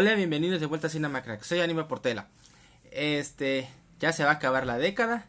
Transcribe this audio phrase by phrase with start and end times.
[0.00, 1.42] Hola, bienvenidos de vuelta a Cinema Crack.
[1.42, 2.26] Soy Anime Portela.
[2.90, 5.26] Este, ya se va a acabar la década.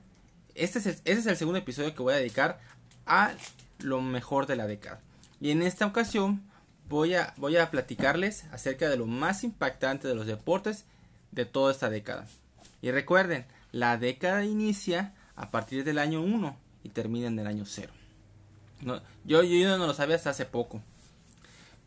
[0.56, 2.62] Este es el, segundo episodio que voy a dedicar
[3.06, 3.34] a
[3.80, 5.02] lo mejor de la década.
[5.42, 6.42] Y en esta ocasión
[6.88, 7.36] voy a,
[7.70, 10.86] platicarles acerca de lo más impactante de los deportes
[11.34, 12.26] de toda esta década.
[12.82, 17.66] Y recuerden, la década inicia a partir del año 1 y termina en el año
[17.66, 17.92] 0.
[18.80, 20.82] No, yo, yo no lo sabía hasta hace poco.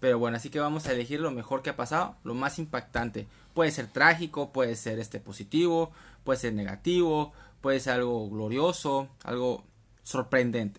[0.04, 3.26] Pero bueno, así que vamos a elegir lo mejor que ha pasado, lo más impactante.
[3.54, 5.92] Puede ser trágico, puede ser este positivo,
[6.24, 7.32] puede ser negativo,
[7.62, 9.64] puede ser algo glorioso, algo
[10.02, 10.78] sorprendente.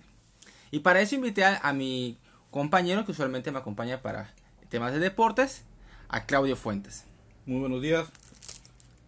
[0.69, 2.19] Y para eso invité a, a mi
[2.51, 4.31] compañero que usualmente me acompaña para
[4.69, 5.63] temas de deportes,
[6.07, 7.03] a Claudio Fuentes.
[7.47, 8.07] Muy buenos días.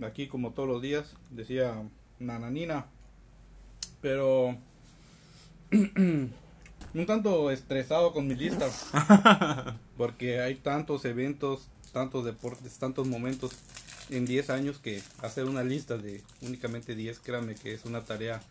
[0.02, 1.76] Aquí como todos los días, decía
[2.18, 2.88] Nananina.
[4.02, 4.58] Pero
[5.72, 8.68] un tanto estresado con mi lista.
[9.98, 13.52] porque hay tantos eventos, tantos deportes, tantos momentos
[14.09, 18.42] en 10 años que hacer una lista de únicamente 10, créanme que es una tarea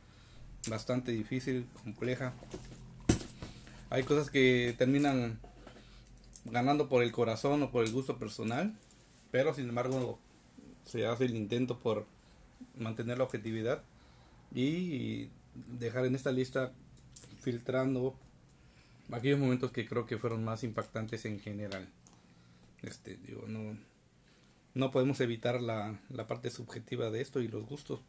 [0.69, 2.33] bastante difícil, compleja.
[3.89, 5.39] Hay cosas que terminan
[6.45, 8.75] ganando por el corazón o por el gusto personal,
[9.31, 10.19] pero sin embargo
[10.85, 12.07] se hace el intento por
[12.77, 13.83] mantener la objetividad
[14.55, 15.29] y
[15.79, 16.73] dejar en esta lista
[17.41, 18.17] filtrando
[19.13, 21.89] aquellos momentos que creo que fueron más impactantes en general.
[22.83, 23.77] Este, digo, no,
[24.75, 28.01] no podemos evitar la, la parte subjetiva de esto y los gustos,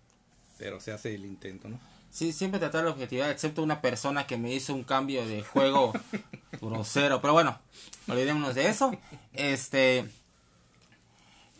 [0.57, 1.79] pero se hace el intento, ¿no?
[2.09, 5.93] Sí, siempre tratar la objetividad, excepto una persona que me hizo un cambio de juego
[6.61, 7.21] grosero.
[7.21, 7.59] Pero bueno,
[8.07, 8.91] olvidémonos de eso.
[9.33, 10.09] Este.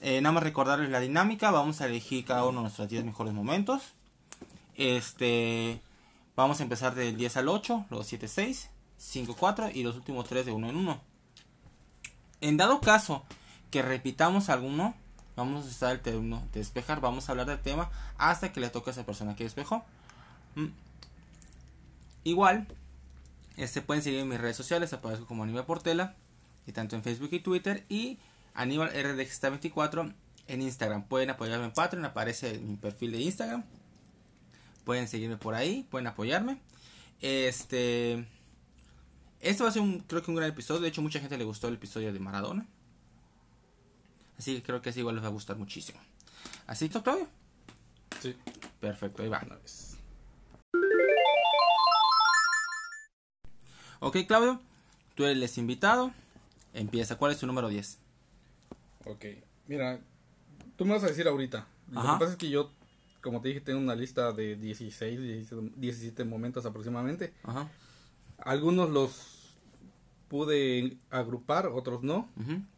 [0.02, 1.52] Eh, nada más recordarles la dinámica.
[1.52, 3.94] Vamos a elegir cada uno de nuestros 10 mejores momentos.
[4.76, 5.80] Este.
[6.36, 10.28] Vamos a empezar del 10 al 8, luego 7, 6, 5, 4 y los últimos
[10.28, 11.02] 3 de 1 en 1.
[12.42, 13.24] En dado caso
[13.72, 14.96] que repitamos alguno,
[15.36, 17.02] vamos a estar el de despejar.
[17.02, 19.84] Vamos a hablar del tema hasta que le toque a esa persona que despejó.
[20.56, 20.68] Mm.
[22.24, 22.68] Igual,
[23.56, 26.16] este pueden seguir en mis redes sociales, aparezco como Aníbal Portela,
[26.66, 28.20] y tanto en Facebook y Twitter, y
[28.54, 30.14] Aníbal RDX24
[30.48, 31.04] en Instagram.
[31.04, 33.64] Pueden apoyarme en Patreon, aparece mi perfil de Instagram.
[34.84, 36.60] Pueden seguirme por ahí, pueden apoyarme.
[37.22, 38.26] Este.
[39.48, 40.82] Esto va a ser un, creo que un gran episodio.
[40.82, 42.68] De hecho, mucha gente le gustó el episodio de Maradona.
[44.38, 46.00] Así que creo que así igual les va a gustar muchísimo.
[46.66, 47.30] ¿Así, Claudio?
[48.20, 48.36] Sí.
[48.82, 49.42] Perfecto, ahí va.
[54.02, 54.60] Ok, Claudio,
[55.16, 56.12] tú eres el invitado.
[56.74, 57.18] Empieza.
[57.18, 58.00] ¿Cuál es tu número 10?
[59.06, 59.26] Ok,
[59.68, 60.02] mira,
[60.76, 61.66] tú me vas a decir ahorita.
[61.94, 62.14] Lo Ajá.
[62.16, 62.70] que pasa es que yo,
[63.22, 67.34] como te dije, tengo una lista de 16, 17, 17 momentos aproximadamente.
[67.44, 67.72] Ajá.
[68.40, 69.37] Algunos los
[70.28, 72.30] pude agrupar, otros no.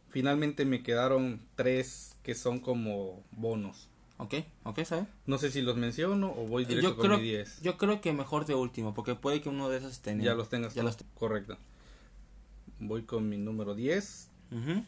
[0.08, 3.88] Finalmente me quedaron tres que son como bonos.
[4.18, 4.34] Ok,
[4.64, 5.06] ok, ¿sabes?
[5.26, 7.62] No sé si los menciono o voy directo Yo con creo, mi 10.
[7.62, 10.22] yo creo que mejor de último, porque puede que uno de esos tenga.
[10.24, 10.74] Ya los tengas.
[10.74, 11.56] Ya los Correcto.
[12.80, 14.28] Voy con mi número 10.
[14.52, 14.84] Ujú.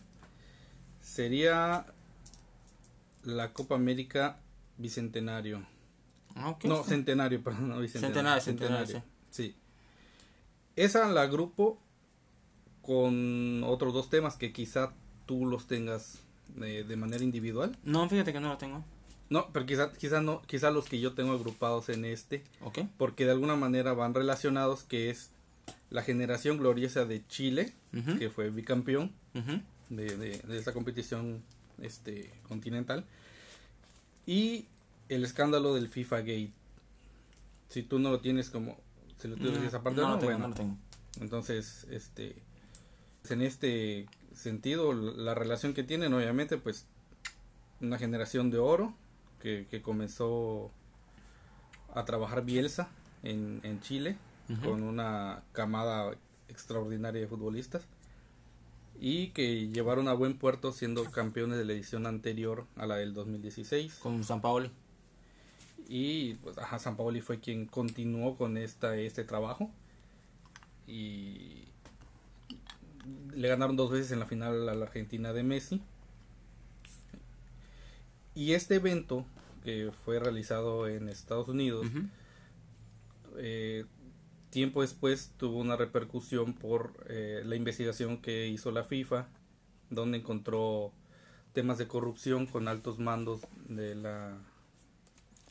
[1.00, 1.86] Sería
[3.24, 4.38] la Copa América
[4.78, 5.64] Bicentenario.
[6.34, 8.40] Ah, No, centenario, perdón, no bicentenario.
[8.40, 9.54] Centenario, centenario, Sí.
[10.76, 11.78] Esa la agrupo
[12.82, 14.92] con otros dos temas que quizá
[15.26, 16.18] tú los tengas
[16.60, 17.76] eh, de manera individual.
[17.84, 18.84] No, fíjate que no lo tengo.
[19.30, 22.80] No, pero quizá, quizá no, quizá los que yo tengo agrupados en este, Ok.
[22.98, 25.30] porque de alguna manera van relacionados, que es
[25.90, 27.72] la generación gloriosa de Chile,
[28.18, 29.12] que fue bicampeón
[29.88, 31.42] de, de, de esta competición
[31.80, 33.04] este continental,
[34.26, 34.66] y
[35.08, 36.52] el escándalo del FIFA Gate.
[37.68, 38.76] Si tú no lo tienes como,
[39.18, 40.76] si lo tienes No, esa parte, no no, lo tengo, bueno, no lo tengo.
[41.20, 42.36] entonces, este,
[43.30, 46.86] en este sentido, la relación que tienen, obviamente, pues,
[47.80, 48.94] una generación de oro
[49.40, 50.70] que, que comenzó
[51.94, 52.88] a trabajar Bielsa
[53.22, 54.16] en, en Chile
[54.64, 56.14] con una camada
[56.48, 57.86] extraordinaria de futbolistas
[59.00, 63.14] y que llevaron a buen puerto siendo campeones de la edición anterior a la del
[63.14, 64.70] 2016 Con San Paoli.
[65.88, 69.70] y pues ajá, San Paoli fue quien continuó con esta, este trabajo
[70.86, 71.64] y
[73.34, 75.82] le ganaron dos veces en la final a la Argentina de Messi
[78.34, 79.26] y este evento
[79.64, 81.86] que fue realizado en Estados Unidos
[83.36, 83.84] eh,
[84.50, 89.28] tiempo después tuvo una repercusión por eh, la investigación que hizo la FIFA
[89.90, 90.92] donde encontró
[91.52, 94.36] temas de corrupción con altos mandos de la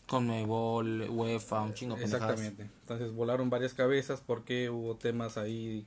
[0.08, 2.40] Con Mebol, UEFA, un chingo de pendejadas.
[2.40, 2.76] Exactamente.
[2.82, 5.86] Entonces volaron varias cabezas porque hubo temas ahí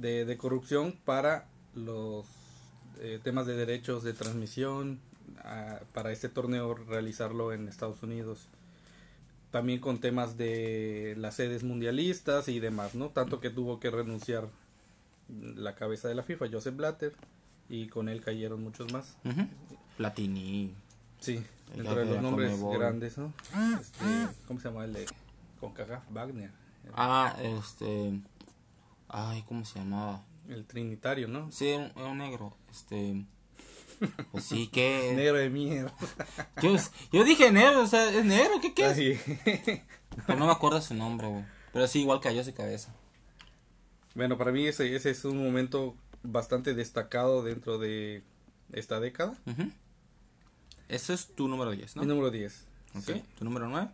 [0.00, 2.26] de, de corrupción para los
[3.00, 4.98] eh, temas de derechos de transmisión
[5.44, 8.48] ah, para este torneo realizarlo en Estados Unidos.
[9.50, 13.08] También con temas de las sedes mundialistas y demás, ¿no?
[13.08, 14.48] Tanto que tuvo que renunciar
[15.28, 17.14] la cabeza de la FIFA, Joseph Blatter,
[17.68, 19.16] y con él cayeron muchos más.
[19.96, 20.74] Platini.
[21.20, 21.42] Sí,
[21.74, 23.32] dentro de los nombres grandes, ¿no?
[23.80, 24.04] Este,
[24.46, 25.06] ¿Cómo se llama el de
[25.60, 26.04] CONCACAF?
[26.10, 26.50] Wagner.
[26.94, 28.20] Ah, este.
[29.08, 30.24] Ay, ¿cómo se llamaba?
[30.48, 31.50] El trinitario, ¿no?
[31.52, 32.56] Sí, era un, era un negro.
[32.70, 33.24] Este.
[34.30, 35.12] Pues sí, que.
[35.16, 35.92] Negro de mierda.
[36.62, 36.76] Yo,
[37.12, 38.60] yo dije negro, o sea, ¿es negro?
[38.60, 38.98] ¿Qué, qué es?
[39.46, 39.82] Ay.
[40.26, 41.44] Pero no me acuerdo su nombre, güey.
[41.72, 42.94] Pero sí, igual cayó su cabeza.
[44.14, 48.22] Bueno, para mí ese, ese es un momento bastante destacado dentro de
[48.72, 49.36] esta década.
[49.46, 49.70] Ujú.
[50.88, 52.02] Ese es tu número 10, ¿no?
[52.02, 52.66] Mi número 10.
[52.96, 53.04] Ok.
[53.04, 53.24] Sí.
[53.38, 53.88] ¿Tu número 9?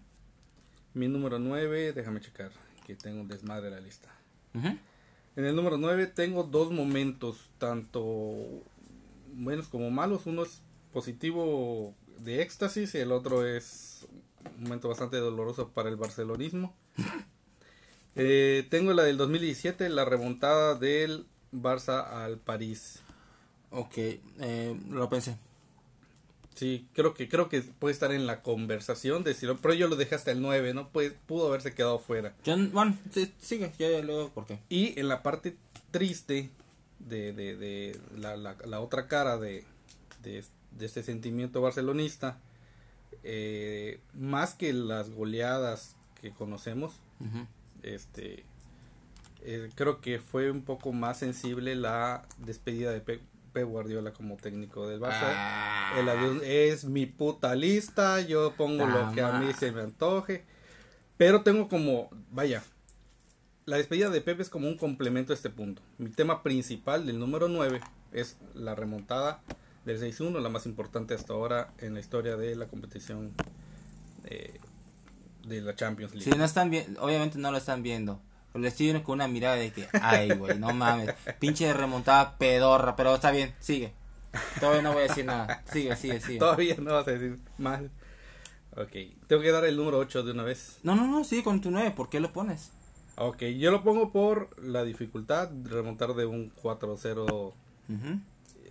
[0.95, 2.53] Mi número 9, déjame checar,
[2.87, 4.09] que tengo un desmadre en la lista.
[4.55, 4.79] Ujú.
[5.37, 8.05] En el número 9 tengo dos momentos, tanto
[9.35, 10.27] buenos como malos.
[10.27, 10.61] Uno es
[10.93, 14.07] positivo de éxtasis y el otro es
[14.57, 16.75] un momento bastante doloroso para el barcelonismo.
[18.17, 23.01] Eh, tengo la del 2017, la remontada del Barça al París.
[23.73, 25.37] Ok, eh, lo pensé.
[26.55, 30.15] Sí, creo que creo que puede estar en la conversación, decirlo, pero yo lo dejé
[30.15, 30.89] hasta el 9, ¿no?
[30.91, 32.35] Pues pudo haberse quedado fuera.
[32.45, 34.61] Yo, bueno, sí, sigue, ya, ya luego por qué.
[34.69, 35.57] Y en la parte
[35.91, 36.51] triste
[37.01, 39.65] de, de, de la, la, la otra cara de,
[40.23, 42.39] de, de este sentimiento barcelonista,
[43.25, 46.93] eh, más que las goleadas que conocemos,
[47.83, 48.45] este
[49.43, 53.21] eh, creo que fue un poco más sensible la despedida de Pep,
[53.55, 55.23] Pep Guardiola como técnico del Barça.
[55.23, 55.95] Ah.
[55.99, 60.45] El adiós es mi puta lista, yo pongo lo que a mí se me antoje.
[61.17, 62.63] Pero tengo como, vaya,
[63.65, 65.81] la despedida de Pepe es como un complemento a este punto.
[65.97, 67.81] Mi tema principal del número 9
[68.13, 69.41] es la remontada
[69.85, 73.33] del 6-1, la más importante hasta ahora en la historia de la competición
[74.25, 74.59] eh,
[75.47, 76.31] de la Champions League.
[76.31, 78.21] Si no están obviamente no lo están viendo.
[78.55, 81.13] Pero le estoy viendo con una mirada de que, ay, güey, no mames.
[81.41, 83.93] Pinche remontada pedorra, pero está bien, sigue.
[84.61, 85.65] Todavía no voy a decir nada.
[85.73, 86.39] Sigue, sigue, sigue.
[86.39, 87.91] Todavía no vas a decir mal.
[88.77, 88.93] Ok,
[89.27, 90.79] tengo que dar el número 8 de una vez.
[90.85, 91.91] No, no, no, sigue con tu 9.
[91.97, 92.71] ¿Por qué lo pones?
[93.17, 95.51] Ok, yo lo pongo por la dificultad.
[95.65, 98.21] Remontar de un 4-0 Ujú.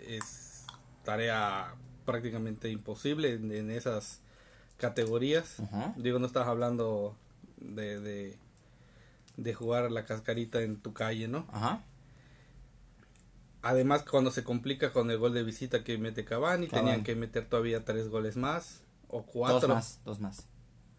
[0.07, 0.63] es
[1.03, 1.75] tarea
[2.05, 4.21] prácticamente imposible en, en esas
[4.77, 5.57] categorías.
[5.97, 7.17] Digo, no estás hablando
[7.57, 8.37] de, de,
[9.37, 11.47] de jugar la cascarita en tu calle, ¿no?
[11.51, 11.83] Ajá.
[13.61, 16.85] Además, cuando se complica con el gol de visita que mete Cavani, Cavani.
[16.87, 19.69] tenían que meter todavía tres goles más o Dos cuatro.
[19.73, 20.47] más, dos más.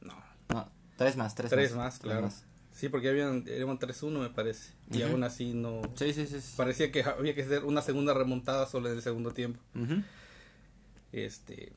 [0.01, 0.15] No,
[0.49, 1.79] No, tres más, tres, tres más.
[1.79, 2.27] más, tres claro.
[2.27, 2.45] más.
[2.73, 4.73] Sí, porque habían, eran 3-1 me parece.
[4.91, 5.13] Y Ujú.
[5.13, 5.83] aún así no...
[5.95, 6.41] Sí, sí, sí.
[6.41, 6.55] sí.
[6.57, 9.61] Parecía que había que hacer una segunda remontada solo en el segundo tiempo.
[11.13, 11.73] Este,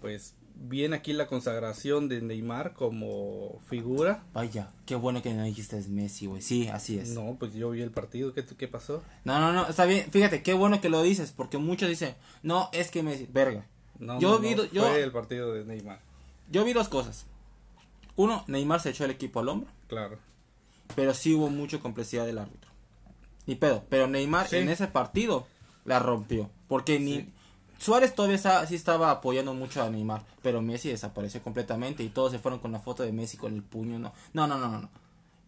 [0.00, 4.24] pues viene aquí la consagración de Neymar como figura.
[4.32, 6.42] Vaya, qué bueno que no dijiste es Messi, güey.
[6.42, 7.10] Sí, así es.
[7.10, 8.34] No, pues yo vi el partido.
[8.34, 9.02] ¿Qué, qué pasó?
[9.24, 10.10] No, no, no, está bien.
[10.10, 13.66] Fíjate, qué bueno que lo dices, porque muchos dicen, no, es que Messi, verga.
[13.98, 16.00] No, Yo no, vi no, yo- fue el partido de Neymar.
[16.50, 17.26] Yo vi dos cosas.
[18.16, 20.18] Uno, Neymar se echó el equipo al hombro, Claro.
[20.96, 22.70] pero sí hubo mucha complicidad del árbitro.
[23.46, 24.56] Ni pedo, pero Neymar Sí.
[24.56, 25.46] en ese partido
[25.84, 27.28] la rompió, porque ni
[27.78, 32.32] Suárez todavía está- sí estaba apoyando mucho a Neymar, pero Messi desapareció completamente y todos
[32.32, 34.12] se fueron con la foto de Messi con el puño, no.
[34.32, 34.80] No, no, no, no.
[34.80, 34.90] no.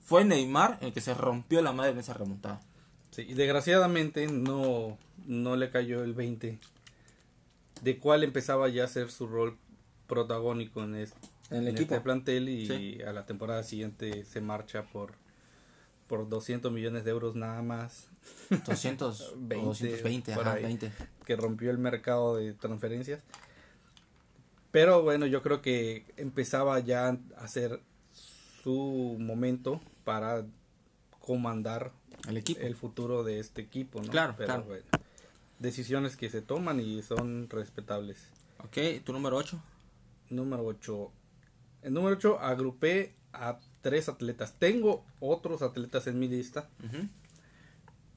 [0.01, 2.61] Fue Neymar el que se rompió la madre en esa remontada.
[3.11, 4.97] Sí, y desgraciadamente no,
[5.27, 6.59] no le cayó el 20
[7.83, 9.57] de cuál empezaba ya a ser su rol
[10.07, 11.19] protagónico en este,
[11.51, 11.95] En el en equipo.
[11.95, 13.03] este plantel y Sí.
[13.03, 15.15] a la temporada siguiente se marcha por
[16.09, 18.09] por 200 millones de euros nada más
[18.67, 20.62] 200, o 20, 220, por ajá, ahí.
[20.65, 20.93] 20.
[21.25, 23.21] que rompió el mercado de transferencias
[24.71, 27.81] pero bueno yo creo que empezaba ya a ser
[28.62, 30.45] su momento para
[31.21, 31.93] comandar
[32.29, 32.61] El equipo.
[32.61, 34.09] el futuro de este equipo, ¿no?
[34.11, 34.65] Claro, Pero claro.
[34.65, 34.85] bueno,
[35.59, 38.29] decisiones que se toman y son respetables.
[38.65, 39.59] Ok, tu número 8.
[40.31, 41.12] Número 8.
[41.83, 44.55] En número 8 agrupé a tres atletas.
[44.59, 46.69] Tengo otros atletas en mi lista,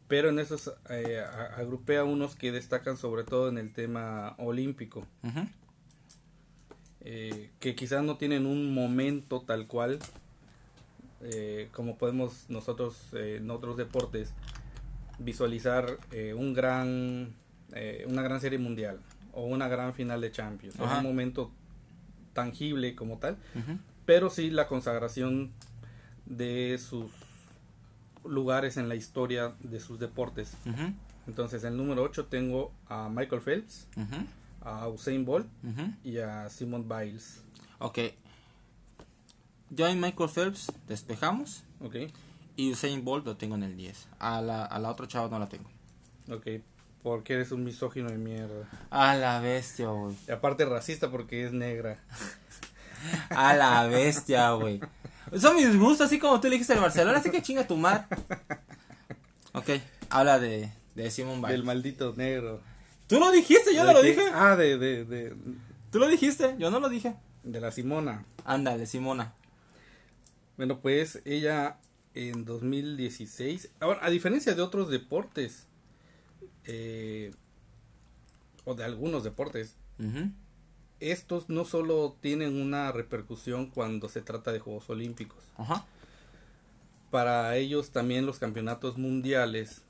[0.07, 4.35] pero en esos eh, a- agrupé a unos que destacan sobre todo en el tema
[4.37, 5.05] olímpico,
[7.01, 9.99] eh, que quizás no tienen un momento tal cual
[11.21, 14.33] eh, como podemos nosotros eh, en otros deportes
[15.19, 15.97] visualizar
[16.35, 17.33] un gran
[18.07, 18.99] una gran serie mundial
[19.31, 21.51] o una gran final de Champions un momento
[22.33, 23.37] tangible como tal
[24.05, 25.51] pero sí la consagración
[26.25, 27.09] de sus
[28.25, 30.53] lugares en la historia de sus deportes
[31.27, 33.87] Entonces, en el número 8 tengo a Michael Phelps,
[34.61, 35.47] a Usain Bolt
[36.03, 37.41] y a Simon Biles.
[37.79, 37.99] Ok.
[39.69, 41.63] Yo en Michael Phelps despejamos.
[41.81, 41.95] Ok,
[42.55, 44.07] Y Usain Bolt lo tengo en el 10.
[44.19, 45.69] A la, a la otra chava no la tengo.
[46.31, 46.61] ok.
[47.01, 48.69] Porque eres un misógino de mierda.
[48.89, 50.15] A la bestia, güey.
[50.25, 51.99] Y aparte racista porque es negra.
[53.31, 54.79] A la bestia, güey.
[55.39, 58.05] Son mis gustos, así como tú le dijiste el Barcelona, así que chinga tu madre.
[59.53, 59.69] Ok,
[60.09, 61.51] habla de, de Simon Biles.
[61.51, 62.61] Del maldito negro.
[63.07, 64.21] Tú lo dijiste, yo no ¿De lo dije.
[64.33, 65.35] Ah, de, de, de,
[65.91, 67.15] Tú lo dijiste, yo no lo dije.
[67.43, 68.25] de la Simona.
[68.45, 69.33] Ándale, Simona.
[70.57, 71.77] Bueno, pues ella
[72.15, 75.65] en 2016, ahora, a diferencia de otros deportes,
[76.65, 77.31] eh,
[78.65, 80.31] o de algunos deportes, Ujú.
[81.11, 85.43] Estos no solo tienen una repercusión cuando se trata de Juegos Olímpicos.
[85.57, 85.85] Ajá.
[87.11, 89.81] Para ellos también los campeonatos mundiales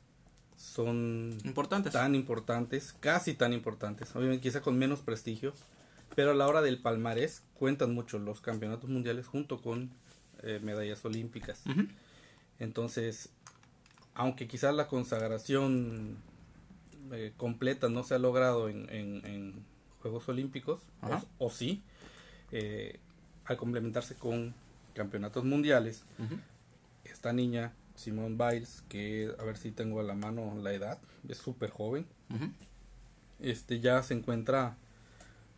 [0.58, 1.94] son Importantes.
[1.94, 5.54] tan importantes, casi tan importantes, obviamente quizá con menos prestigio,
[6.16, 9.90] pero a la hora del palmarés cuentan mucho los campeonatos mundiales junto con
[10.44, 11.64] eh, medallas olímpicas.
[12.60, 13.30] Entonces,
[14.14, 16.18] aunque quizás la consagración
[17.12, 19.66] eh, completa no se ha logrado en, en- en
[20.04, 21.82] Juegos Olímpicos, o, o sí,
[22.52, 23.00] eh,
[23.46, 24.54] al complementarse con
[24.94, 26.04] campeonatos mundiales,
[27.06, 31.38] esta niña, Simone Biles, que a ver si tengo a la mano la edad, es
[31.38, 32.06] súper joven,
[33.40, 34.76] este ya se encuentra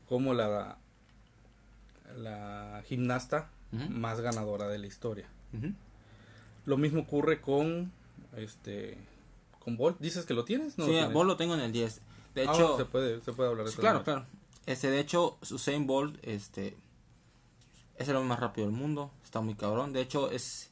[0.07, 0.77] como la,
[2.15, 5.27] la gimnasta más ganadora de la historia.
[6.65, 7.91] Lo mismo ocurre con
[8.37, 8.97] este
[9.59, 9.99] con Bolt.
[9.99, 10.77] ¿Dices que lo tienes?
[10.77, 11.09] No sí, lo.
[11.09, 12.01] Bolt lo tengo en el 10.
[12.35, 14.25] De Ah, hecho, se puede se puede hablar de eso claro, claro.
[14.65, 16.75] Este, de hecho, Usain Bolt, este,
[17.97, 19.11] es el hombre más rápido del mundo.
[19.23, 19.93] Está muy cabrón.
[19.93, 20.69] De hecho, es,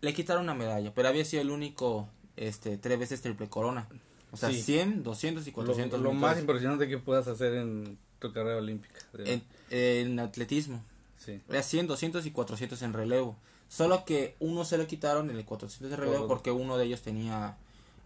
[0.00, 3.86] le quitaron una medalla, pero había sido el único, este, tres veces triple corona.
[4.32, 4.62] O sea, Sí.
[4.62, 8.56] 100, 200 y Lo, 400 lo más metros impresionante que puedas hacer en tu carrera
[8.56, 8.98] olímpica.
[9.18, 10.82] en, en atletismo.
[11.18, 11.40] Sí.
[11.48, 13.36] Era 100, 200 y 400 en relevo.
[13.68, 16.84] Solo que uno se lo quitaron en el 400 de relevo Por- porque uno de
[16.86, 17.56] ellos tenía,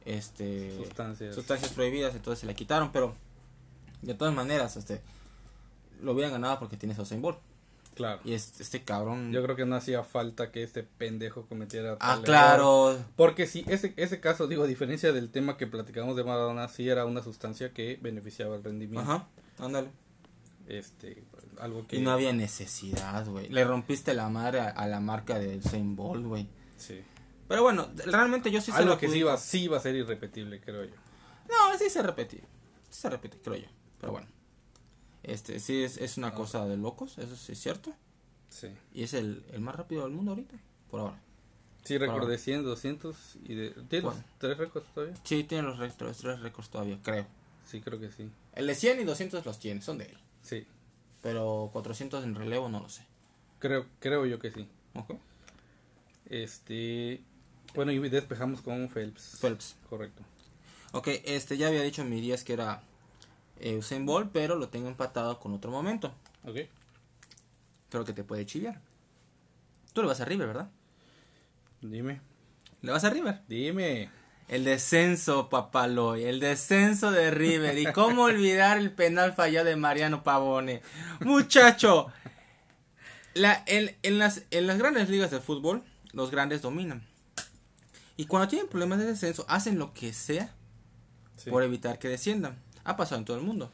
[0.09, 1.35] este, Sustancias.
[1.35, 3.15] sustancias prohibidas, entonces se la quitaron, pero
[4.03, 5.01] de todas maneras, este,
[6.03, 7.39] lo hubieran ganado porque tienes a Usain Bolt.
[7.95, 8.21] Claro.
[8.25, 9.33] Y es- este cabrón.
[9.33, 12.91] Yo creo que no hacía falta que este pendejo cometiera ah, tal claro.
[12.93, 13.05] error.
[13.17, 16.89] Porque si ese, ese caso, digo, a diferencia del tema que platicamos de Maradona, sí
[16.89, 19.01] era una sustancia que beneficiaba el rendimiento.
[19.11, 19.27] Ajá,
[19.59, 19.89] ándale.
[20.69, 21.25] Este,
[21.59, 21.97] algo que...
[21.97, 23.49] Y no había necesidad, güey.
[23.49, 26.47] Le rompiste la madre a, a la marca de Usain Bolt, güey.
[26.77, 27.01] Sí.
[27.49, 29.97] Pero bueno, realmente yo sí se algo lo que sí iba, sí iba a ser
[29.97, 30.95] irrepetible, creo yo.
[31.49, 32.39] No, sí se repite.
[32.91, 33.69] Sí se repite, creo yo.
[34.01, 34.27] Pero bueno.
[35.23, 37.93] Este, sí es, es una cosa de locos, eso sí es cierto.
[38.51, 38.69] Sí.
[38.93, 40.57] Y es el, el más rápido del mundo ahorita,
[40.91, 41.21] por ahora.
[41.85, 43.71] Sí, récord de 100, 200 y de...
[43.89, 44.25] ¿Tienes ¿Cuál?
[44.39, 45.17] tres récords todavía?
[45.25, 47.27] Sí, tiene los, los tres récords todavía, creo.
[47.65, 48.31] Sí, creo que sí.
[48.55, 50.19] El de 100 y 200 los tiene, son de él.
[50.43, 50.67] Sí,
[51.23, 53.07] Pero 400 en relevo no lo sé.
[53.59, 54.69] creo, creo yo que sí.
[54.95, 55.13] Ok.
[56.27, 57.23] Este...
[57.75, 59.39] Bueno, y despejamos con Phelps.
[59.41, 59.77] Phelps.
[59.89, 60.23] Correcto.
[60.93, 62.83] Ok, este ya había dicho en mi 10 que era
[63.61, 66.13] eh, Usain Bolt, pero lo tengo empatado con otro momento.
[66.45, 66.57] Ok.
[67.91, 68.81] Creo que te puede chillar.
[69.93, 70.71] Tú le vas a River, ¿verdad?
[71.81, 72.21] Dime.
[72.83, 73.41] Le vas a River.
[73.49, 74.11] Dime.
[74.49, 77.77] El descenso, Papaloy, el descenso de River.
[77.79, 80.81] ¿Y cómo olvidar el penal fallado de Mariano Pavone?
[81.21, 82.11] Muchacho,
[83.35, 85.83] la, en, en las, en las grandes ligas de fútbol,
[86.13, 87.07] los grandes dominan.
[88.19, 90.53] Y cuando tienen problemas de descenso, hacen lo que sea
[91.37, 91.51] Sí.
[91.51, 92.59] por evitar que desciendan.
[92.85, 93.71] Ha pasado en todo el mundo.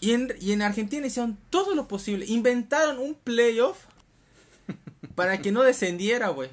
[0.00, 2.26] Y en, y en Argentina hicieron todo lo posible.
[2.26, 3.78] Inventaron un playoff
[5.16, 6.48] para que no descendiera, güey.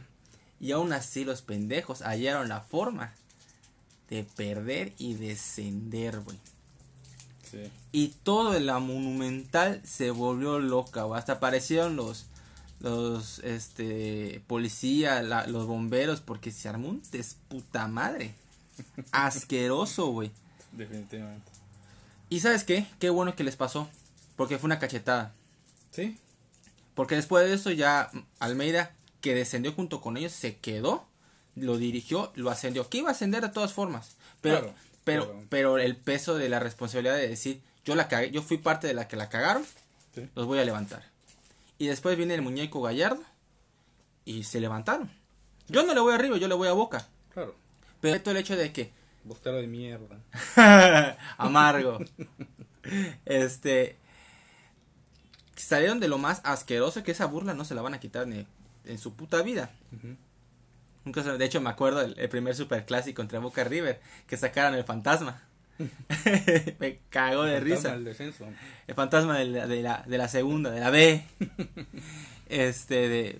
[0.59, 3.13] Y aún así los pendejos hallaron la forma
[4.09, 6.37] de perder y descender, güey.
[7.49, 7.69] Sí.
[7.91, 11.19] Y todo en la monumental se volvió loca, güey.
[11.19, 12.25] Hasta aparecieron los
[12.81, 18.33] los este policía, la- los bomberos porque se armó un desputa madre.
[19.11, 20.31] Asqueroso, güey.
[20.71, 21.49] Definitivamente.
[22.29, 22.85] ¿Y sabes qué?
[22.99, 23.89] Qué bueno que les pasó,
[24.35, 25.33] porque fue una cachetada.
[25.91, 26.17] Sí.
[26.95, 28.09] Porque después de eso ya
[28.39, 31.05] Almeida, que descendió junto con ellos, se quedó,
[31.55, 32.89] lo dirigió, lo ascendió.
[32.89, 34.15] Que iba a ascender de todas formas.
[34.41, 34.73] Pero, Claro,
[35.03, 38.57] pero, pero- pero el peso de la responsabilidad de decir, yo la cagué, yo fui
[38.57, 39.65] parte de la que la cagaron,
[40.15, 40.27] Sí.
[40.35, 41.03] los voy a levantar.
[41.81, 43.23] Y después viene el muñeco Gallardo
[44.23, 45.09] y se levantaron.
[45.67, 47.07] Yo no le voy arriba, yo le voy a boca.
[47.33, 47.55] Claro.
[48.01, 48.91] Pero esto el hecho de que
[49.23, 50.19] Bostero de mierda.
[51.37, 51.97] amargo.
[53.25, 53.97] este
[55.55, 58.45] salieron de lo más asqueroso que esa burla no se la van a quitar ni
[58.85, 59.71] en su puta vida.
[61.03, 64.37] Nunca se- de hecho, me acuerdo el, el primer superclásico entre Boca y River, que
[64.37, 65.41] sacaron el fantasma.
[66.79, 67.97] me cagó de risa.
[67.97, 68.45] descenso.
[68.87, 71.23] El fantasma de la, de la, de la segunda, de la B.
[72.49, 73.39] este, de,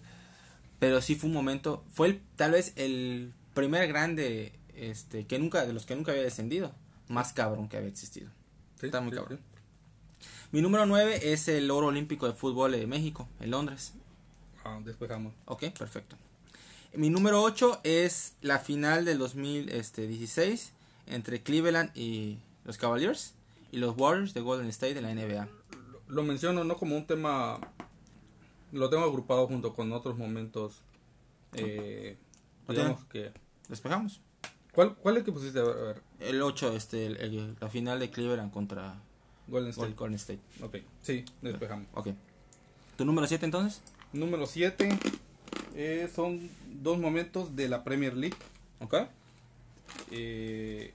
[0.79, 5.65] pero sí fue un momento, fue el, tal vez el primer grande, este, que nunca,
[5.65, 6.73] de los que nunca había descendido,
[7.07, 8.29] más cabrón que había existido.
[8.79, 9.39] Sí, Está muy sí, cabrón.
[9.39, 10.27] sí.
[10.51, 13.93] Mi número 9 es el oro olímpico de fútbol de México, en Londres.
[14.65, 15.33] Ah, despejamos.
[15.45, 16.17] Ok, perfecto.
[16.93, 20.73] Mi número 8 es la final del 2016
[21.07, 23.33] entre Cleveland y los Cavaliers
[23.71, 25.47] y los Warriors de Golden State de la NBA.
[26.07, 27.59] Lo menciono no como un tema,
[28.71, 30.81] lo tengo agrupado junto con otros momentos.
[31.53, 32.17] Eh,
[32.67, 33.31] ¿Lo digamos que,
[33.69, 34.21] Despejamos.
[34.73, 35.59] ¿cuál, ¿Cuál es que pusiste?
[35.59, 38.95] A ver, a ver, El 8, este, el- el- la final de Cleveland contra
[39.47, 39.93] Golden State.
[39.93, 40.39] Golden State.
[40.61, 41.87] Ok, sí, despejamos.
[41.93, 42.09] Ok.
[42.97, 43.81] ¿Tu número 7 entonces?
[44.13, 44.89] Número 7
[46.13, 46.49] son
[46.81, 48.35] dos momentos de la Premier League.
[48.79, 48.95] Ok.
[50.11, 50.93] Eh,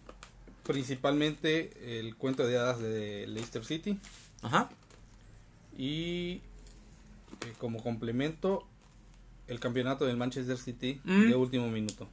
[0.64, 3.98] principalmente el cuento de hadas de Leicester City.
[4.42, 4.68] Ajá.
[5.78, 6.40] Y
[7.42, 8.66] eh, como complemento,
[9.48, 11.28] el campeonato del Manchester City Mm.
[11.28, 12.08] de último minuto.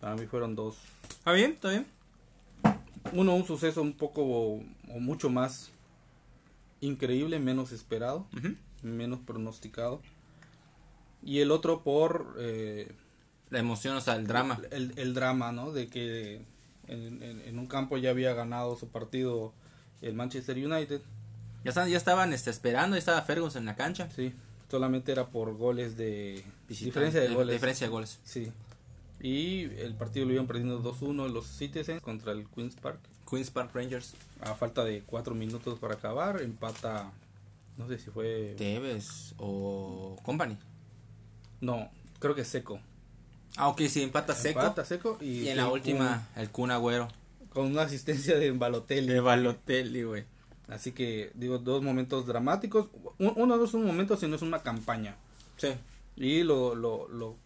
[0.00, 0.76] Para mí fueron dos.
[1.08, 1.52] ¿Está bien?
[1.52, 1.86] ¿Está bien?
[3.12, 5.70] Uno, un suceso un poco o mucho más
[6.80, 8.26] increíble, menos esperado,
[8.82, 10.00] menos pronosticado.
[11.22, 12.92] Y el otro por eh,
[13.54, 14.60] La emoción, o sea, el drama.
[14.70, 15.72] el, el drama, ¿no?
[15.72, 16.42] De que
[16.88, 19.52] en, en- en un campo ya había ganado su partido
[20.02, 21.00] el Manchester United.
[21.64, 24.10] Ya, estaban, ya estaban este, esperando, ya estaba Ferguson en la cancha.
[24.14, 24.34] Sí,
[24.70, 26.84] solamente era por goles de Visitante.
[26.84, 27.52] diferencia de goles.
[27.54, 28.18] Diferencia de goles.
[28.24, 28.52] Sí.
[29.20, 32.98] Y el partido lo iban perdiendo 2-1 los Citizens contra el Queen's Park.
[33.30, 34.12] Queens Park Rangers.
[34.42, 37.10] A falta de 4 minutos para acabar, empata.
[37.78, 38.54] No sé si fue.
[38.58, 40.58] Tevez o Company.
[41.62, 42.78] No, creo que seco.
[43.56, 44.60] Ah, ok, sí, empata seco.
[44.60, 47.08] Empata seco y, y en la última, el Kun Agüero.
[47.50, 49.06] Con una asistencia de Balotelli.
[49.12, 50.24] De Balotelli, güey.
[50.68, 52.88] Así que, digo, dos momentos dramáticos.
[53.18, 55.16] Un- Uno no es un momento, sino es una campaña.
[55.56, 55.68] Sí.
[56.16, 57.36] Y lo, lo, lo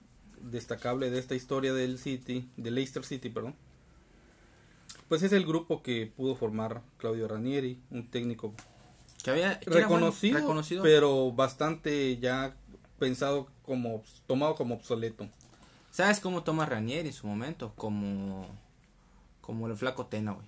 [0.40, 3.54] destacable de esta historia del City, de Leicester City, perdón,
[5.08, 8.54] pues es el grupo que pudo formar Claudio Ranieri, un técnico
[9.22, 10.82] Que había que bueno, reconocido.
[10.82, 12.54] pero bastante ya
[12.98, 15.28] pensado como, tomado como obsoleto.
[15.98, 17.72] ¿Sabes cómo toma Ranieri en su momento?
[17.74, 18.46] Como,
[19.40, 20.46] como el flaco Tena, güey.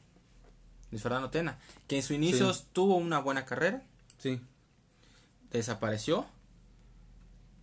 [0.92, 1.58] Luis Fernando Tena.
[1.88, 3.82] Que en sus inicios tuvo una buena carrera,
[4.18, 4.40] Sí,
[5.50, 6.24] desapareció.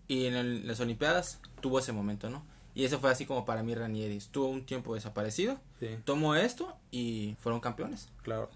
[0.10, 2.44] Y en el- las Olimpiadas tuvo ese momento, ¿no?
[2.76, 4.18] Y eso fue así como para mí Ranieri.
[4.18, 5.58] Estuvo un tiempo desaparecido.
[5.80, 8.10] sí, Tomó esto y fueron campeones.
[8.22, 8.50] claro.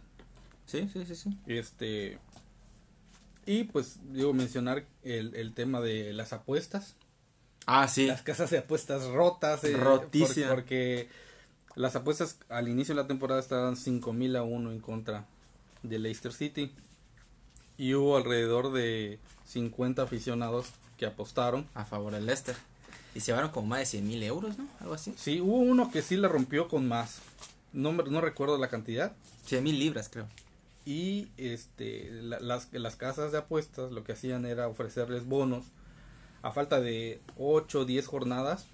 [0.66, 1.38] Sí, sí, sí, sí.
[1.48, 2.20] Este
[3.46, 6.98] y pues digo mencionar el, el tema de las apuestas.
[7.66, 8.08] Ah, sí.
[8.08, 9.64] las casas de apuestas rotas.
[9.64, 10.48] eh, Rotísima.
[10.48, 11.10] por- Porque,
[11.76, 15.26] las apuestas al inicio de la temporada estaban 5000 a 1 en contra
[15.84, 16.72] de Leicester City.
[17.78, 21.68] Y hubo alrededor de 50 aficionados que apostaron.
[21.74, 22.56] A favor del Leicester.
[23.16, 24.68] Y se llevaron como más de 100 mil euros, ¿no?
[24.80, 25.14] Algo así.
[25.18, 27.20] Sí, hubo uno que sí la rompió con más.
[27.74, 29.14] No, no recuerdo la cantidad.
[29.46, 30.28] 100 mil libras, creo.
[30.86, 35.66] Y este, la- las, las casas de apuestas lo que hacían era ofrecerles bonos.
[36.42, 38.68] A falta de 8 o 10 jornadas,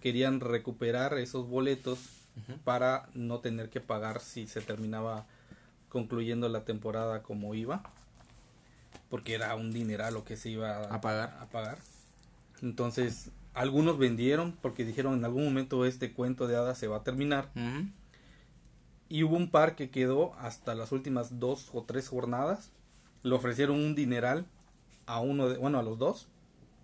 [0.00, 1.98] querían recuperar esos boletos
[2.64, 5.26] para no tener que pagar si se terminaba
[5.88, 7.82] concluyendo la temporada como iba.
[9.10, 11.36] Porque era un dineral lo que se iba A pagar.
[11.40, 11.78] a pagar.
[12.62, 17.02] Entonces, algunos vendieron porque dijeron en algún momento este cuento de hadas se va a
[17.02, 17.48] terminar.
[19.08, 22.70] Y hubo un par que quedó hasta las últimas dos o tres jornadas.
[23.24, 24.46] Le ofrecieron un dineral
[25.06, 26.28] a uno de, bueno, a los dos.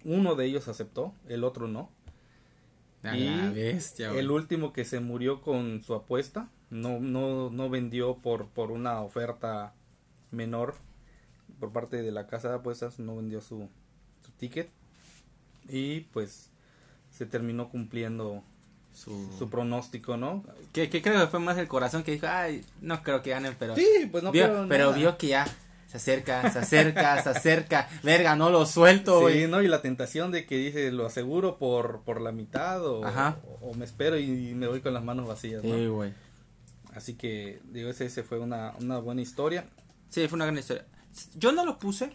[0.06, 1.90] Uno de ellos aceptó, el otro no.
[3.02, 4.12] A Y la bestia.
[4.12, 9.00] El último que se murió con su apuesta, no, no, no vendió por, por una
[9.00, 9.74] oferta
[10.30, 10.76] menor
[11.58, 13.68] por parte de la casa de apuestas, no vendió su,
[14.24, 14.70] su ticket.
[15.68, 16.50] Y pues
[17.10, 18.44] se terminó cumpliendo
[18.94, 19.28] Su...
[19.38, 20.44] su pronóstico, ¿no?
[20.72, 23.74] Que, creo que fue más el corazón que dijo, ay, no creo que ganen, pero...
[23.74, 24.96] Sí, pues no vio, creo pero nada.
[24.96, 25.46] vio que ya
[25.98, 27.88] se acerca, se acerca, se acerca.
[28.02, 29.42] Verga, no lo suelto, güey.
[29.42, 29.62] Sí, ¿no?
[29.62, 33.84] Y la tentación de que dice, lo aseguro por, por la mitad o, o me
[33.84, 35.74] espero y me voy con las manos vacías, ¿no?
[35.74, 36.12] Sí, güey.
[36.94, 39.66] Así que, digo, ese, ese fue una, una buena historia.
[40.08, 40.86] Sí, fue una gran historia.
[41.34, 42.12] Yo no lo puse.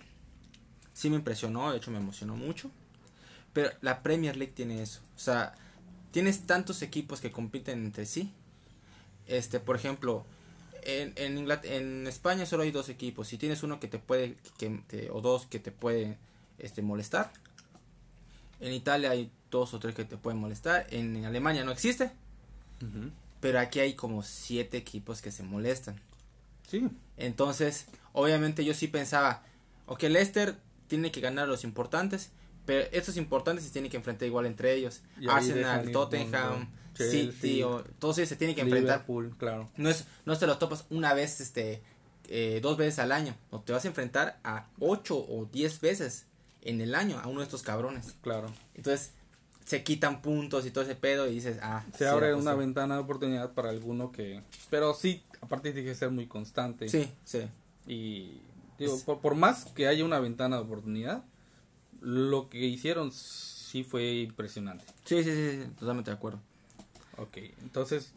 [0.93, 2.71] Sí me impresionó, de hecho me emocionó mucho.
[3.53, 5.01] Pero la Premier League tiene eso.
[5.15, 5.53] O sea,
[6.11, 8.33] tienes tantos equipos que compiten entre sí.
[9.27, 10.25] Este, por ejemplo,
[10.83, 13.27] en, en, en España solo hay dos equipos.
[13.27, 16.17] Si tienes uno que te puede, que te- o dos que te pueden
[16.59, 17.31] este, molestar.
[18.59, 20.87] En Italia hay dos o tres que te pueden molestar.
[20.91, 22.11] En, Alemania no existe.
[23.39, 25.95] Pero aquí hay como siete equipos que se molestan.
[26.67, 26.87] Sí.
[27.17, 29.43] Entonces, obviamente yo sí pensaba,
[29.87, 30.55] ok, Leicester
[30.87, 32.31] tiene que ganar los importantes,
[32.65, 35.01] pero estos importantes se tienen que enfrentar igual entre ellos.
[35.29, 39.06] Arsenal, Tottenham, City, o, todos ellos se tienen que enfrentar.
[39.38, 39.69] claro.
[39.77, 41.82] No es, no te los topas una vez, este,
[42.27, 43.36] eh, dos veces al año.
[43.51, 46.25] No, te vas a enfrentar a ocho o diez veces
[46.62, 48.15] en el año a uno de estos cabrones.
[48.21, 48.51] Claro.
[48.75, 49.12] Entonces,
[49.65, 51.84] se quitan puntos y todo ese pedo y dices, ah.
[51.97, 54.41] Se abre una ventana de oportunidad para alguno que...
[54.69, 56.89] Pero sí, aparte tiene que ser muy constante.
[56.89, 57.47] Sí, sí.
[57.88, 58.41] Y
[58.77, 61.23] digo, por, por, más que haya una ventana de oportunidad,
[61.99, 64.86] lo que hicieron sí fue impresionante.
[65.06, 66.39] Sí, sí, sí, totalmente de acuerdo.
[67.21, 68.13] Ok, entonces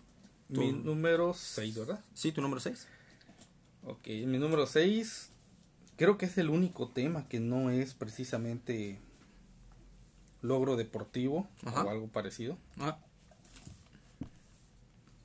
[0.49, 2.01] mi número 6, ¿verdad?
[2.14, 2.88] Sí, tu número 6.
[3.85, 5.31] Ok, mi número 6
[5.97, 8.99] creo que es el único tema que no es precisamente
[10.40, 12.57] logro deportivo o algo parecido.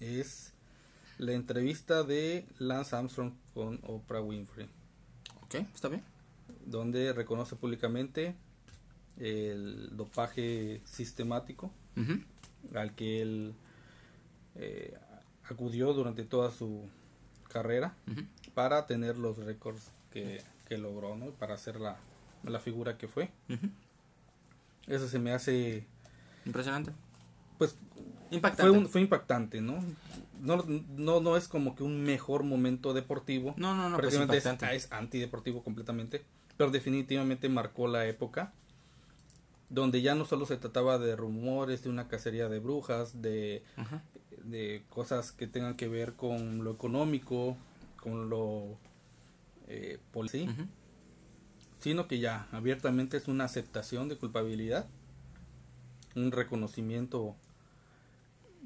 [0.02, 0.54] Es
[1.18, 4.68] la entrevista de Lance Armstrong con Oprah Winfrey.
[5.44, 6.04] Ok, está bien.
[6.66, 8.36] Donde reconoce públicamente
[9.18, 11.72] el dopaje sistemático
[12.76, 13.54] al que él
[14.56, 14.98] eh,
[15.44, 16.90] acudió durante toda su
[17.48, 17.96] carrera
[18.54, 20.44] para tener los récords que,
[20.78, 21.32] logró, ¿no?
[21.32, 21.98] Para hacer la,
[22.44, 23.32] la figura que fue.
[24.88, 25.88] Eso se me hace...
[26.46, 26.92] Impresionante.
[27.58, 27.76] Pues
[28.32, 28.88] impactante.
[28.88, 29.84] Fue, impactante, ¿no?
[30.40, 30.64] ¿no?
[30.96, 33.54] No, no es como que un mejor momento deportivo.
[33.58, 33.98] No, no, no.
[33.98, 36.24] Pues es, es antideportivo completamente.
[36.56, 38.54] Pero definitivamente marcó la época
[39.70, 43.64] donde ya no solo se trataba de rumores, de una cacería de brujas, de,
[44.50, 47.58] de cosas que tengan que ver con lo económico,
[47.98, 48.78] con lo
[49.68, 50.00] eh,
[51.80, 54.88] sino que ya abiertamente es una aceptación de culpabilidad,
[56.16, 57.36] un reconocimiento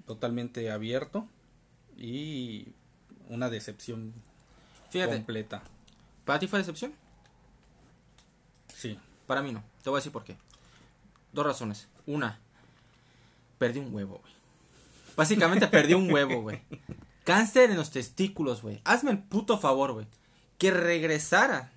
[0.06, 1.28] totalmente abierto
[1.98, 2.68] y
[3.30, 4.14] una decepción
[4.92, 5.62] completa.
[6.26, 6.94] ¿Para ti fue decepción?
[8.74, 8.98] Sí.
[9.28, 9.64] Para mí no.
[9.84, 10.38] Te voy a decir por qué.
[11.32, 11.88] Dos razones.
[12.06, 12.40] Una,
[13.58, 14.33] perdí un huevo, güey.
[15.16, 16.62] Básicamente perdí un huevo, güey.
[17.24, 18.82] Cáncer en los testículos, güey.
[18.84, 20.08] Hazme el puto favor, güey.
[20.58, 21.72] Que regresara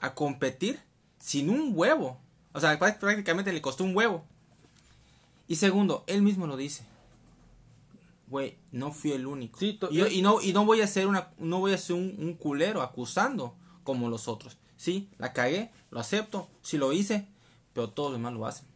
[0.00, 0.80] a competir
[1.18, 2.18] sin un huevo.
[2.52, 4.24] O sea, prácticamente le costó un huevo.
[5.46, 6.84] Y segundo, él mismo lo dice.
[8.28, 9.58] Güey, no fui el único.
[9.62, 12.34] y, y, no, y no voy a ser una, no voy a ser un, un,
[12.34, 14.58] culero acusando como los otros.
[14.76, 17.26] Sí, la cagué, lo acepto, sí lo hice,
[17.72, 18.67] pero todos los demás lo hacen.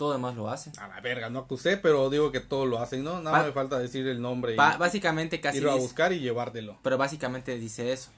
[0.00, 0.72] Todos los demás lo hacen.
[0.78, 3.20] A la verga, no acusé, pero digo que todos lo hacen, ¿no?
[3.20, 6.78] Nada me falta decir el nombre y básicamente casi irlo a buscar y llevártelo.
[6.82, 8.08] Pero básicamente dice eso.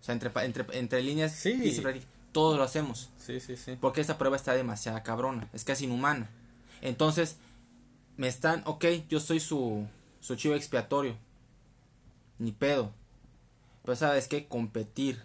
[0.00, 1.82] O sea, entre, entre, entre líneas, sí.
[2.32, 3.10] todos lo hacemos.
[3.18, 3.76] Sí, sí, sí.
[3.78, 6.30] Porque esta prueba está demasiado cabrona, es casi inhumana.
[6.80, 7.36] Entonces,
[8.16, 9.86] me están, ok, yo soy su,
[10.20, 11.14] su chivo expiatorio.
[12.38, 12.90] Ni pedo.
[13.84, 15.22] Pero sabes que competir.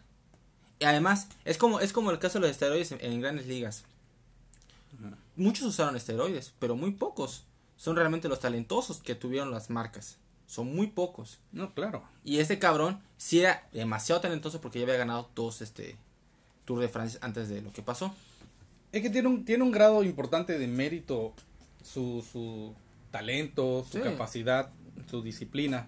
[0.80, 3.86] Y además, es como, es como el caso de los esteroides en, grandes ligas.
[5.36, 7.46] Muchos usaron esteroides, pero muy pocos.
[7.76, 10.18] Son realmente los talentosos que tuvieron las marcas.
[10.46, 11.40] Son muy pocos.
[11.52, 12.04] No, claro.
[12.24, 15.98] Y este cabrón sí era demasiado talentoso porque ya había ganado dos este
[16.66, 18.14] Tour de Francia antes de lo que pasó.
[18.92, 21.34] Es que tiene un, tiene un grado importante de mérito
[21.84, 22.74] su, su
[23.12, 24.72] talento, su capacidad,
[25.10, 25.88] su disciplina.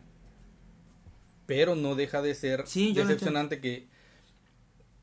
[1.46, 3.88] Pero no deja de ser decepcionante que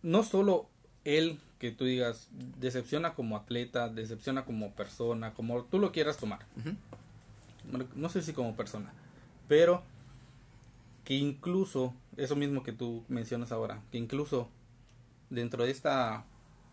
[0.03, 0.69] no solo
[1.05, 6.41] él, que tú digas, decepciona como atleta, decepciona como persona, como tú lo quieras tomar.
[7.95, 8.93] No sé si como persona
[9.53, 9.83] pero
[11.05, 14.49] que incluso, eso mismo que tú mencionas ahora, que incluso
[15.29, 16.25] dentro de esta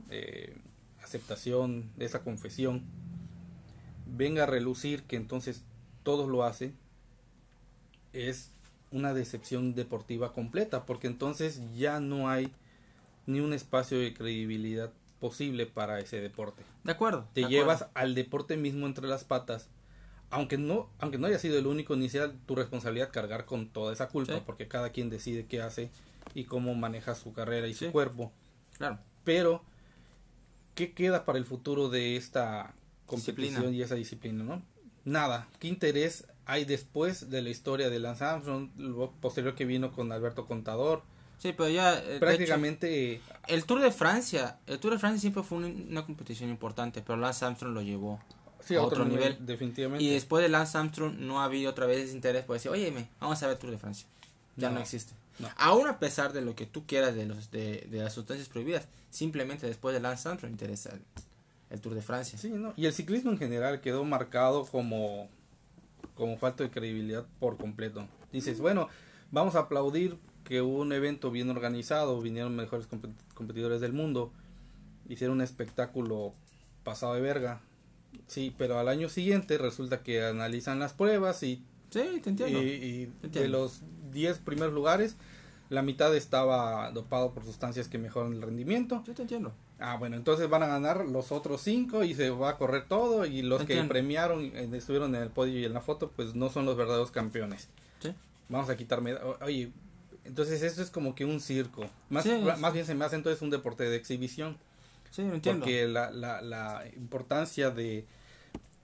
[0.10, 0.56] eh,
[1.04, 2.84] aceptación, de esa confesión,
[4.06, 5.64] venga a relucir que entonces
[6.04, 6.74] todos lo hacen,
[8.14, 8.52] es
[8.92, 12.50] una decepción deportiva completa, porque entonces ya no hay
[13.30, 16.64] ni un espacio de credibilidad posible para ese deporte.
[16.84, 17.28] De acuerdo.
[17.34, 19.70] Te llevas al deporte mismo entre las patas
[20.32, 23.94] aunque no, aunque no haya sido el único, ni sea tu responsabilidad cargar con toda
[23.94, 25.90] esa culpa, porque cada quien decide qué hace
[26.36, 28.32] y cómo maneja su carrera y su cuerpo.
[28.78, 29.00] Claro.
[29.24, 29.64] Pero,
[30.76, 34.62] ¿qué queda para el futuro de esta competición y esa disciplina, no?
[35.04, 35.48] Nada.
[35.60, 40.12] ¿Qué interés hay después de la historia de Lance Armstrong, lo posterior que vino con
[40.12, 41.02] Alberto Contador?
[41.40, 45.58] Sí, pero ya eh, prácticamente el Tour de Francia, el Tour de Francia siempre fue
[45.58, 48.20] una competición importante, pero Lance Armstrong lo llevó
[48.60, 50.04] sí, a otro, nivel, definitivamente.
[50.04, 52.94] Y después de Lance Armstrong no ha habido otra vez ese interés por decir, oye,
[53.22, 54.06] vamos a ver Tour de Francia.
[54.58, 55.14] Ya no, existe.
[55.56, 59.66] Aún a pesar de lo que tú quieras de los de, las sustancias prohibidas, simplemente
[59.66, 60.92] después de Lance Armstrong interesa
[61.70, 62.38] el Tour de Francia.
[62.38, 62.74] Sí, ¿no?
[62.76, 65.30] Y el ciclismo en general quedó marcado como,
[66.16, 68.06] como falta de credibilidad por completo.
[68.34, 68.90] Dices, bueno,
[69.32, 70.18] vamos a aplaudir
[70.50, 72.88] que hubo un evento bien organizado, vinieron mejores
[73.36, 74.32] competidores del mundo,
[75.08, 76.34] hicieron un espectáculo
[76.84, 77.62] pasado de verga.
[78.26, 81.64] Sí, pero al año siguiente resulta que analizan las pruebas y...
[81.92, 82.64] Sí, te entiendo.
[82.64, 85.18] Y, de los 10 primeros lugares,
[85.70, 89.04] la mitad estaba dopado por sustancias que mejoran el rendimiento.
[89.06, 89.54] Yo te entiendo.
[89.78, 93.28] Ah, bueno, entonces van a ganar los otros cinco y se va a correr todo
[93.28, 96.50] y los que premiaron, eh, estuvieron en el podio y en la foto, pues no
[96.50, 97.70] son los verdaderos campeones.
[98.00, 98.16] Sí.
[98.50, 99.72] Vamos a quitarme, oye,
[100.26, 101.86] entonces esto es como que un circo.
[102.10, 102.26] Más,
[102.60, 104.58] más bien se me hace entonces un deporte de exhibición.
[105.12, 105.62] Sí, entiendo.
[105.62, 108.06] Porque la, la, la importancia de,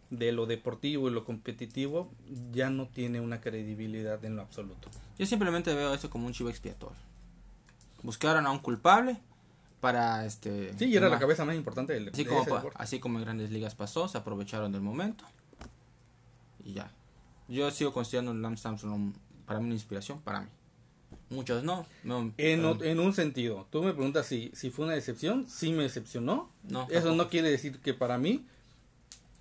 [0.09, 2.11] de lo deportivo y lo competitivo
[2.51, 4.89] ya no tiene una credibilidad en lo absoluto.
[5.17, 6.97] Yo simplemente veo eso como un chivo expiatorio.
[8.03, 9.17] Buscaron a un culpable
[9.81, 13.25] para este sí y era la cabeza más importante del así como así como en
[13.25, 15.25] grandes ligas pasó se aprovecharon del momento
[16.63, 16.89] y ya
[17.47, 19.13] yo sigo considerando Lance Armstrong
[19.45, 20.47] para mí una inspiración para mí
[21.29, 25.71] muchos no, en, en, un sentido tú me preguntas si si fue una decepción sí
[25.71, 28.45] me decepcionó no eso no quiere decir que para mí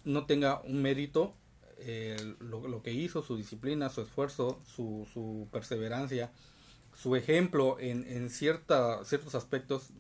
[0.05, 1.35] no tenga un mérito
[1.79, 6.31] eh, lo, lo, que hizo su disciplina su esfuerzo su, su perseverancia
[6.95, 9.91] su ejemplo en, en cierta, ciertos aspectos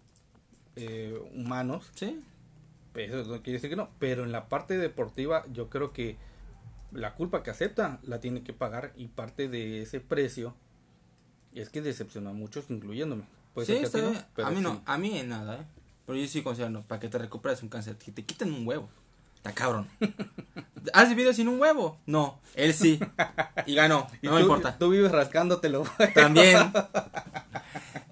[0.77, 1.91] eh, humanos.
[1.95, 2.23] Sí.
[2.95, 3.91] Eso no quiere decir que no.
[3.99, 6.17] Pero en la parte deportiva, yo creo que
[6.93, 10.55] la culpa que acepta la tiene que pagar y parte de ese precio
[11.61, 13.25] es que decepcionó a muchos, incluyéndome.
[13.65, 13.81] sí,
[14.43, 15.65] a, mí no, a mí en nada, ¿eh?
[16.07, 18.89] Pero yo sí considero, para que te recuperes un cáncer, que te quiten un huevo.
[19.37, 19.89] Está cabrón.
[20.93, 21.99] ¿Has vivido sin un huevo?
[22.07, 22.99] No, él sí.
[23.67, 24.79] Y ganó, no me importa.
[24.79, 25.85] Tú vives rascándotelo.
[26.15, 26.73] También.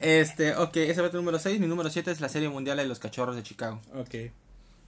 [0.00, 1.60] Este, ok, ese va tu número 6.
[1.60, 3.80] Mi número 7 es la Serie Mundial de los Cachorros de Chicago.
[3.94, 4.14] Ok.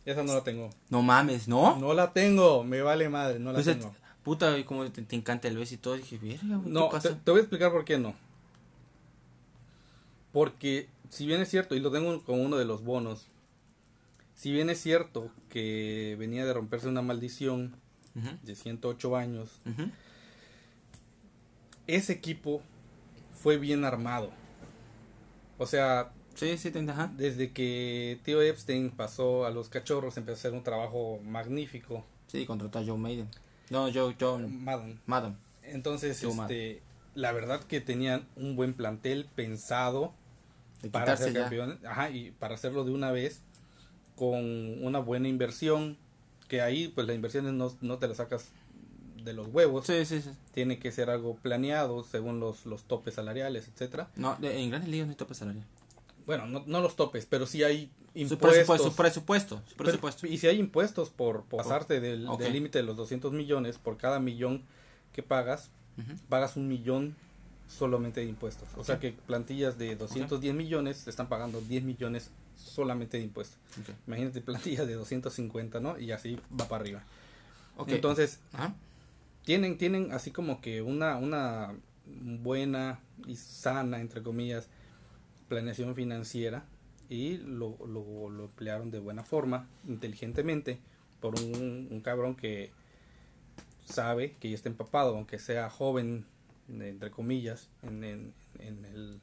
[0.04, 0.70] Esa no la tengo.
[0.90, 1.76] No mames, ¿no?
[1.76, 3.94] No la tengo, me vale madre, no la pues tengo.
[4.22, 5.96] Puta, como te, encanta el beso y todo.
[5.96, 8.14] Dije, verga, No, te, te, voy a explicar por qué no.
[10.34, 13.28] Porque, si bien es cierto, y lo tengo como uno de los bonos,
[14.34, 17.74] si bien es cierto que venía de romperse una maldición
[18.42, 19.48] de 108 años,
[21.86, 22.60] ese equipo
[23.32, 24.30] fue bien armado
[25.58, 26.70] o sea, sí, sí,
[27.16, 32.04] desde que Tío Epstein pasó a los cachorros empezó a hacer un trabajo magnífico.
[32.26, 33.28] Sí, contrató a Joe Maiden.
[33.70, 35.00] No, Joe, Joe Madden.
[35.06, 35.36] Madden.
[35.62, 36.82] Entonces, este,
[37.14, 40.12] la verdad que tenían un buen plantel pensado
[40.90, 43.40] para ser campeones, ajá, y para hacerlo de una vez
[44.16, 45.96] con una buena inversión,
[46.48, 48.50] que ahí pues las inversiones no, no te las sacas
[49.24, 49.86] de los huevos.
[49.86, 50.30] Sí, sí, sí.
[50.52, 54.10] Tiene que ser algo planeado según los, los topes salariales, etcétera.
[54.16, 55.68] No, en grandes ligas no hay topes salariales.
[56.26, 58.82] Bueno, no, no los topes, pero sí hay impuestos.
[58.82, 59.62] Su presupuesto.
[59.66, 63.96] Su presupuesto, y si hay impuestos por, pasarte del límite de los 200 millones, por
[63.96, 64.62] cada millón
[65.12, 65.70] que pagas,
[66.28, 67.14] pagas un millón
[67.68, 68.68] solamente de impuestos.
[68.76, 73.58] O sea que plantillas de 210 millones están pagando 10 millones solamente de impuestos.
[74.06, 75.98] Imagínate plantillas de 250, ¿no?
[75.98, 77.02] Y así va para arriba.
[77.86, 78.38] Entonces,
[79.44, 81.74] tienen, tienen así como que una, una
[82.06, 84.68] buena y sana, entre comillas,
[85.48, 86.64] planeación financiera
[87.08, 90.78] y lo, lo, lo emplearon de buena forma, inteligentemente,
[91.20, 92.70] por un, un, cabrón que
[93.84, 96.24] sabe que ya está empapado, aunque sea joven,
[96.68, 99.20] entre comillas, en, en, el...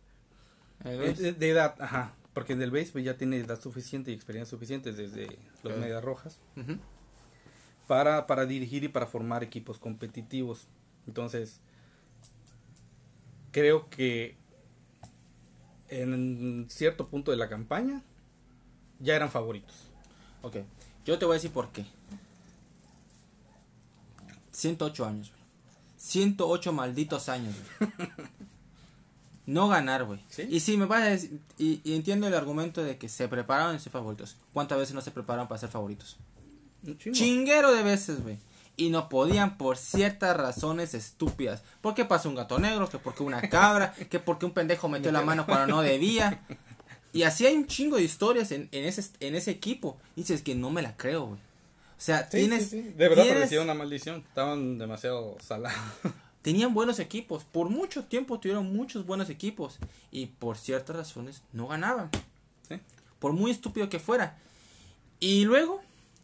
[0.83, 5.27] De, edad, ajá, porque en el béisbol ya tiene edad suficiente y experiencia suficiente desde
[5.63, 6.39] los Medias Rojas
[7.87, 10.67] para, para dirigir y para formar equipos competitivos.
[11.07, 11.59] Entonces,
[13.51, 14.37] creo que
[15.89, 18.01] en cierto punto de la campaña
[18.99, 19.75] ya eran favoritos.
[20.41, 20.57] Ok,
[21.05, 21.85] yo te voy a decir por qué.
[24.51, 25.33] 108 años,
[26.01, 27.55] 108 malditos años,
[29.47, 30.19] No ganar, güey.
[30.49, 33.79] Y si me vas a decir, y, entiendo el argumento de que se prepararon a
[33.79, 34.37] ser favoritos.
[34.53, 36.17] ¿Cuántas veces no se prepararon para ser favoritos?
[37.11, 38.37] Chinguero de veces, güey.
[38.77, 41.63] Y no podían por ciertas razones estúpidas.
[41.81, 45.23] Porque pasó un gato negro, que porque una cabra, que porque un pendejo metió la
[45.23, 46.41] mano cuando no debía.
[47.11, 49.97] Y así hay un chingo de historias en, en, ese, en ese equipo.
[50.15, 51.39] Y dices que no me la creo, güey.
[52.01, 52.71] O sea, tienes.
[52.71, 54.23] De verdad parecía una maldición.
[54.27, 55.79] Estaban demasiado salados.
[56.41, 57.43] Tenían buenos equipos.
[57.43, 59.77] Por mucho tiempo tuvieron muchos buenos equipos.
[60.09, 62.09] Y por ciertas razones no ganaban.
[63.19, 64.35] Por muy estúpido que fuera.
[65.19, 65.79] Y luego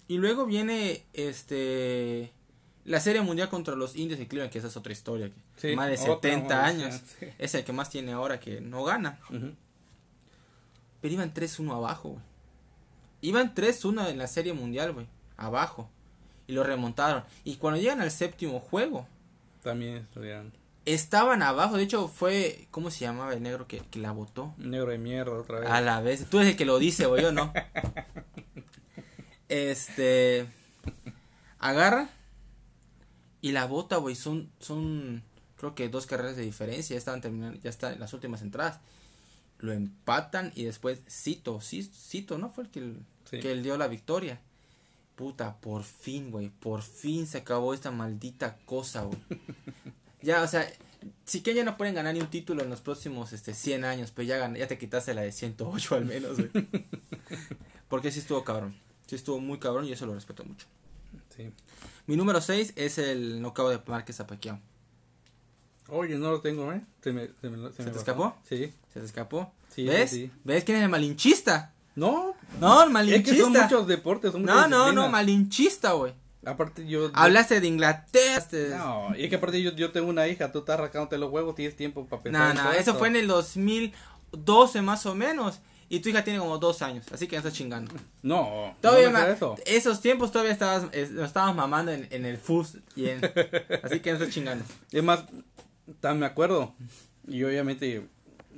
[0.07, 2.31] y luego viene este
[2.83, 5.29] la Serie Mundial contra los Indios de Cleveland, que esa es otra historia.
[5.61, 7.01] Que más de 70 años.
[7.37, 9.19] Es el que más tiene ahora que no gana.
[11.01, 12.19] Pero iban 3-1 abajo.
[13.21, 15.05] Iban 3-1 en la serie mundial, güey.
[15.37, 15.89] Abajo.
[16.47, 17.23] Y lo remontaron.
[17.43, 19.07] Y cuando llegan al séptimo juego,
[19.63, 20.53] También estuvieron.
[20.85, 21.77] estaban abajo.
[21.77, 22.67] De hecho, fue.
[22.71, 24.53] ¿Cómo se llamaba el negro que, que la votó?
[24.57, 25.69] Negro de mierda otra vez.
[25.69, 26.29] A la vez.
[26.29, 27.51] Tú eres el que lo dice, güey, yo no.
[29.49, 30.47] Este.
[31.59, 32.09] Agarra.
[33.41, 34.15] Y la bota, güey.
[34.15, 34.49] Son.
[34.59, 35.23] Son.
[35.57, 36.93] Creo que dos carreras de diferencia.
[36.93, 37.59] Ya estaban terminando.
[37.61, 38.79] Ya están en las últimas entradas.
[39.59, 40.51] Lo empatan.
[40.55, 41.59] Y después Cito.
[41.61, 42.49] Cito, ¿no?
[42.49, 43.39] Fue el que, el- Sí.
[43.39, 44.39] que él dio la victoria.
[45.17, 46.49] Puta, por fin, güey.
[46.49, 49.19] Por fin se acabó esta maldita cosa, güey.
[50.21, 50.71] ya, o sea.
[51.25, 54.11] Sí que ya no pueden ganar ni un título en los próximos este 100 años,
[54.11, 56.49] pero ya, ya te quitaste la de 108 al menos, güey.
[57.87, 58.75] Porque sí estuvo cabrón.
[59.07, 60.67] Sí estuvo muy cabrón y eso lo respeto mucho.
[61.35, 61.49] Sí.
[62.05, 64.59] Mi número 6 es el knockout de Márquez a Pacquiao.
[65.87, 66.81] Oye, no lo tengo, ¿eh?
[67.01, 68.35] Se me, se me, ¿Se me te escapó?
[68.43, 68.71] Sí.
[68.93, 69.51] ¿Se te escapó?
[69.73, 70.11] Sí, ¿Ves?
[70.11, 70.31] sí.
[70.43, 71.73] ¿Ves quién es el malinchista?
[71.97, 73.31] No, No, el es malinchista.
[73.35, 74.31] que son muchos deportes.
[74.31, 76.13] Son no, no, no, malinchista, güey.
[76.45, 77.09] Aparte, yo.
[77.13, 78.37] Hablaste de Inglaterra.
[78.37, 81.29] este- No, y es que aparte yo, yo tengo una hija, tú estás arrancándote los
[81.31, 82.55] huevos, tienes tiempo para pensar.
[82.55, 85.59] No, no, eso fue en el 2012 más o menos.
[85.89, 87.93] Y tu hija tiene como dos años, así que no estás chingando.
[88.21, 89.55] No, Todavía no me eso.
[89.65, 93.21] esos tiempos todavía estabas, es- nos estábamos mamando en, en el FUS y en,
[93.83, 94.65] así que no estás chingando.
[94.91, 95.23] Es más,
[96.01, 96.73] tan me acuerdo.
[97.25, 98.05] Y obviamente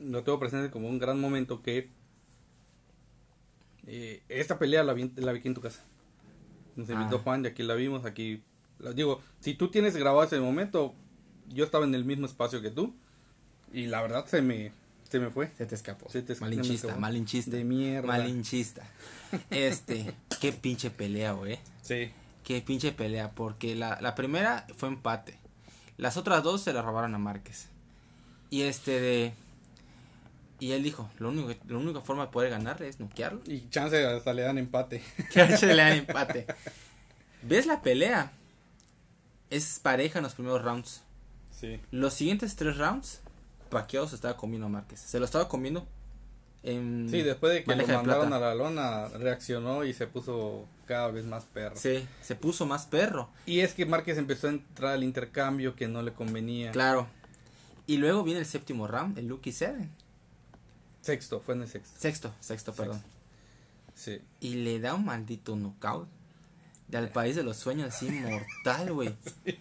[0.02, 1.92] lo tengo presente como un gran momento que
[3.92, 5.84] eh, esta pelea la vi, la vi aquí en tu casa.
[6.76, 7.22] Nos invitó Ah.
[7.24, 8.44] Juan y aquí la vimos, aquí
[8.80, 10.94] la digo, si tú tienes grabado ese momento,
[11.50, 12.94] yo estaba en el mismo espacio que tú
[13.74, 14.72] y la verdad se me
[15.10, 15.50] se me fue.
[15.58, 16.08] Se te escapó.
[16.10, 17.02] Se te escapó, se me malinchista, escapó.
[17.02, 17.52] malinchista.
[17.58, 18.08] De mierda.
[18.08, 18.84] Malinchista.
[19.50, 21.58] Este, qué pinche pelea, güey.
[21.82, 22.12] Sí.
[22.44, 25.40] Qué pinche pelea, porque la, la primera fue empate.
[25.98, 27.70] Las otras dos se la robaron a Márquez.
[28.52, 29.34] Y este de...
[30.60, 33.42] Y él dijo, lo único, la única forma de poder ganarle es noquearlo.
[33.46, 35.02] Y chance hasta le dan empate.
[35.58, 36.48] Se le dan empate.
[37.44, 38.32] ¿Ves la pelea?
[39.50, 41.02] Es pareja en los primeros rounds.
[41.52, 41.80] Sí.
[41.92, 43.22] Los siguientes tres rounds,
[43.70, 45.00] Pacquiao se estaba comiendo a Márquez.
[45.00, 45.88] Se lo estaba comiendo
[46.64, 51.10] en Sí, después de que lo mandaron a la lona, reaccionó y se puso cada
[51.10, 51.76] vez más perro.
[51.78, 53.30] Sí, se puso más perro.
[53.46, 56.72] Y es que Márquez empezó a entrar al intercambio que no le convenía.
[56.72, 57.08] Claro.
[57.88, 59.90] Y luego viene el séptimo round, el Lucky Seven.
[61.10, 62.00] Sexto, fue en el sexto.
[62.00, 63.04] Sexto, sexto, perdón.
[63.96, 64.22] Sí.
[64.40, 66.08] Y le da un maldito knockout.
[66.88, 69.16] Del país de los sueños, así mortal, güey.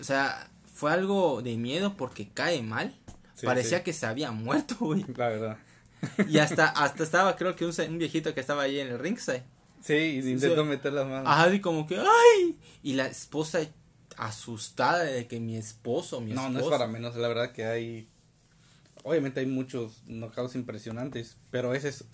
[0.00, 2.94] O sea, fue algo de miedo porque cae mal.
[3.34, 3.84] Sí, Parecía sí.
[3.84, 5.04] que se había muerto, güey.
[5.16, 5.58] La verdad.
[6.28, 9.42] Y hasta, hasta estaba, creo que un, un viejito que estaba ahí en el ringside.
[9.82, 11.26] Sí, y intentó meter las manos.
[11.26, 12.58] Ajá, así como que, ¡ay!
[12.84, 13.60] Y la esposa
[14.16, 16.58] asustada de que mi esposo, mi no, esposo.
[16.58, 17.16] no es para menos.
[17.16, 18.08] La verdad que hay.
[19.04, 22.04] Obviamente hay muchos knockouts impresionantes, pero ese es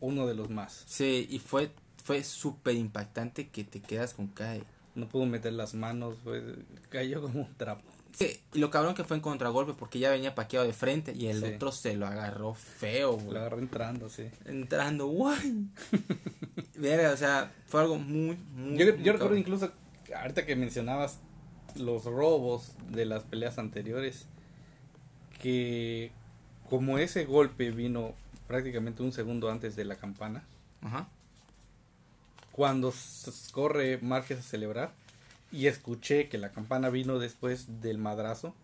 [0.00, 0.84] uno de los más.
[0.86, 1.70] Sí, y fue,
[2.04, 4.62] fue súper impactante que te quedas con cae.
[4.94, 6.56] No pudo meter las manos, fue-
[6.88, 7.82] cayó como un trapo.
[8.12, 11.26] Sí, y lo cabrón que fue en contragolpe porque ya venía paqueado de frente y
[11.26, 11.52] el Sí.
[11.54, 13.32] otro se lo agarró feo, güey.
[13.32, 14.24] Lo agarró entrando, sí.
[14.46, 15.68] Entrando, guay.
[16.76, 18.78] Verga, o sea, fue algo muy, muy.
[18.78, 19.70] Yo, muy yo recuerdo incluso,
[20.18, 21.18] ahorita que mencionabas
[21.74, 24.26] los robos de las peleas anteriores,
[25.42, 26.10] que
[26.68, 28.14] como ese golpe vino
[28.48, 30.44] prácticamente un segundo antes de la campana,
[30.82, 31.08] Ajá.
[32.52, 32.92] cuando
[33.52, 34.92] corre Márquez a celebrar
[35.52, 38.54] y escuché que la campana vino después del madrazo,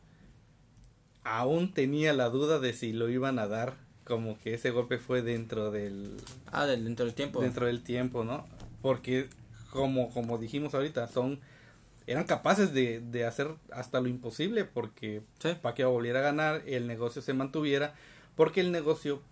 [1.24, 5.22] aún tenía la duda de si lo iban a dar, como que ese golpe fue
[5.22, 6.16] dentro del
[6.50, 7.40] Ah, dentro del tiempo.
[7.40, 8.44] dentro del tiempo, ¿no?
[8.82, 9.28] Porque
[9.70, 11.38] como como dijimos ahorita, son
[12.06, 15.50] eran capaces de, de hacer hasta lo imposible porque Sí.
[15.60, 17.94] Pacquiao volviera a ganar, el negocio se mantuviera,
[18.36, 19.22] porque el negocio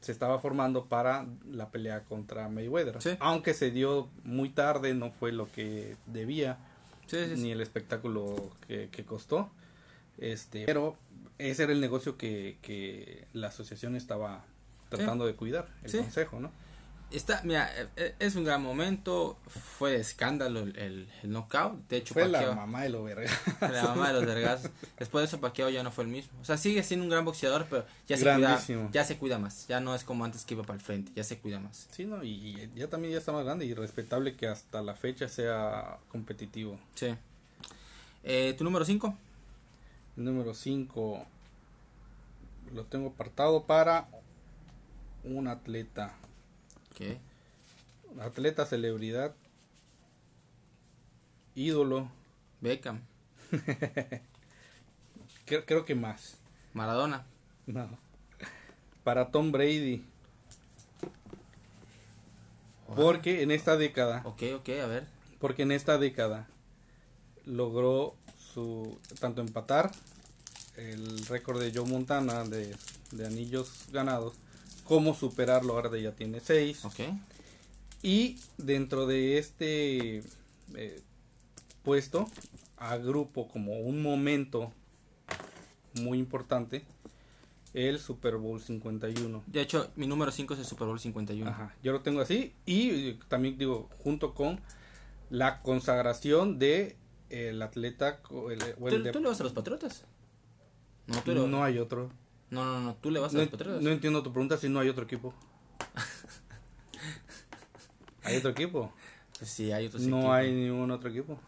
[0.00, 3.00] se estaba formando para la pelea contra Mayweather.
[3.02, 3.10] Sí.
[3.20, 6.58] Aunque se dio muy tarde, no fue lo que debía,
[7.06, 9.50] Sí, ni el espectáculo que, que costó.
[10.18, 10.96] Este, pero
[11.38, 14.44] ese era el negocio que, que la asociación estaba
[14.90, 16.52] tratando de cuidar, el consejo, ¿no?
[17.10, 19.36] Está, mira, eh, eh, es un gran momento.
[19.48, 21.88] Fue de escándalo el, el, knockout.
[21.88, 23.30] De hecho, Fue la mamá de lo verga.
[23.60, 24.70] la mamá de los vergazos.
[24.98, 26.38] Después de eso, Pacquiao ya no fue el mismo.
[26.40, 28.60] O sea, sigue siendo un gran boxeador, pero ya se, cuida,
[28.92, 29.66] ya se cuida más.
[29.66, 31.12] Ya no es como antes que iba para el frente.
[31.14, 31.88] Ya se cuida más.
[31.90, 34.94] Sí, no, y, y ya también ya está más grande y respetable que hasta la
[34.94, 36.78] fecha sea competitivo.
[36.94, 37.14] Sí.
[38.22, 39.14] Eh, ¿Tu número 5?
[40.16, 41.26] Número 5
[42.74, 44.08] lo tengo apartado para
[45.24, 46.14] un atleta,
[48.20, 49.34] Atleta celebridad,
[51.54, 52.10] ídolo,
[52.60, 53.00] Beckham.
[55.46, 56.36] creo, creo que más.
[56.74, 57.26] Maradona.
[57.66, 57.88] No.
[59.04, 60.04] Para Tom Brady,
[62.96, 65.06] Porque en esta década, Ok, ok, a ver.
[65.38, 66.48] porque en esta década
[67.46, 68.16] logró
[68.52, 69.92] su tanto empatar
[70.76, 72.74] el récord de Joe Montana de,
[73.12, 74.34] de anillos ganados,
[74.90, 76.84] como superarlo, ahora ya tiene seis.
[76.84, 76.98] Ok.
[78.02, 80.18] Y dentro de este
[80.74, 81.00] eh,
[81.84, 82.26] puesto,
[82.76, 84.72] agrupo como un momento
[85.94, 86.82] muy importante
[87.72, 89.44] el Super Bowl 51.
[89.46, 91.48] De hecho, mi número 5 es el Super Bowl 51.
[91.48, 94.60] Ajá, yo lo tengo así y eh, también digo junto con
[95.30, 96.96] la consagración de
[97.28, 98.20] el atleta
[98.50, 100.02] el- ¿Tú, el de- tú le vas a los Patriotas?
[101.06, 102.10] No, tú le- no hay otro.
[102.50, 103.82] No, no, no, tú le vas a No, los Patriotas.
[103.82, 105.34] no entiendo tu pregunta si no hay otro equipo.
[108.22, 108.92] ¿Hay otro equipo?
[109.38, 110.34] Pues sí, hay otros no equipos.
[110.36, 111.38] hay ningún otro equipo.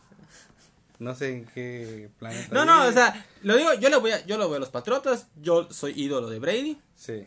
[0.98, 2.54] No sé en qué planeta.
[2.54, 4.70] No, no, o sea, lo digo, yo le voy a, yo lo voy a los
[4.70, 6.78] Patriotas, yo soy ídolo de Brady.
[6.94, 7.26] Sí.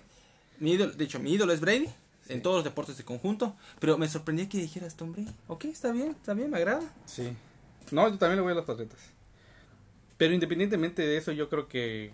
[0.59, 1.88] Mi ídolo, de hecho, mi ídolo es Brady
[2.26, 2.34] Sí.
[2.34, 5.30] en todos los deportes de conjunto, pero me sorprendió que dijeras Tom Brady.
[5.47, 6.82] Ok, está bien, está bien, me agrada.
[7.05, 7.34] Sí.
[7.91, 8.99] No, yo también le voy a los Patriotas.
[10.17, 12.11] Pero independientemente de eso, yo creo que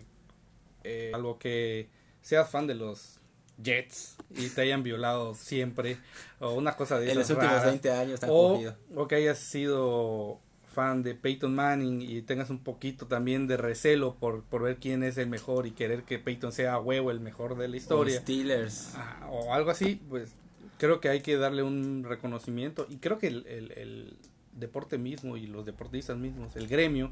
[0.84, 1.88] eh, algo que
[2.22, 3.20] seas fan de los
[3.62, 5.98] Jets y te hayan violado siempre,
[6.40, 8.76] o una cosa de En los esas últimos raras, 20 años tan o, cogido.
[8.96, 10.40] o que hayas sido
[10.74, 15.04] fan de Peyton Manning y tengas un poquito también de recelo por, por ver quién
[15.04, 17.78] es el mejor y querer que Peyton sea a huevo el mejor de la O
[17.78, 18.20] historia.
[18.22, 18.94] Steelers.
[18.96, 20.32] Ah, o algo así, pues
[20.80, 24.18] creo que hay que darle un reconocimiento y creo que el, el- el
[24.54, 27.10] deporte mismo y los deportistas mismos, el gremio,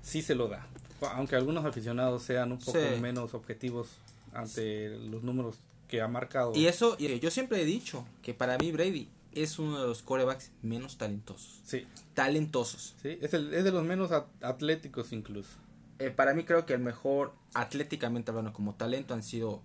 [0.00, 0.66] sí se lo da.
[1.12, 3.00] Aunque algunos aficionados sean un poco Sí.
[3.00, 3.88] menos objetivos
[4.32, 5.56] ante los números
[5.88, 6.52] que ha marcado.
[6.54, 10.02] Y eso, y yo siempre he dicho que para mí Brady es uno de los
[10.02, 11.60] corebacks menos talentosos.
[11.64, 12.94] Sí, Talentosos.
[13.02, 15.50] sí, es, el, es de los menos at- atléticos incluso.
[15.98, 19.60] Eh, para mí creo que el mejor atléticamente hablando como talento han sido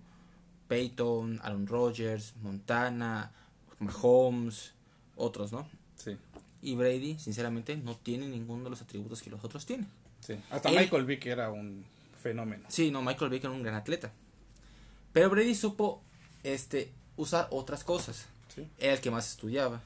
[0.68, 3.32] Peyton, Aaron Rodgers, Montana,
[3.78, 4.72] Mahomes,
[5.16, 5.66] otros, ¿no?
[5.96, 6.16] Sí,
[6.62, 9.88] Y Brady, sinceramente, no tiene ninguno de los atributos que los otros tienen.
[10.26, 10.38] Sí.
[10.50, 11.84] Hasta Él- Michael Vick era un
[12.22, 12.64] fenómeno.
[12.68, 14.10] Sí, no, Michael Vick era un gran atleta.
[15.12, 16.02] Pero Brady supo
[16.42, 18.26] este, usar otras cosas.
[18.54, 19.80] Sí, Era el que más estudiaba,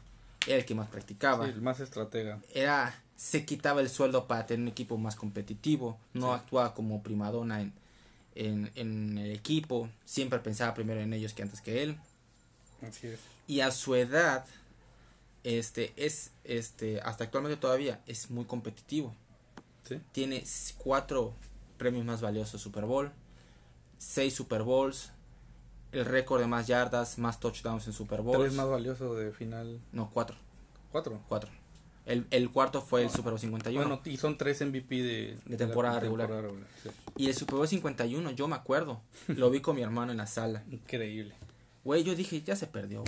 [0.46, 1.46] era el que más practicaba.
[1.46, 2.40] Sí, el más estratega.
[2.54, 6.40] era se quitaba el sueldo para tener un equipo más competitivo, no Sí.
[6.40, 7.72] actuaba como primadona en,
[8.34, 11.96] en, en el equipo, siempre pensaba primero en ellos que antes que él.
[12.86, 13.18] Así es.
[13.46, 14.44] Y a su edad,
[15.44, 19.14] este, es, este, hasta actualmente todavía, es muy competitivo.
[19.86, 20.42] Sí, Tiene
[20.78, 21.34] cuatro
[21.78, 23.12] premios más valiosos Super Bowl,
[23.98, 25.12] seis Super Bowls,
[25.92, 28.38] el récord de más yardas, más touchdowns en Super Bowls.
[28.40, 29.80] tres más valioso de final.
[29.92, 30.36] No, cuatro,
[30.92, 31.20] Cuatro.
[31.28, 31.50] cuatro.
[32.04, 33.84] El, el cuarto fue el Super Bowl 51.
[33.84, 36.30] Bueno, y son tres MVP de, De temporada la regular.
[36.82, 36.90] sí.
[37.16, 39.00] Y el Super Bowl 51, yo me acuerdo.
[39.26, 40.62] Lo vi con mi hermano en la sala.
[40.70, 41.34] Increíble.
[41.82, 43.02] Güey, yo dije, ya se perdió.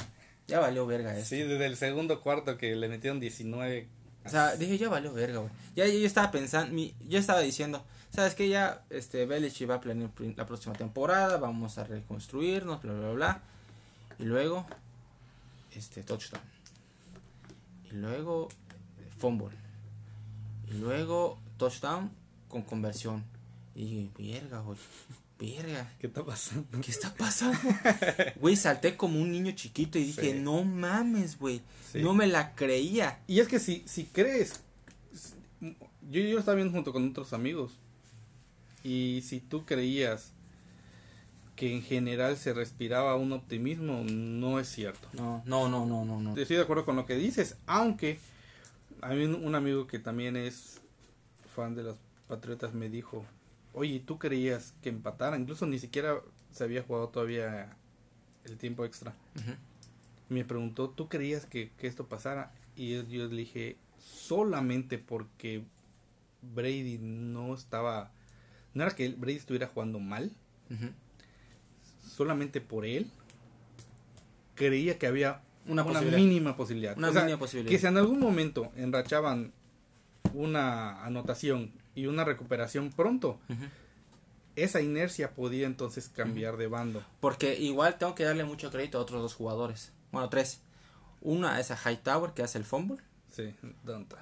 [0.48, 1.28] Ya valió verga eso.
[1.28, 3.86] Sí, desde el segundo cuarto que le metieron 19.
[4.28, 5.50] O sea, dije, ya valió verga, güey.
[5.74, 6.76] Ya yo, estaba pensando,
[7.08, 7.82] yo estaba diciendo,
[8.14, 8.46] ¿sabes qué?
[8.46, 13.40] Ya, este, Belichick va a planear la próxima temporada, vamos a reconstruirnos, bla, bla, bla.
[14.18, 14.66] Y luego,
[15.74, 16.42] este, touchdown.
[17.90, 18.48] Y luego,
[19.16, 19.56] fumble.
[20.70, 22.10] Y luego, touchdown
[22.48, 23.24] con conversión.
[23.74, 24.76] Y dije, verga, güey.
[25.38, 25.92] Verga.
[26.00, 26.80] ¿Qué está pasando?
[26.80, 27.58] ¿Qué está pasando?
[28.40, 30.40] Güey, salté como un niño chiquito y dije, Sí.
[30.40, 31.60] no mames, güey.
[31.92, 32.00] Sí.
[32.02, 33.20] No me la creía.
[33.26, 34.60] Y es que si, si crees.
[35.60, 37.72] Yo, yo estaba viendo junto con otros amigos.
[38.82, 40.32] Y si tú creías
[41.56, 45.08] que en general se respiraba un optimismo, no es cierto.
[45.12, 46.36] No, no, no, no, no, no.
[46.36, 48.18] Estoy de acuerdo con lo que dices, aunque
[49.02, 50.80] a mí un amigo que también es
[51.54, 51.96] fan de los
[52.28, 53.24] Patriotas me dijo,
[53.78, 55.40] oye, ¿tú creías que empataran?
[55.42, 56.20] Incluso ni siquiera
[56.52, 57.76] se había jugado todavía
[58.44, 59.14] el tiempo extra.
[60.28, 62.52] Me preguntó, ¿tú creías que, que esto pasara?
[62.76, 65.62] Y yo, yo le dije, solamente porque
[66.42, 68.10] Brady no estaba,
[68.74, 70.30] no era que Brady estuviera jugando mal,
[72.02, 73.10] solamente por él,
[74.54, 76.18] creía que había Una una, posibilidad.
[76.18, 76.98] mínima posibilidad.
[76.98, 77.70] Una O sea, mínima posibilidad.
[77.70, 79.52] Que si en algún momento enrachaban
[80.34, 83.38] una anotación y una recuperación pronto,
[84.56, 87.02] esa inercia podía entonces cambiar de bando.
[87.20, 89.92] Porque igual tengo que darle mucho crédito a otros dos jugadores.
[90.10, 90.60] Bueno, tres.
[91.20, 92.98] Una es a Hightower que hace el fumble.
[93.34, 94.16] Sí, Donta.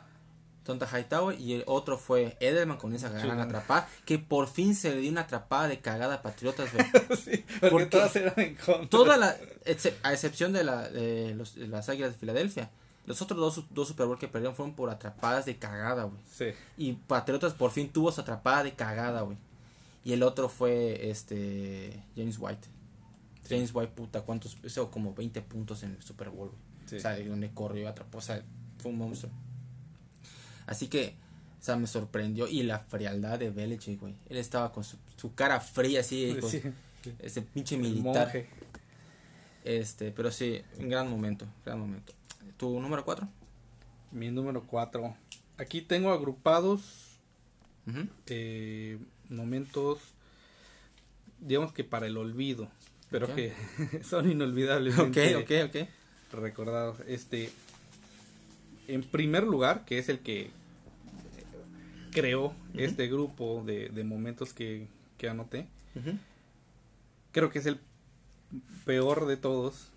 [0.64, 1.38] Tonta Hightower.
[1.40, 3.42] Y el otro fue Edelman con esa gran Sí.
[3.42, 3.88] atrapada.
[4.04, 6.68] Que por fin se le dio una atrapada de cagada a Patriotas.
[7.24, 8.88] sí, porque Porque todas eran en contra.
[8.88, 9.36] Toda la.
[10.02, 12.70] A excepción de, la, de, los- de las Águilas de Filadelfia.
[13.06, 16.18] Los otros dos, dos Super Bowl que perdieron fueron por atrapadas de cagada, güey.
[16.30, 16.46] Sí,
[16.76, 19.38] Y Patriotas por fin tuvo su atrapada de cagada, güey.
[20.04, 22.68] Y el otro fue este James White.
[23.48, 24.56] James White, puta, ¿cuántos?
[24.64, 26.98] Hizo como 20 puntos en el Super Bowl, güey.
[26.98, 28.42] O sea, de donde corrió, atrapó, o sea,
[28.78, 29.32] fue un monstruo.
[30.66, 31.14] Así que,
[31.60, 32.48] o sea, me sorprendió.
[32.48, 34.14] Y la frialdad de Belichick, güey.
[34.28, 36.74] Él estaba con su, su cara fría así, con
[37.20, 38.32] ese pinche militar.
[39.64, 42.12] Este, pero sí, un gran momento, gran momento.
[42.56, 43.28] ¿Tu número 4?
[44.12, 45.14] Mi número 4.
[45.58, 47.18] Aquí tengo agrupados
[48.26, 48.98] eh,
[49.28, 49.98] momentos,
[51.40, 52.68] digamos que para el olvido,
[53.10, 53.52] pero que
[54.02, 54.98] son inolvidables.
[54.98, 55.88] Ok, ok, ok.
[56.32, 57.00] Recordados.
[57.06, 57.50] Este,
[58.88, 60.50] en primer lugar, que es el que
[62.12, 64.88] creó este grupo de, momentos que,
[65.18, 65.68] que anoté,
[67.32, 67.80] creo que es el
[68.86, 69.90] peor de todos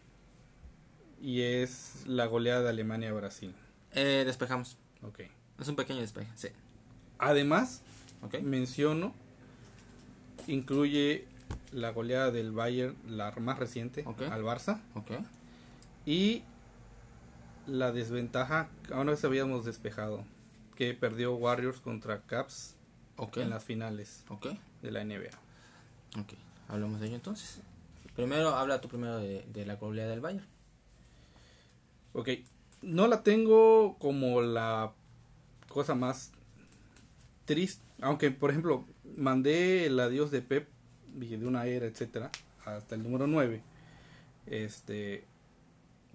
[1.22, 3.54] y es la goleada de Alemania a Brasil.
[3.94, 4.78] Eh, despejamos.
[5.02, 5.22] Ok.
[5.60, 6.50] Es un pequeño despeje, sí.
[7.18, 7.82] Además,
[8.42, 9.14] menciono,
[10.48, 11.26] incluye
[11.72, 14.80] la goleada del Bayern, la más reciente, al Barça.
[16.06, 16.44] Y
[17.68, 20.24] la desventaja, ahora se habíamos despejado,
[20.76, 22.76] que perdió Warriors contra Caps
[23.36, 24.24] en las finales
[24.82, 25.30] de la NBA.
[26.20, 26.34] Ok,
[26.70, 27.60] hablamos de ello entonces.
[28.16, 30.46] Primero, habla tú primero de, de la goleada del Bayern.
[32.20, 32.30] Ok,
[32.82, 34.92] no la tengo como la
[35.70, 36.34] cosa más
[37.46, 37.82] triste.
[38.02, 40.68] Aunque, por ejemplo, mandé el adiós de Pep,
[41.14, 42.30] de una era, etcétera,
[42.66, 43.62] hasta el número 9.
[44.48, 45.24] Este,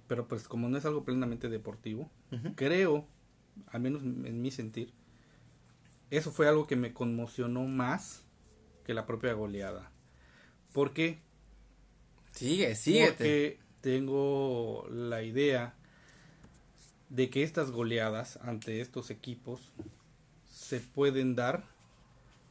[0.07, 2.11] pero pues como no es algo plenamente deportivo,
[2.55, 3.07] creo,
[3.69, 4.93] al menos en mi sentir,
[6.11, 8.25] eso fue algo que me conmocionó más
[8.85, 9.91] que la propia goleada.
[10.75, 11.19] ¿Por qué?
[12.33, 13.07] Sigue, sigue.
[13.07, 15.75] Porque tengo la idea
[17.15, 19.61] de que estas goleadas ante estos equipos
[20.51, 21.63] se pueden dar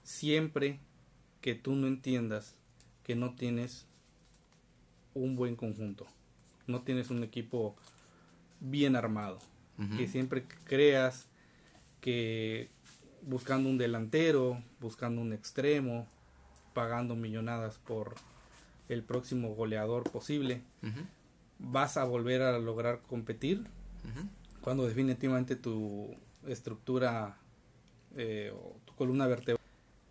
[0.03, 0.79] siempre
[1.41, 2.55] que tú no entiendas
[3.03, 3.85] que no tienes
[5.13, 6.07] un buen conjunto,
[6.65, 7.75] no tienes un equipo
[8.61, 9.39] bien armado,
[9.97, 11.25] que siempre creas
[11.99, 12.69] que
[13.21, 16.07] buscando un delantero, buscando un extremo,
[16.73, 18.15] pagando millonadas por
[18.87, 20.61] el próximo goleador posible,
[21.59, 23.65] vas a volver a lograr competir
[24.63, 26.15] cuando definitivamente tu
[26.47, 27.37] estructura
[28.15, 29.59] eh, o tu columna vertebral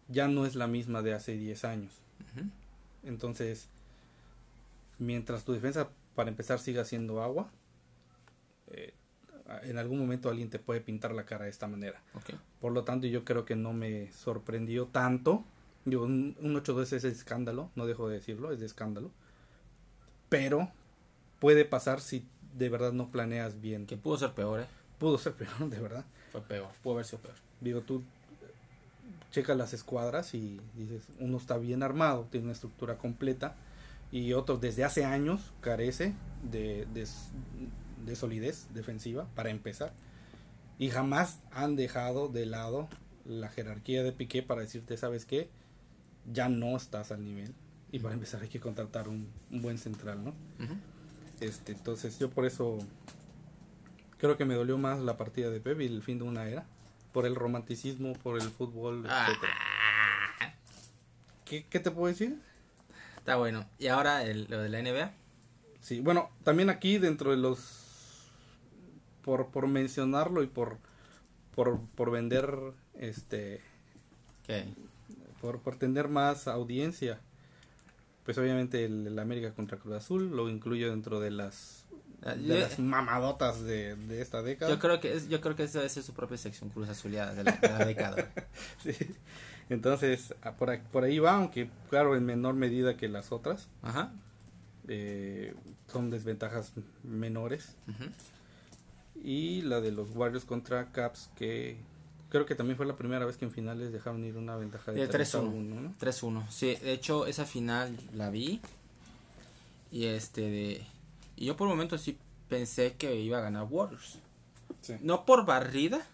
[0.09, 2.03] ya no es la misma de hace 10 años.
[3.03, 3.69] Entonces,
[4.99, 7.51] mientras tu defensa, para empezar, siga siendo agua,
[8.69, 8.93] eh,
[9.63, 12.03] en algún momento alguien te puede pintar la cara de esta manera.
[12.61, 15.45] Por lo tanto, yo creo que no me sorprendió tanto.
[15.87, 19.11] Yo, un, un 8-2 es escándalo, no dejo de decirlo, es de escándalo.
[20.29, 20.71] Pero
[21.41, 22.27] puede pasar si
[22.57, 23.87] de verdad no planeas bien.
[23.87, 24.67] Que pudo ser peor, ¿eh?
[24.99, 26.05] Pudo ser peor, de verdad.
[26.31, 27.37] Fue peor, pudo haber sido peor.
[27.61, 28.03] Digo, tú
[29.33, 33.57] checas las escuadras y dices, uno está bien armado, tiene una estructura completa,
[34.13, 36.13] y otro desde hace años carece
[36.49, 39.93] de, de, solidez defensiva, para empezar,
[40.79, 42.89] y jamás han dejado de lado
[43.25, 45.49] la jerarquía de Piqué para decirte, ¿sabes qué?
[46.33, 47.55] Ya no estás al nivel.
[47.91, 50.35] Y para empezar hay que contratar un, buen central, ¿no?
[51.43, 52.79] Este, entonces yo por eso
[54.19, 56.65] creo que me dolió más la partida de Pep y el fin de una era.
[57.13, 59.29] Por el romanticismo, por el fútbol, ah.
[61.45, 62.41] ¿Qué, te puedo decir?
[63.19, 63.67] Está bueno.
[63.79, 65.13] ¿Y ahora lo de la NBA?
[65.81, 68.31] Sí, bueno, también aquí dentro de los...
[69.23, 70.79] Por, por mencionarlo y por,
[71.55, 72.57] por, por vender
[72.95, 73.61] este...
[74.47, 74.65] ¿Qué?
[75.41, 77.21] Por, por tener más audiencia
[78.25, 81.85] pues obviamente el, América contra Cruz Azul lo incluyo dentro de las
[82.25, 84.71] ah, de las mamadotas de, esta década.
[84.71, 87.45] Yo creo que es, yo creo que esa es su propia sección Cruz Azuleada de
[87.45, 88.33] la, de la década.
[88.83, 88.95] sí.
[89.69, 93.69] Entonces, ah, por, por ahí va, aunque claro, en menor medida que las otras.
[93.83, 94.13] Ajá.
[94.89, 95.55] Eh,
[95.87, 97.77] son desventajas menores.
[99.23, 101.77] Y la de los Warriors contra Caps, que
[102.33, 105.07] Creo que también fue la primera vez que en finales dejaron ir una ventaja de,
[105.07, 105.99] 3-1.
[106.01, 106.77] 3-1, sí.
[106.77, 108.63] De hecho, esa final la vi.
[109.91, 110.83] Y este de...
[111.37, 112.17] Y yo por un momento sí
[112.49, 114.17] pensé que iba a ganar Warriors.
[115.03, 116.07] No por barrida,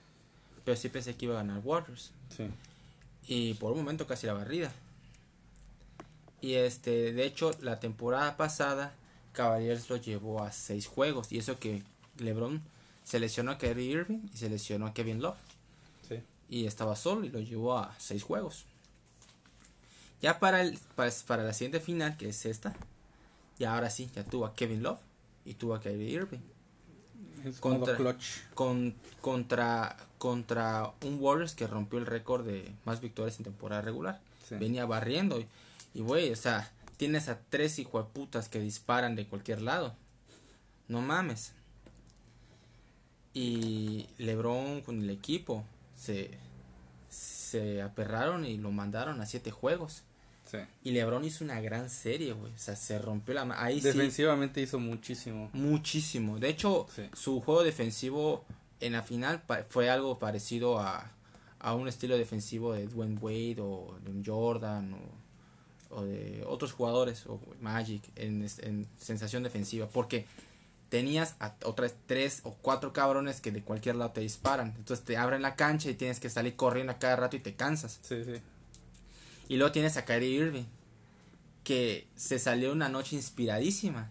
[0.65, 2.11] pero sí pensé que iba a ganar Warriors.
[2.37, 2.49] Sí.
[3.29, 4.73] Y por un momento casi la barrida.
[6.41, 8.93] Y este, de hecho, la temporada pasada,
[9.35, 11.31] Cavaliers lo llevó a 6 juegos.
[11.31, 11.85] Y eso que
[12.19, 12.61] LeBron
[13.05, 15.48] seleccionó a Kyrie Irving y seleccionó a Kevin Love
[16.49, 18.65] y estaba solo y lo llevó a seis juegos.
[20.21, 22.75] Ya para, el, para, la siguiente final, que es esta,
[23.59, 25.01] y ahora sí, ya tuvo a Kevin Love
[25.45, 26.41] y tuvo a Kyrie Irving.
[27.61, 27.97] contra,
[28.55, 34.21] con, contra, contra un Warriors que rompió el récord de más victorias en temporada regular.
[34.51, 35.45] Venía barriendo.
[35.95, 39.95] Y, güey, o sea, tienes a tres hijueputas que disparan de cualquier lado.
[40.89, 41.53] No mames.
[43.35, 45.65] Y LeBron con el equipo
[46.15, 46.31] se,
[47.09, 50.03] se aperraron y lo mandaron a siete juegos.
[50.51, 50.59] Sí.
[50.83, 52.53] Y LeBron hizo una gran serie, güey.
[52.53, 55.51] O sea, se rompió la ma- Ahí sí, Defensivamente hizo muchísimo.
[55.53, 56.39] muchísimo.
[56.39, 57.03] De hecho, Sí.
[57.13, 58.45] su juego defensivo
[58.81, 61.11] en la final fue algo parecido a,
[61.59, 67.27] a un estilo defensivo de Dwayne Wade o de Jordan o, o de otros jugadores
[67.27, 69.87] o Magic en, en sensación defensiva.
[69.89, 70.25] Porque
[70.89, 74.75] tenías a otras tres o cuatro cabrones que de cualquier lado te disparan.
[74.77, 77.55] Entonces te abren la cancha y tienes que salir corriendo a cada rato y te
[77.55, 77.99] cansas.
[78.03, 78.41] Sí, sí.
[79.49, 80.65] Y luego tienes a Kyrie Irving,
[81.65, 84.11] que se salió una noche inspiradísima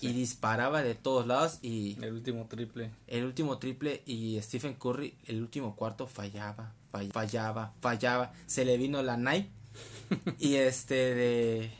[0.00, 2.90] y disparaba de todos lados y El último triple.
[3.08, 8.76] el último triple y Stephen Curry el último cuarto fallaba, fall- fallaba, fallaba, se le
[8.76, 9.48] vino la night
[10.38, 11.70] y este de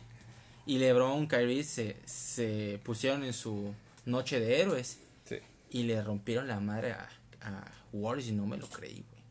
[0.66, 3.72] y LeBron Kyrie se, se pusieron en su
[4.08, 5.36] noche de héroes Sí.
[5.70, 7.08] y le rompieron la madre a,
[7.42, 9.22] a Warriors y no me lo creí, güey.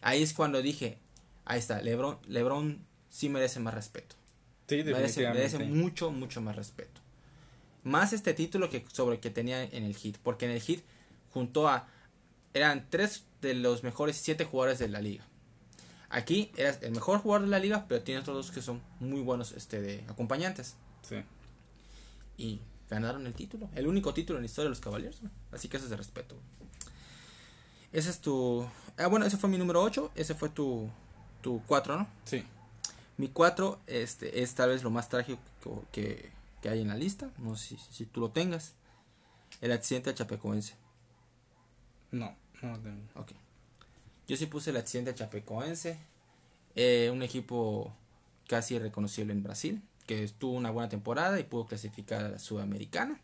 [0.00, 0.98] Ahí es cuando dije,
[1.44, 4.16] ahí está, LeBron, LeBron sí merece más respeto.
[4.66, 7.00] Sí, Merece, merece mucho, mucho más respeto.
[7.82, 10.16] Más este título que sobre el que tenía en el hit.
[10.22, 10.82] Porque en el hit
[11.34, 11.86] juntó a.
[12.54, 15.26] Eran tres de los mejores siete jugadores de la liga.
[16.08, 19.20] Aquí eras el mejor jugador de la liga, pero tiene otros dos que son muy
[19.20, 20.76] buenos este, de acompañantes.
[21.02, 21.16] Sí.
[22.38, 22.60] Y
[22.94, 23.68] ganaron el título.
[23.74, 25.18] El único título en la historia de los Cavaliers.
[25.52, 26.36] Así que eso es de respeto.
[27.92, 28.66] Ese es tu.
[28.96, 30.12] Ah, bueno, ese fue mi número 8.
[30.14, 30.88] Ese fue tu.
[31.42, 32.08] Tu 4, ¿no?
[32.24, 32.42] Sí.
[33.18, 35.40] Mi 4 este, es tal vez lo más trágico
[35.92, 36.30] que,
[36.62, 37.30] que hay en la lista.
[37.38, 38.72] No sé si, si tú lo tengas.
[39.60, 40.74] El accidente de Chapecoense.
[42.10, 42.34] No.
[42.62, 43.02] No tengo.
[43.16, 43.32] Ok.
[44.26, 45.98] Yo sí puse el accidente de Chapecoense.
[46.74, 47.92] eh, un equipo
[48.48, 49.82] casi reconocible en Brasil.
[50.06, 53.18] Que tuvo una buena temporada y pudo clasificar a la Sudamericana.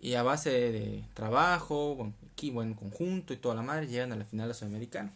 [0.00, 2.14] Y a base de trabajo, buen,
[2.52, 5.12] buen conjunto y toda la madre, llegan a la final de la Sudamericana.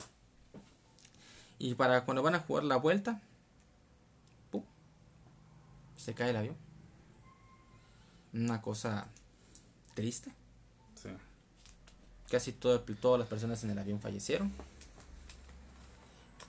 [1.59, 3.21] Y para cuando van a jugar la vuelta,
[4.51, 4.65] ¡pum!
[5.97, 6.57] se cae el avión.
[8.33, 9.07] Una cosa
[9.95, 10.33] triste.
[11.01, 11.11] Sí.
[12.31, 14.51] Casi todo- todas las personas en el avión fallecieron.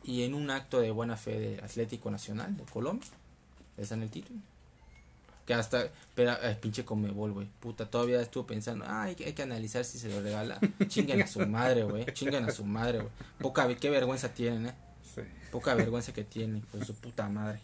[0.03, 3.07] Y en un acto de buena fe de Atlético Nacional de Colombia,
[3.77, 4.39] les dan el título.
[5.45, 7.47] Que hasta, pero ay, pinche Comebol, güey.
[7.59, 10.57] Puta, todavía estuvo pensando, ah, hay, que- hay que analizar si se lo regala.
[10.87, 12.05] Chinguen a su madre, güey.
[12.13, 13.11] Chinguen a su madre, güey.
[13.39, 14.73] Poca, qué vergüenza tienen, eh.
[15.13, 15.21] Sí.
[15.51, 17.59] Poca vergüenza que tienen, pues su puta madre.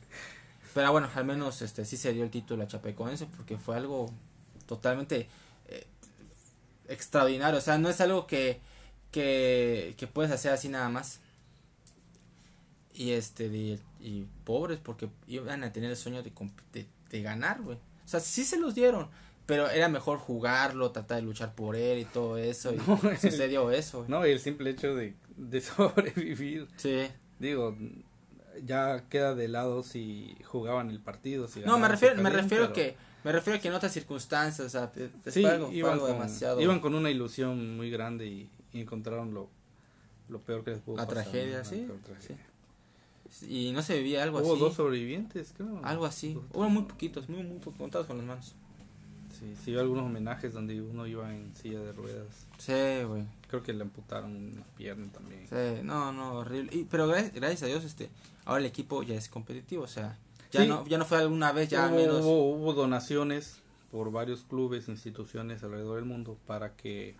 [0.74, 4.12] Pero bueno, al menos este sí se dio el título a Chapecoense porque fue algo
[4.68, 5.28] totalmente
[5.68, 5.88] eh,
[6.90, 7.58] extraordinario.
[7.58, 8.60] O sea, no es algo que,
[9.12, 11.22] que, que puedes hacer así nada más.
[13.00, 16.32] Y este, de- y pobres porque iban a tener el sueño de,
[16.74, 17.78] de, de ganar, güey.
[17.78, 19.08] O sea, sí se los dieron.
[19.46, 22.74] Pero era mejor jugarlo, tratar de luchar por él y todo eso.
[22.74, 24.10] Y No, sucedió eso, güey.
[24.10, 26.68] No, y el simple hecho de, de sobrevivir.
[26.76, 27.08] Sí.
[27.40, 27.76] Digo,
[28.66, 31.48] ya queda de lado si jugaban el partido.
[31.48, 34.70] Si No, me refiero, me refiero pero- que me refiero que en otras circunstancias, o
[34.70, 34.92] sea,
[35.32, 39.50] Sí, algo, iban, con, demasiado iban con una ilusión muy grande y, y encontraron lo,
[40.30, 41.24] lo peor que les pudo La pasar.
[41.24, 42.46] tragedia, sí, tragedia.
[43.48, 45.80] Y no se vivía algo Hubo así, dos sobrevivientes, creo.
[45.84, 46.34] algo así.
[46.34, 48.54] Dos- Hubo muy poquitos, muy muy poquitos, contados con las manos.
[49.40, 52.28] Sí, sí, hubo algunos homenajes donde uno iba en silla de ruedas.
[52.58, 52.74] Sí,
[53.08, 53.24] güey.
[53.48, 55.48] Creo que le amputaron una pierna también.
[55.48, 56.76] Sí, no, no, horrible.
[56.76, 58.10] Y, pero gracias, gracias a Dios, este,
[58.46, 60.18] ahora el equipo ya es competitivo, o sea,
[60.52, 60.68] ya Sí.
[60.68, 62.26] no, ya no fue alguna vez, ya hubo, menos.
[62.26, 63.60] hubo, hubo donaciones
[63.92, 67.16] por varios clubes, instituciones alrededor del mundo para que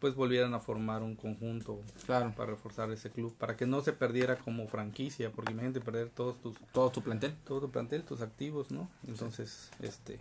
[0.00, 3.92] pues volvieran a formar un conjunto Claro, para reforzar ese club, para que no se
[3.92, 7.34] perdiera como franquicia, porque imagínate perder todos tus todo tu plantel.
[7.44, 8.88] todo tu plantel, tus activos, ¿no?
[9.06, 10.20] Entonces, este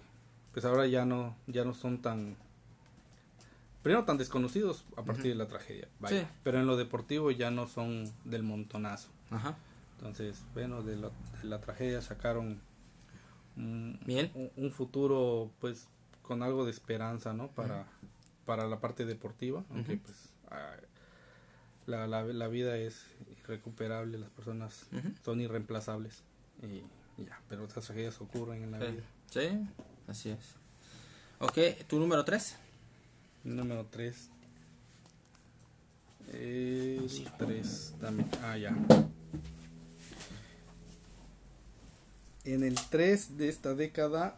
[0.53, 2.35] pues ahora ya no ya no son tan
[3.83, 6.21] primero tan desconocidos a partir de la tragedia, vaya.
[6.21, 6.27] Sí.
[6.43, 9.09] pero en lo deportivo ya no son del montonazo.
[9.29, 9.55] Ajá.
[9.97, 11.09] Entonces, bueno, de la,
[11.41, 12.59] de la tragedia sacaron
[13.55, 14.31] un, Miel.
[14.35, 15.87] un- un futuro, pues,
[16.21, 17.47] con algo de esperanza, ¿no?
[17.47, 17.85] Para,
[18.47, 20.01] para la parte deportiva, aunque, Ujú.
[20.03, 20.15] pues,
[20.49, 20.75] ah,
[21.85, 23.03] la, la, la vida es
[23.43, 25.09] irrecuperable, las personas Ujú.
[25.23, 26.23] son irreemplazables.
[26.63, 26.81] Y
[27.23, 28.85] ya, pero estas tragedias ocurren en la Sí.
[28.87, 29.03] vida.
[29.29, 29.67] Sí,
[30.07, 30.39] así es.
[31.39, 32.55] Ok, tu número 3.
[33.43, 34.29] Número 3.
[36.33, 38.29] El 3 también.
[38.41, 38.75] Ah, ya.
[42.43, 44.37] En el 3 de esta década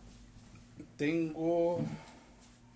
[0.97, 1.79] tengo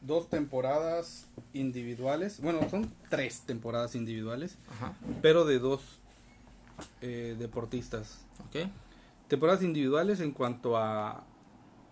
[0.04, 2.40] dos temporadas individuales.
[2.42, 4.94] Bueno, son tres temporadas individuales, Ajá.
[5.22, 5.82] pero de dos
[7.02, 8.20] eh, deportistas.
[8.48, 8.70] Ok.
[9.28, 11.24] Temporadas individuales en cuanto a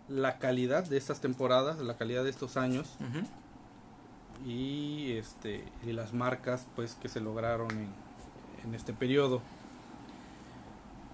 [0.07, 2.95] la calidad de estas temporadas, la calidad de estos años.
[2.99, 3.26] Ujú.
[4.43, 7.89] y este y las marcas pues que se lograron en,
[8.66, 9.41] en este periodo.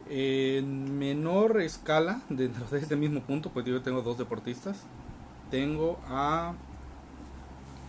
[0.09, 4.77] En menor escala, dentro de este mismo punto, pues yo tengo dos deportistas.
[5.51, 6.53] Tengo a,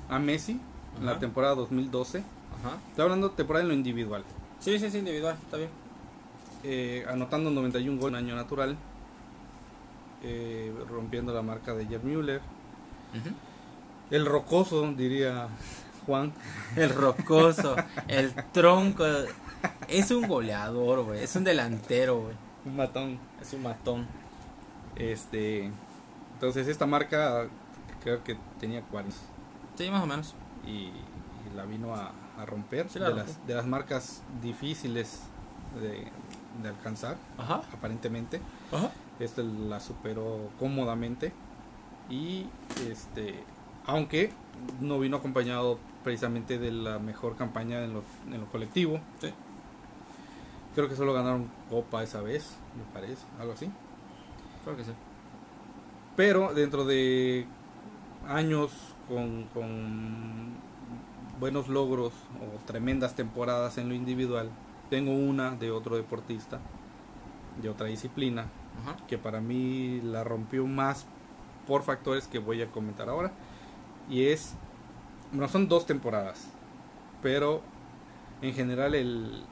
[0.08, 0.60] a Messi
[0.98, 2.18] en la temporada 2012.
[2.18, 2.76] Ajá.
[2.90, 4.24] Estoy hablando de temporada en lo individual.
[4.58, 5.70] Sí, sí, sí, individual, está bien.
[6.64, 8.76] Eh, anotando 91 goles en año natural.
[10.22, 12.40] eh, rompiendo la marca de Gerd Müller.
[14.10, 15.48] El rocoso, diría
[16.06, 16.32] Juan.
[16.76, 17.76] El rocoso,
[18.08, 19.04] el tronco.
[19.88, 21.22] Es un goleador, güey.
[21.22, 22.34] Es un delantero, güey.
[22.64, 23.18] Un matón.
[23.40, 24.06] Es un matón.
[24.96, 25.70] Este,
[26.34, 27.46] entonces esta marca
[28.02, 29.14] creo que tenía 40
[29.78, 30.34] Sí, más o menos.
[30.66, 35.22] y, y la vino a, a romper Sí, la de, las, de las marcas difíciles
[35.80, 36.08] de,
[36.62, 37.62] de alcanzar Ajá.
[37.72, 38.40] aparentemente.
[38.72, 38.90] Ajá.
[39.20, 41.32] Este la superó cómodamente
[42.10, 42.46] y
[42.90, 43.42] este
[43.86, 44.32] aunque
[44.80, 49.00] no vino acompañado precisamente de la mejor campaña en lo, en lo colectivo.
[49.20, 49.32] Sí.
[50.74, 53.70] Creo que solo ganaron Copa esa vez, me parece, algo así.
[54.64, 54.92] Creo que sí.
[56.16, 57.46] Pero dentro de
[58.28, 58.70] años
[59.08, 60.52] con, con
[61.40, 64.50] buenos logros o tremendas temporadas en lo individual,
[64.90, 66.60] tengo una de otro deportista,
[67.60, 68.46] de otra disciplina,
[69.08, 71.06] que para mí la rompió más
[71.66, 73.32] por factores que voy a comentar ahora.
[74.08, 74.54] Y es,
[75.32, 76.48] bueno, son dos temporadas,
[77.22, 77.62] pero
[78.40, 79.44] en general el,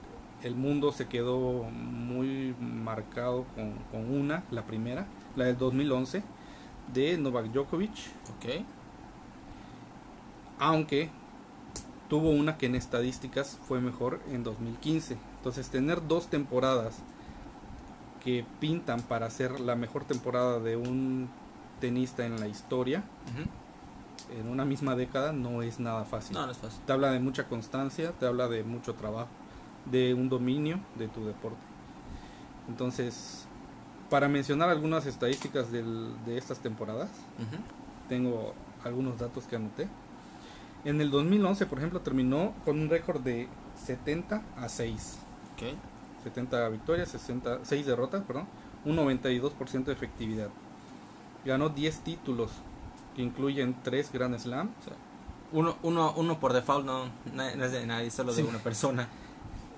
[0.42, 6.22] el mundo se quedó muy marcado con, con una, la primera, la del 2011,
[6.94, 7.92] de Novak Djokovic,
[8.36, 8.64] Ok.
[10.58, 11.10] Aunque
[12.08, 15.16] tuvo una que en estadísticas fue mejor en 2015.
[15.38, 16.96] Entonces tener dos temporadas
[18.24, 21.28] que pintan para ser la mejor temporada de un
[21.80, 23.04] tenista en la historia
[24.40, 26.34] en una misma década no es nada fácil.
[26.34, 26.80] No, no es fácil.
[26.86, 29.28] Te habla de mucha constancia, te habla de mucho trabajo,
[29.90, 31.58] de un dominio de tu deporte.
[32.68, 33.44] Entonces,
[34.10, 37.08] para mencionar algunas estadísticas del- de estas temporadas,
[38.08, 38.54] tengo
[38.84, 39.88] algunos datos que anoté.
[40.86, 43.48] En el 2011, por ejemplo, terminó con un récord de
[43.84, 45.18] 70 a 6.
[45.54, 45.62] Ok.
[46.22, 48.46] 70 victorias, 60, 6 derrotas, perdón,
[48.84, 50.48] un 92% de efectividad.
[51.44, 52.52] Ganó 10 títulos,
[53.16, 54.70] que incluyen 3 Grand Slam.
[54.84, 54.94] Sea,
[55.52, 58.48] uno, uno, uno por default no, no es de nadie, solo de Sí.
[58.48, 59.08] una persona.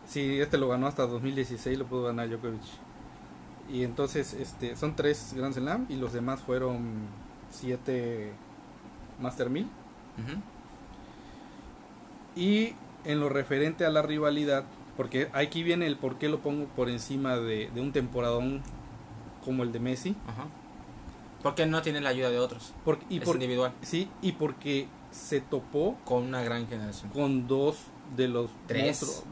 [0.07, 2.61] Sí, este lo ganó hasta 2016, lo pudo ganar Djokovic.
[3.71, 6.79] Y entonces este, son 3 Grand Slam y los demás fueron
[7.51, 8.33] 7
[9.21, 9.65] Master 1000.
[9.65, 10.41] Ujú.
[12.39, 12.75] Y
[13.05, 14.65] en lo referente a la rivalidad,
[14.97, 18.63] porque aquí viene el por qué lo pongo por encima de, de un temporadón
[19.45, 20.15] como el de Messi.
[20.27, 20.47] Ajá.
[21.43, 22.73] Porque no tiene la ayuda de otros.
[23.09, 23.73] Y es por- individual.
[23.83, 27.11] sí, y porque se topó Con una gran generación.
[27.13, 27.79] con dos
[28.17, 28.85] de los Tres.
[28.85, 29.23] monstruos.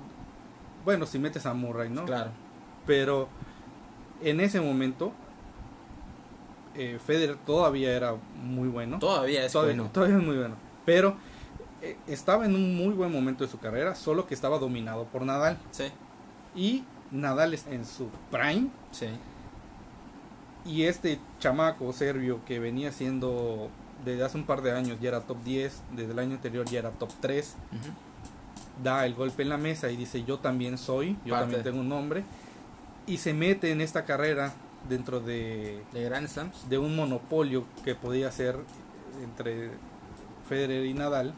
[0.85, 2.05] Bueno, si metes a Murray, ¿no?
[2.07, 2.31] Claro.
[2.87, 3.29] Pero
[4.23, 5.13] en ese momento
[6.75, 8.99] eh, Federer todavía era muy bueno.
[8.99, 9.91] Todavía es todavía, bueno.
[9.93, 10.55] todavía es muy bueno.
[10.85, 11.17] Pero
[12.07, 15.59] estaba en un muy buen momento de su carrera, solo que estaba dominado por Nadal.
[15.71, 15.85] Sí,
[16.55, 18.69] Y Nadal es en su prime.
[18.93, 19.07] sí.
[20.65, 23.71] Y este chamaco serbio que venía siendo
[24.05, 26.81] desde hace un par de años ya era top 10, desde el año anterior ya
[26.81, 28.83] era top 3, Ujú.
[28.83, 31.45] da el golpe en la mesa y dice yo también soy, yo Parte.
[31.45, 32.25] también tengo un nombre.
[33.07, 34.55] Y se mete en esta carrera
[34.89, 36.69] dentro de, De Grand Slams.
[36.69, 38.57] de un monopolio que podía ser
[39.23, 39.71] entre
[40.49, 41.33] Federer y Nadal.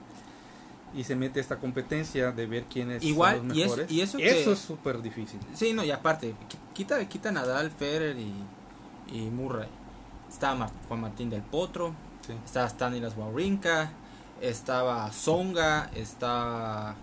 [0.94, 3.90] Y se mete esta competencia de ver quiénes Igual, son los y es- mejores.
[3.90, 5.38] y eso que- es súper difícil.
[5.54, 8.32] Sí, no, y aparte, qui- quita, quita Nadal, Federer y,
[9.12, 9.68] y Murray.
[10.30, 10.56] Está
[10.88, 11.94] Juan Martín del Potro,
[12.26, 12.32] Sí.
[12.44, 13.90] estaba Stanislas Wawrinka,
[14.40, 16.94] estaba Songa, está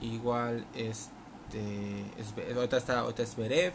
[0.00, 2.04] igual este
[2.54, 3.72] ahorita está ahorita Zverev.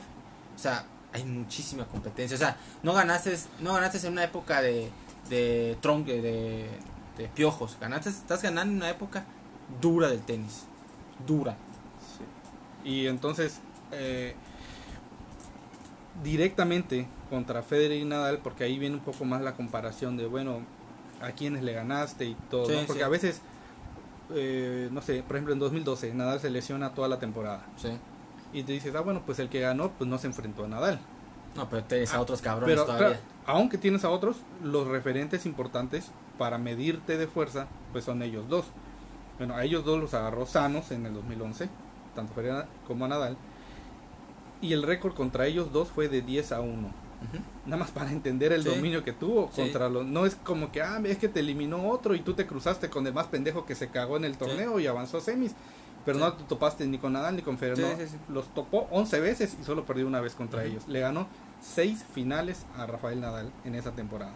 [0.55, 2.35] O sea, hay muchísima competencia.
[2.35, 4.89] O sea, no ganaste, no ganaste en una época de
[5.29, 6.69] de tronque de,
[7.17, 9.25] de piojos, ganaste, estás ganando en una época
[9.81, 10.65] dura del tenis.
[11.25, 11.55] Dura.
[12.17, 12.89] Sí.
[12.89, 13.59] Y entonces,
[13.91, 14.35] eh,
[16.23, 20.61] directamente contra Federer y Nadal, porque ahí viene un poco más la comparación de, bueno,
[21.21, 22.79] a quiénes le ganaste y todo, Sí, ¿no?
[22.85, 23.05] Porque sí.
[23.05, 23.41] a veces,
[24.33, 27.65] eh, no sé, por ejemplo en 2012, Nadal se lesiona toda la temporada.
[27.77, 27.89] Sí.
[28.53, 30.99] Y te dices, ah, bueno, pues el que ganó, pues no se enfrentó a Nadal.
[31.55, 33.07] No, pero tienes a Ah, otros cabrones Pero todavía.
[33.07, 38.47] claro, aunque tienes a otros, los referentes importantes para medirte de fuerza, pues son ellos
[38.47, 38.65] dos.
[39.37, 41.69] Bueno, a ellos dos los agarró sanos en el 2011,
[42.15, 43.37] tanto Federer como a Nadal.
[44.61, 47.07] Y el récord contra ellos dos fue de 10 a 1.
[47.65, 48.69] Nada más para entender el Sí.
[48.69, 49.61] dominio que tuvo Sí.
[49.61, 50.05] contra los...
[50.05, 53.05] No es como que, ah, es que te eliminó otro y tú te cruzaste con
[53.07, 55.53] el más pendejo que se cagó en el torneo y avanzó a semis.
[56.05, 57.97] Pero no te topaste ni con Nadal ni con Federer.
[58.29, 58.33] No.
[58.33, 60.87] Los topó 11 veces y solo perdió una vez contra ellos.
[60.87, 61.27] Le ganó
[61.61, 64.31] 6 finales a Rafael Nadal en esa temporada.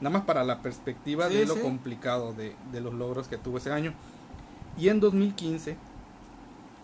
[0.00, 3.70] Nada más para la perspectiva de lo complicado de, de los logros que tuvo ese
[3.72, 3.92] año.
[4.78, 5.76] Y en 2015,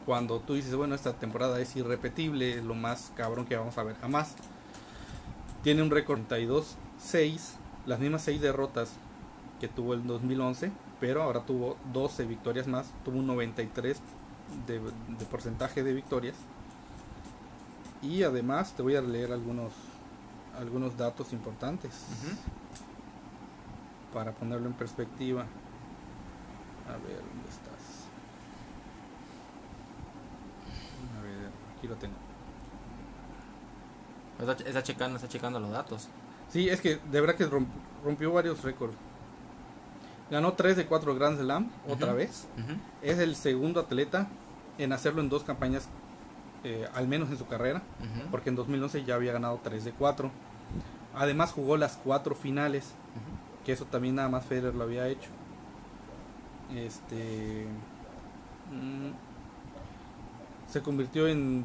[0.07, 3.97] cuando tú dices, bueno, esta temporada es irrepetible, lo más cabrón que vamos a ver
[3.97, 4.35] jamás.
[5.63, 7.41] Tiene un récord 32-6,
[7.87, 8.93] las mismas 6 derrotas
[9.61, 10.71] que tuvo el 2011,
[11.01, 13.99] pero ahora tuvo 12 victorias más, tuvo un 93
[14.67, 16.37] de, de porcentaje de victorias.
[18.03, 19.73] Y además te voy a leer algunos
[20.59, 21.93] algunos datos importantes
[24.13, 25.43] para ponerlo en perspectiva.
[26.87, 28.07] A ver, ¿dónde estás?
[31.17, 32.15] A ver, aquí lo tengo.
[34.41, 36.09] Está, está checando, está checando los datos.
[36.51, 37.67] Sí, es que de verdad que romp-
[38.05, 38.95] rompió varios récords.
[40.31, 42.47] Ganó 3 de 4 Grand Slam otra vez.
[43.03, 44.29] Es el segundo atleta
[44.77, 45.89] en hacerlo en dos campañas,
[46.65, 47.83] eh, al menos en su carrera,
[48.31, 50.31] porque en 2011 ya había ganado 3 de 4.
[51.15, 53.65] Además jugó las cuatro finales, Ujú.
[53.65, 55.31] que eso también nada más Federer lo había hecho.
[56.77, 57.67] Este
[58.71, 59.11] mm,
[60.69, 61.65] se convirtió en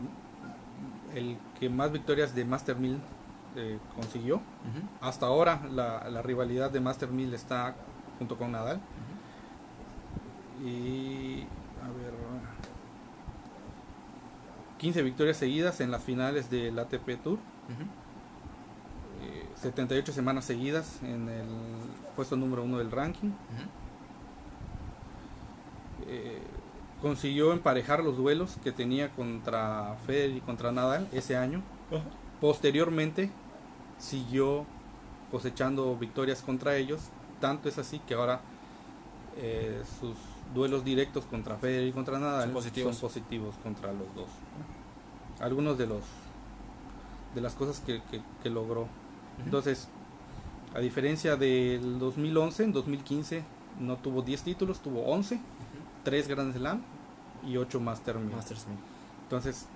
[1.14, 3.00] el que más victorias de Master 1000
[3.56, 4.42] eh, consiguió.
[5.02, 7.76] Hasta ahora la, la rivalidad de Master 1000 está
[8.18, 8.80] junto con Nadal.
[10.66, 11.42] Y
[11.84, 12.14] a ver
[14.78, 17.38] 15 victorias seguidas en las finales del ATP Tour.
[17.38, 17.84] Ujú.
[19.24, 21.46] eh, 78 semanas seguidas en el
[22.16, 23.32] puesto número uno del ranking.
[26.08, 26.42] Eh,
[27.04, 31.62] consiguió emparejar los duelos que tenía contra Federer y contra Nadal ese año.
[32.42, 33.30] Posteriormente
[34.00, 34.66] siguió
[35.30, 37.02] cosechando victorias contra ellos.
[37.40, 38.42] Tanto es así que ahora
[39.38, 40.16] eh, sus
[40.56, 42.96] duelos directos contra Federer y contra Nadal Son positivos.
[42.96, 44.28] son positivos contra los dos.
[45.40, 46.02] Algunos de los
[47.36, 48.88] de las cosas que, que- que logró.
[49.44, 49.88] Entonces,
[50.76, 53.44] a diferencia del 2011, en 2015
[53.80, 55.40] no tuvo 10 títulos, tuvo 11,
[56.04, 56.82] 3 Grand Slam
[57.46, 58.36] y 8 Master 1000.
[58.36, 58.78] Masters Mil.
[59.24, 59.68] Entonces,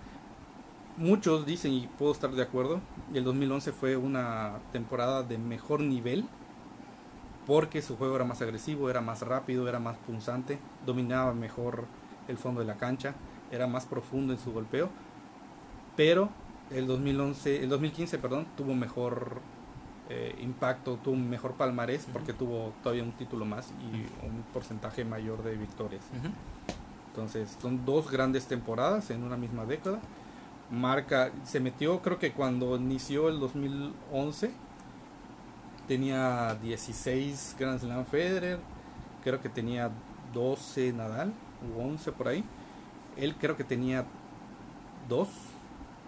[0.98, 2.82] muchos dicen, y puedo estar de acuerdo,
[3.14, 6.26] el 2011 fue una temporada de mejor nivel
[7.46, 11.86] porque su juego era más agresivo, era más rápido, era más punzante, dominaba mejor
[12.28, 13.16] el fondo de la cancha,
[13.52, 14.90] era más profundo en su golpeo,
[15.96, 16.30] pero
[16.72, 19.40] el 2011, el 2015, perdón, tuvo mejor
[20.10, 25.06] eh, impacto, tuvo un mejor palmarés porque tuvo todavía un título más y un porcentaje
[25.06, 26.04] mayor de victorias.
[27.18, 30.00] Entonces, son dos grandes temporadas en una misma década.
[30.70, 34.52] Marca, se metió, creo que cuando inició el 2011,
[35.88, 38.60] tenía 16 Grand Slam Federer,
[39.24, 39.90] creo que tenía
[40.32, 41.34] 12 Nadal,
[41.76, 42.44] u 11 por ahí.
[43.16, 44.06] Él creo que tenía
[45.10, 45.28] 2,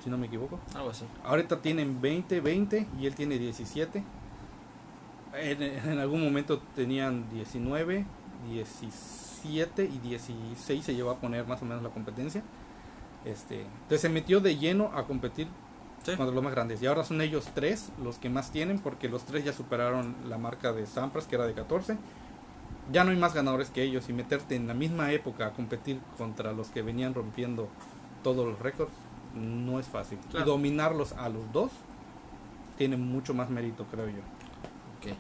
[0.03, 0.59] si no me equivoco.
[0.75, 1.05] Algo así.
[1.23, 4.03] Ahorita tienen 20, 20 y él tiene 17.
[5.33, 8.05] En, en algún momento tenían 19,
[9.43, 12.41] 17 y 16 se llevó a poner más o menos la competencia.
[13.25, 15.47] Este, entonces se metió de lleno a competir
[16.03, 16.15] Sí.
[16.15, 16.81] contra los más grandes.
[16.81, 20.37] Y ahora son ellos tres los que más tienen porque los tres ya superaron la
[20.37, 21.97] marca de Sampras que era de 14.
[22.91, 25.99] Ya no hay más ganadores que ellos y meterte en la misma época a competir
[26.17, 27.67] contra los que venían rompiendo
[28.23, 28.91] todos los récords
[29.35, 30.17] no es fácil.
[30.31, 30.45] Claro.
[30.45, 31.71] Y dominarlos a los dos
[32.77, 34.21] tiene mucho más mérito, creo yo.
[34.99, 35.15] Ok.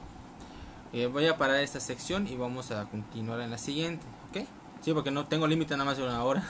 [0.93, 4.05] Eh, voy a parar esta sección y vamos a continuar en la siguiente.
[4.29, 4.45] ¿Ok?
[4.81, 6.43] Sí, porque no tengo límite nada más de una hora.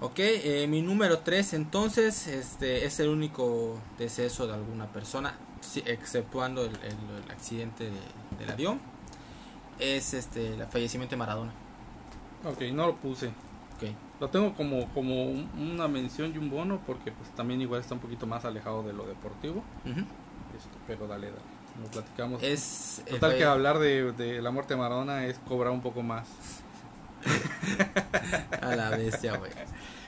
[0.00, 5.34] ok, eh, mi número 3 entonces este, es el único deceso de alguna persona,
[5.86, 6.72] exceptuando el,
[7.30, 8.80] accidente de- del avión.
[9.78, 11.52] Es este, el fallecimiento de Maradona.
[12.44, 13.30] Ok, no lo puse.
[14.20, 17.94] Lo tengo como, como un- una mención y un bono porque pues también igual está
[17.94, 19.62] un poquito más alejado de lo deportivo.
[19.84, 21.42] Este, pero dale, dale.
[21.82, 22.42] Lo platicamos.
[22.42, 26.02] Es Total que falle- hablar de, de la muerte de Maradona es cobrar un poco
[26.02, 26.28] más.
[28.62, 29.50] A la bestia, güey.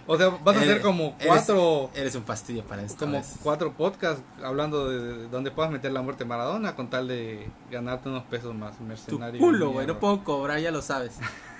[0.07, 3.01] O sea, vas a Eres- hacer como eres- cuatro Eres un fastidio para esto.
[3.07, 3.35] como ¿ves?
[3.43, 7.49] cuatro podcasts hablando de, de donde puedas meter la muerte de Maradona con tal de
[7.73, 9.41] ganarte unos pesos más Tu mercenario.
[9.41, 9.87] culo, de güey.
[9.89, 11.17] No puedo cobrar, ya lo sabes.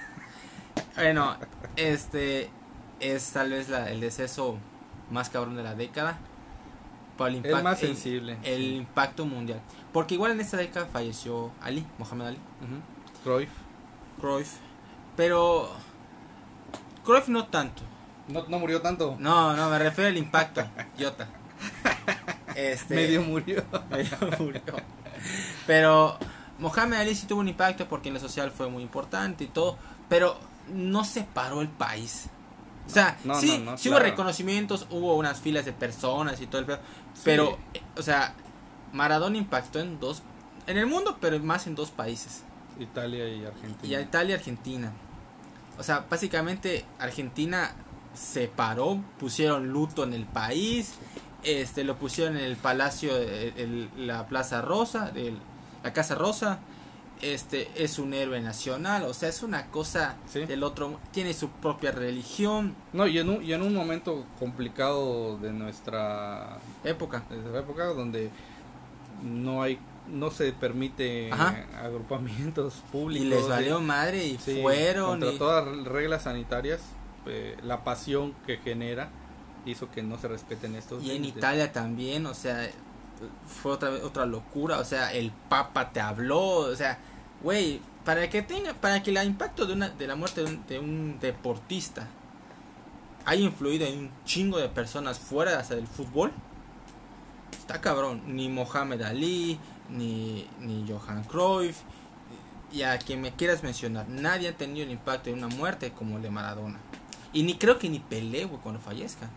[0.97, 1.37] bueno,
[1.77, 2.51] este
[3.01, 4.59] es tal vez la- el deceso
[5.11, 6.19] más cabrón de la década.
[7.17, 8.37] Por el, más sensible.
[8.43, 8.75] El, sí.
[8.77, 9.61] impacto mundial.
[9.93, 13.25] Porque igual en esta década falleció Ali, Mohamed Ali, Ujú.
[13.25, 13.51] Cruyff.
[14.21, 14.53] Cruyff.
[15.17, 15.71] Pero
[17.05, 17.83] Cruyff no tanto.
[18.29, 19.17] No, no murió tanto.
[19.19, 20.63] No, no, me refiero al impacto,
[20.99, 21.27] idiota.
[22.55, 23.65] Este, Medio murió.
[23.91, 24.63] medio murió.
[25.67, 26.19] Pero
[26.59, 29.79] Mohamed Ali sí tuvo un impacto porque en la social fue muy importante y todo,
[30.09, 30.37] pero
[30.73, 32.27] no separó el país.
[32.87, 36.47] O sea, No, sí, no, no, sí hubo reconocimientos, hubo unas filas de personas y
[36.47, 36.79] todo el pedo,
[37.25, 37.59] pero,
[37.97, 38.35] o sea,
[38.93, 40.23] Maradona impactó en dos,
[40.69, 42.43] en el mundo, pero más en dos países.
[42.79, 43.79] Italia y Argentina.
[43.89, 44.93] Y a Italia y Argentina.
[45.79, 47.73] O sea, básicamente Argentina
[48.15, 50.95] se paró, pusieron luto en el país,
[51.43, 55.39] este lo pusieron en el palacio, eh, el- la Plaza Rosa, el-
[55.83, 56.59] la Casa Rosa.
[57.23, 60.45] Este es un héroe nacional, o sea, es una cosa Sí.
[60.45, 65.39] del otro, tiene su propia religión, No, y en, un, y en un momento complicado
[65.39, 67.25] de nuestra, época.
[67.31, 68.31] de nuestra época donde
[69.23, 71.67] no hay no se permite Ajá.
[71.83, 73.27] agrupamientos públicos.
[73.27, 75.09] Y les valió madre y sí, fueron.
[75.19, 76.81] Contra y- todas las reglas sanitarias,
[77.27, 79.09] eh, la pasión que genera
[79.65, 81.25] hizo que no se respeten estos Y en.
[81.25, 82.71] Italia también, o sea,
[83.47, 86.99] fue otra otra locura, o sea, el Papa te habló, o sea,
[87.43, 90.67] güey, para que tenga, para que el impacto de una de la muerte de un,
[90.67, 92.09] de un deportista
[93.25, 96.33] haya influido en un chingo de personas fuera hasta del fútbol,
[97.59, 99.59] está cabrón, ni Mohamed Ali,
[99.91, 101.79] ni, ni Johan Cruyff,
[102.73, 106.17] y a quien me quieras mencionar, nadie ha tenido el impacto de una muerte como
[106.17, 106.79] el de Maradona.
[107.33, 109.29] Y ni creo que ni Pelé, güey, cuando fallezca.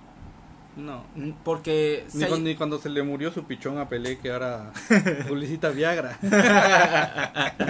[0.80, 1.04] No.
[1.44, 4.72] Porque Ni, se- cuando, ni cuando se le murió su pichón a Pelé, que ahora
[5.28, 6.18] publicita Viagra.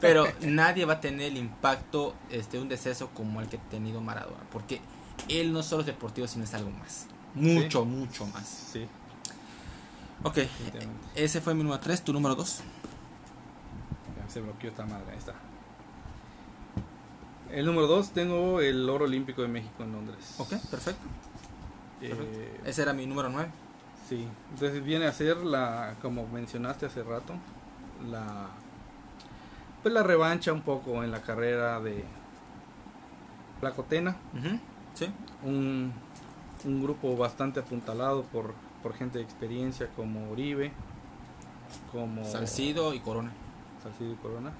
[0.00, 4.00] pero nadie va a tener el impacto este un deceso como el que ha tenido
[4.00, 4.80] Maradona, porque
[5.28, 7.06] él no solo es deportivo, sino es algo más.
[7.34, 8.46] Mucho, mucho más.
[8.72, 8.86] Sí,
[10.22, 10.38] Ok,
[11.14, 12.62] ese fue mi número 3, tu número 2.
[14.22, 15.34] Ya se bloqueó esta madre, ahí está.
[17.50, 20.34] El número 2 tengo el oro olímpico de México en Londres.
[20.38, 21.02] Ok, perfecto.
[22.00, 23.48] Eh, Ese era mi número 9.
[24.08, 27.34] sí, entonces viene a ser la, como mencionaste hace rato,
[28.10, 28.48] la,
[29.82, 32.04] pues la revancha un poco en la carrera de
[33.62, 34.16] la Cotena,
[34.94, 35.08] Sí.
[35.44, 35.92] un,
[36.64, 40.72] un grupo bastante apuntalado por, por gente de experiencia como Uribe,
[41.92, 43.30] como Salcido y Corona.
[43.82, 44.50] Salcido y Corona.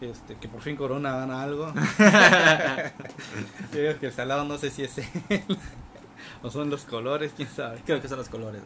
[0.00, 1.66] Este, que por fin Corona gana algo.
[1.72, 5.04] Yo creo que el salado no sé si es él.
[6.44, 7.80] O son los colores, quién sabe.
[7.84, 8.62] Creo que son los colores.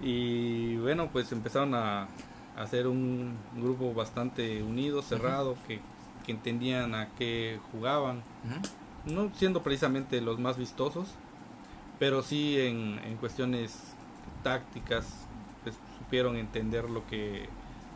[0.00, 2.08] Y bueno, pues empezaron a, a
[2.62, 5.80] hacer un grupo bastante unido, cerrado, que,
[6.24, 8.22] que entendían a qué jugaban.
[9.06, 11.08] No siendo precisamente los más vistosos,
[11.98, 13.94] pero sí en, en cuestiones
[14.42, 15.26] tácticas,
[15.62, 17.48] pues, supieron entender lo que,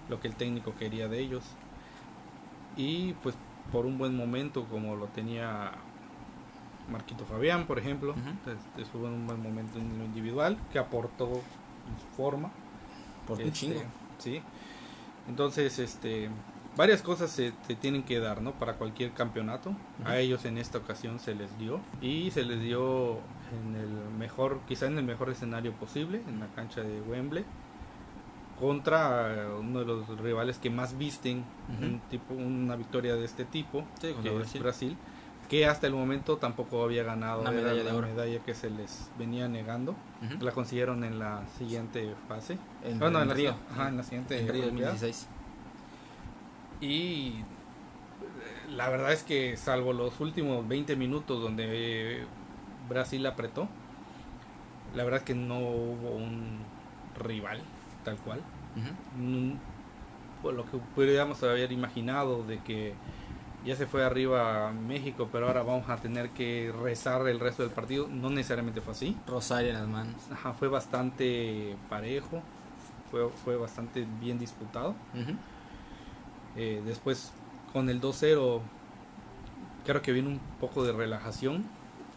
[0.08, 1.44] lo que el técnico quería de ellos.
[2.76, 3.34] Y pues
[3.70, 5.72] por un buen momento, como lo tenía
[6.90, 11.26] Marquito Fabián, por ejemplo, entonces, estuvo en un buen momento en lo individual, que aportó
[11.26, 12.50] en su forma.
[13.26, 13.80] Por un Este, chingo.
[14.18, 14.40] Sí.
[15.28, 16.30] Entonces, este,
[16.76, 18.52] varias cosas se te tienen que dar, ¿no?
[18.52, 19.74] Para cualquier campeonato.
[20.04, 23.18] A ellos en esta ocasión se les dio y se les dio
[23.52, 27.44] en el mejor, quizá en el mejor escenario posible, en la cancha de Wembley,
[28.58, 31.44] contra eh, uno de los rivales que más visten
[31.80, 34.56] un tipo, una victoria de este tipo, Sí, que Brasil.
[34.56, 34.96] es Brasil,
[35.48, 38.06] que hasta el momento tampoco había ganado Una medalla de la oro.
[38.06, 39.94] medalla que se les venía negando.
[40.40, 42.58] La consiguieron en la siguiente fase.
[42.84, 43.54] En, Bueno, en en la, Río.
[43.72, 44.92] Ajá, en la siguiente En Río Olimpiada.
[44.92, 45.28] 2016.
[46.80, 52.24] Y eh, la verdad es que salvo los últimos 20 minutos donde
[52.88, 53.68] Brasil apretó,
[54.94, 56.58] la verdad es que no hubo un
[57.18, 57.60] rival
[58.04, 58.40] tal cual.
[60.42, 62.94] Por lo que pudiéramos haber imaginado de que
[63.64, 67.72] ya se fue arriba México, pero ahora vamos a tener que rezar el resto del
[67.72, 68.06] partido.
[68.08, 69.16] No necesariamente fue así.
[69.26, 70.14] Rosario en las manos.
[70.32, 72.40] Ajá, fue bastante parejo,
[73.10, 74.94] fue, fue bastante bien disputado.
[76.56, 77.32] Eh, después
[77.72, 78.60] con el 2-0
[79.86, 81.64] creo que viene un poco de relajación,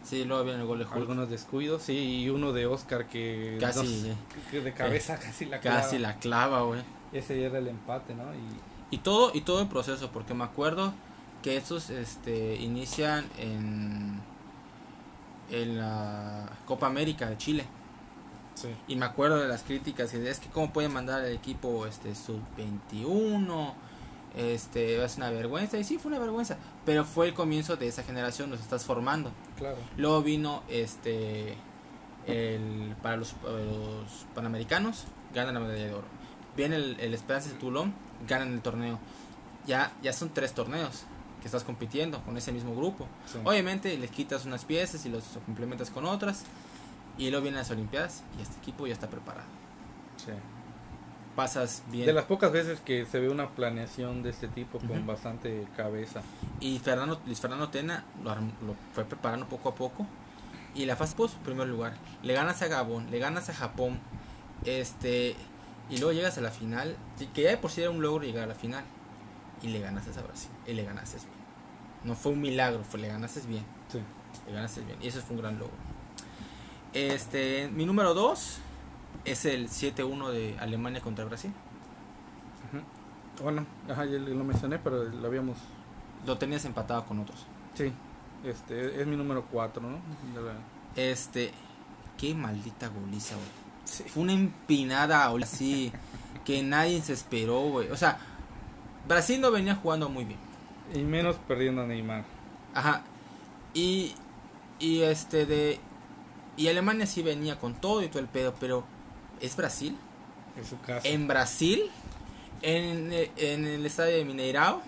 [0.04, 0.96] Sí, luego viene el gol de Hulk.
[0.96, 4.14] algunos descuidos, sí, y uno de Oscar que, Casi, eh,
[4.50, 6.12] que de cabeza casi la casi clava.
[6.14, 6.80] la clava, güey.
[7.12, 8.24] Ese era el empate, ¿no?
[8.34, 10.92] Y Y todo, y todo el proceso, porque me acuerdo
[11.42, 14.20] que estos este, inician en,
[15.50, 17.64] en la Copa América de Chile.
[18.54, 21.32] sí, Y me acuerdo de las críticas, y de, es que cómo pueden mandar al
[21.32, 23.74] equipo este, sub-21,
[24.36, 28.02] este, es una vergüenza, y sí fue una vergüenza, pero fue el comienzo de esa
[28.02, 29.30] generación, los estás formando.
[29.58, 29.76] claro.
[29.96, 31.56] Luego vino este
[32.26, 36.06] el para los, para los panamericanos, ganan la medalla de oro.
[36.56, 37.92] Viene el, el Esperanza de Toulon,
[38.28, 38.98] ganan el torneo.
[39.66, 41.04] Ya, ya son tres torneos.
[41.42, 43.06] Que estás compitiendo con ese mismo grupo.
[43.26, 43.38] Sí.
[43.44, 46.44] Obviamente les quitas unas piezas y los complementas con otras
[47.18, 49.44] y luego vienen las Olimpiadas y este equipo ya está preparado.
[50.16, 50.32] Sí.
[51.36, 52.06] Pasas bien.
[52.06, 55.06] De las pocas veces que se ve una planeación de este tipo con Ujú.
[55.06, 56.20] bastante cabeza.
[56.60, 60.06] Y Fernando, Luis Fernando Tena lo, lo fue preparando poco a poco.
[60.74, 61.94] Y la fase puso primer lugar.
[62.22, 63.98] Le ganas a Gabón, le ganas a Japón.
[64.64, 65.34] Este.
[65.90, 66.96] Y luego llegas a la final.
[67.34, 68.84] Que ya de por sí era un logro llegar a la final.
[69.62, 70.50] Y le ganas a Brasil.
[70.66, 71.30] Y le ganaste bien.
[72.04, 73.64] No fue un milagro, fue le ganaste bien.
[73.88, 74.00] Sí.
[74.46, 74.98] Le ganaste bien.
[75.00, 75.74] Y eso fue un gran logro.
[76.92, 77.68] Este.
[77.72, 78.58] Mi número 2
[79.24, 81.52] es el 7-1 de Alemania contra Brasil.
[83.42, 85.56] Bueno, ajá, ya lo mencioné, pero lo habíamos...
[86.26, 87.46] Lo tenías empatado con otros.
[87.74, 87.92] Sí,
[88.44, 89.98] este es mi número 4, ¿no?
[90.94, 91.50] Este,
[92.18, 93.48] qué maldita goliza, güey.
[93.84, 94.04] Sí.
[94.04, 95.92] Fue una empinada así
[96.44, 97.90] que nadie se esperó, güey.
[97.90, 98.18] O sea,
[99.06, 100.38] Brasil no venía jugando muy bien.
[100.94, 102.24] Y menos perdiendo a Neymar.
[102.74, 103.02] Ajá.
[103.74, 104.14] Y
[104.78, 105.78] y este de
[106.56, 108.84] y Alemania sí venía con todo y todo el pedo, pero
[109.40, 109.96] es Brasil.
[110.56, 111.08] En su casa.
[111.08, 111.82] En Brasil,
[112.60, 114.82] en, en el estadio de Mineirao,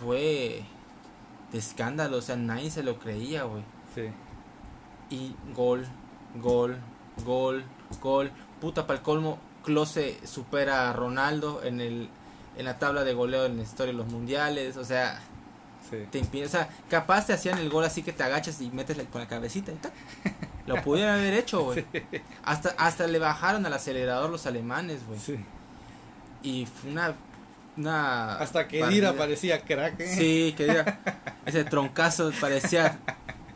[0.00, 0.64] fue
[1.52, 3.62] de escándalo, o sea, nadie se lo creía, güey.
[3.94, 4.08] Sí.
[5.10, 5.86] y gol,
[6.40, 6.78] gol,
[7.24, 7.64] gol,
[8.00, 8.32] gol.
[8.60, 12.08] Puta para el colmo, Klose supera a Ronaldo en el
[12.56, 15.20] en la tabla de goleo en la historia de los mundiales, o sea,
[15.90, 15.98] Sí.
[16.10, 18.96] te impide, o sea, capaz te hacían el gol así que te agachas y metes
[18.96, 19.92] la- con la cabecita y tal.
[20.66, 21.84] Lo pudieran haber hecho, güey.
[22.44, 25.18] Hasta hasta le bajaron al acelerador los alemanes, güey.
[25.18, 25.36] Sí.
[26.42, 27.14] Y fue una
[27.76, 29.98] una Hasta que Dira parecía crack.
[30.00, 30.14] ¿eh?
[30.14, 31.00] Sí, que diga,
[31.46, 32.98] ese troncazo parecía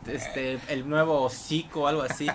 [0.07, 2.27] este el nuevo hocico o algo así.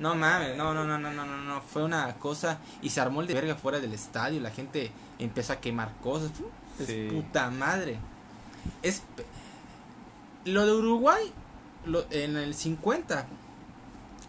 [0.00, 3.20] No mames, no, no, no, no, no, no, no, fue una cosa y se armó
[3.20, 6.30] el de verga fuera del estadio, la gente empezó a quemar cosas,
[6.78, 7.08] es Sí.
[7.12, 7.98] puta madre.
[8.82, 9.02] Es
[10.46, 11.30] lo de Uruguay
[11.86, 13.26] lo- en el 50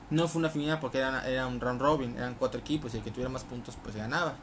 [0.10, 3.04] no fue una final porque era, era un round robin, eran cuatro equipos y el
[3.04, 4.36] que tuviera más puntos pues ganaba.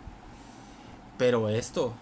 [1.18, 1.92] Pero esto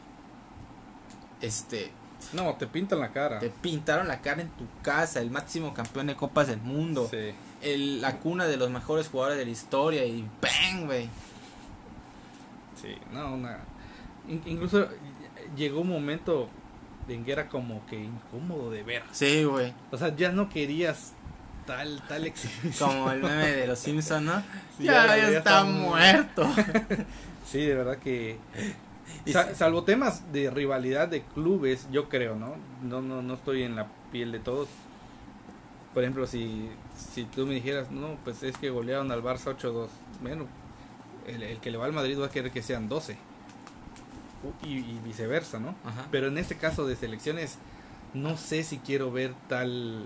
[1.41, 1.91] este
[2.33, 3.39] No, te pintan la cara.
[3.39, 7.33] te pintaron la cara en tu casa, el máximo campeón de copas del mundo, Sí.
[7.63, 11.09] el, la cuna de los mejores jugadores de la historia y ¡bang, güey!
[12.81, 13.59] Sí, no, una...
[14.29, 14.89] in- incluso
[15.57, 16.49] llegó un momento
[17.09, 19.03] en que era como que incómodo de ver.
[19.13, 19.73] Sí, güey.
[19.93, 21.13] O sea, ya no querías
[21.67, 22.91] tal, tal exhibición.
[22.91, 24.43] Como el meme de los Simpsons, ¿no?
[24.77, 26.47] Sí, ya, ya- ya ya está está mu- muerto.
[27.51, 28.39] Sí, de verdad que...
[29.33, 32.55] Sa- salvo temas de rivalidad de clubes, yo creo, ¿no?
[32.83, 34.69] No, no, no estoy en la piel de todos.
[35.95, 39.89] Por ejemplo, si, si tú me dijeras, no, pues es que golearon al Barça 8-2.
[40.23, 40.47] Bueno,
[41.27, 43.17] el, el que le va al Madrid va a querer que sean 12.
[44.45, 45.75] U- Y, y viceversa, ¿no?
[45.85, 46.07] Ajá.
[46.11, 47.59] Pero en este caso de selecciones,
[48.15, 50.05] no sé si quiero ver tal,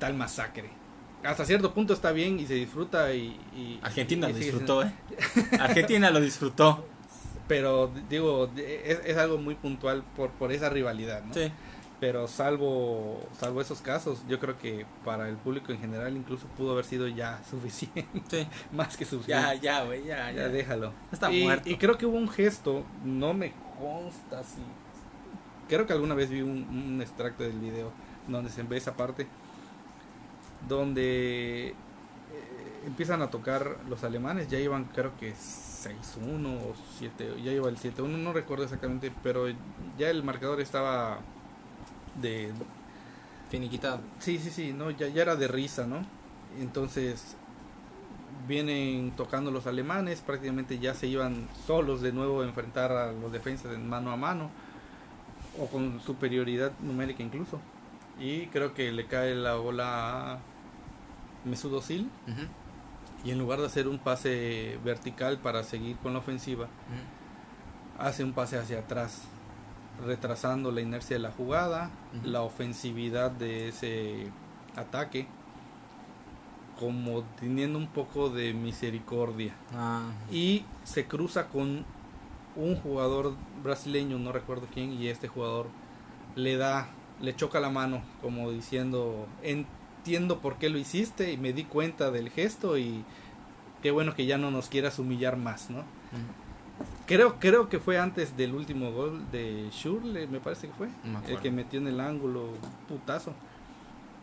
[0.00, 0.70] tal masacre.
[1.24, 3.38] Hasta cierto punto está bien y se disfruta y...
[3.54, 4.92] y- Argentina y lo disfrutó, ¿eh?
[5.60, 6.84] Argentina lo disfrutó.
[7.48, 11.34] Pero digo, es, es algo muy puntual por, por esa rivalidad, ¿no?
[11.34, 11.52] Sí.
[12.00, 16.72] Pero salvo, salvo esos casos, yo creo que para el público en general incluso pudo
[16.72, 18.48] haber sido ya suficiente, Sí.
[18.72, 19.60] más que Ya, suficiente.
[19.60, 20.48] ya, güey, ya, Ya ya.
[20.48, 20.92] déjalo.
[21.12, 21.68] Está y, muerto.
[21.68, 24.62] y creo que hubo un gesto, no me consta si...
[25.68, 27.92] Creo que alguna vez vi un, un extracto del video
[28.26, 29.26] donde se ve esa parte,
[30.68, 31.74] donde eh,
[32.86, 35.34] empiezan a tocar los alemanes, ya iban creo que
[35.82, 39.46] 6-1 o 7, ya iba el 7-1, no recuerdo exactamente, pero
[39.98, 41.18] ya el marcador estaba
[42.20, 42.52] de...
[43.50, 44.00] Finiquitado.
[44.18, 46.06] Sí, sí, sí, no, ya, ya era de risa, ¿no?
[46.58, 47.36] Entonces
[48.48, 53.30] vienen tocando los alemanes, prácticamente ya se iban solos de nuevo a enfrentar a los
[53.30, 54.50] defensas en mano a mano,
[55.58, 57.60] o con superioridad numérica incluso.
[58.18, 60.38] Y creo que le cae la bola a
[61.44, 62.46] Mesut Özil Ujú,
[63.24, 66.68] y en lugar de hacer un pase vertical para seguir con la ofensiva,
[67.98, 69.22] hace un pase hacia atrás,
[70.04, 71.90] retrasando la inercia de la jugada,
[72.24, 74.26] la ofensividad de ese
[74.76, 75.26] ataque,
[76.78, 79.54] como teniendo un poco de misericordia.
[79.74, 81.84] Ah, Y se cruza con
[82.56, 85.66] un jugador brasileño, no recuerdo quién, y este jugador
[86.34, 86.88] le da,
[87.20, 89.26] le choca la mano, como diciendo,
[90.02, 93.04] entiendo por qué lo hiciste y me di cuenta del gesto y
[93.82, 95.78] qué bueno que ya no nos quieras humillar más, ¿no?
[95.78, 95.86] ujú.
[97.06, 100.88] Creo, creo que fue antes del último gol de Schürrle, me parece que fue.
[101.28, 102.48] El que metió en el ángulo,
[102.88, 103.32] putazo.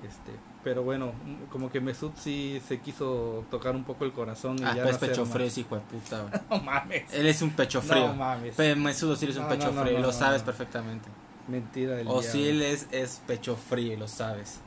[0.06, 0.32] Este,
[0.64, 1.12] pero bueno,
[1.52, 4.94] como que Mesut sí se quiso tocar un poco el corazón y Ah, ya pero
[4.94, 6.44] no pecho frío, hijo de puta.
[6.50, 7.14] No mames.
[7.14, 8.08] Él es un pecho frío.
[8.08, 8.56] No mames.
[8.56, 11.08] Pe- Mesudo sí es un No, pecho no, frío, lo sabes perfectamente.
[11.48, 14.60] Mentira del Osil es, es pecho frío, y lo sabes.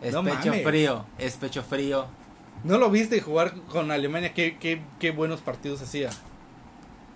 [0.00, 0.64] Es No pecho mames.
[0.64, 2.06] frío, es pecho frío.
[2.64, 4.34] ¿No lo viste jugar con Alemania?
[4.34, 6.10] ¿Qué, qué, qué buenos partidos hacía?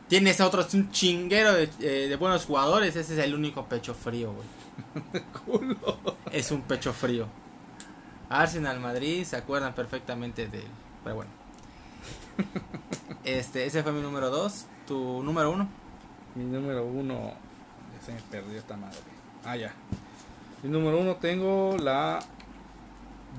[0.08, 2.94] Tienes otros, un chinguero de, eh, de buenos jugadores.
[2.96, 5.22] Ese es el único pecho frío, güey.
[5.46, 5.98] Culo.
[6.30, 7.26] Es un pecho frío.
[8.28, 10.68] Arsenal, Madrid, se acuerdan perfectamente de él.
[11.02, 11.30] Pero bueno.
[13.24, 14.66] Este, ese fue mi número 2.
[14.86, 15.68] Tu número 1.
[16.34, 17.32] Mi número uno.
[17.98, 18.98] Ya se me perdió esta madre.
[19.44, 19.72] Ah, ya.
[20.62, 22.18] Mi número uno tengo la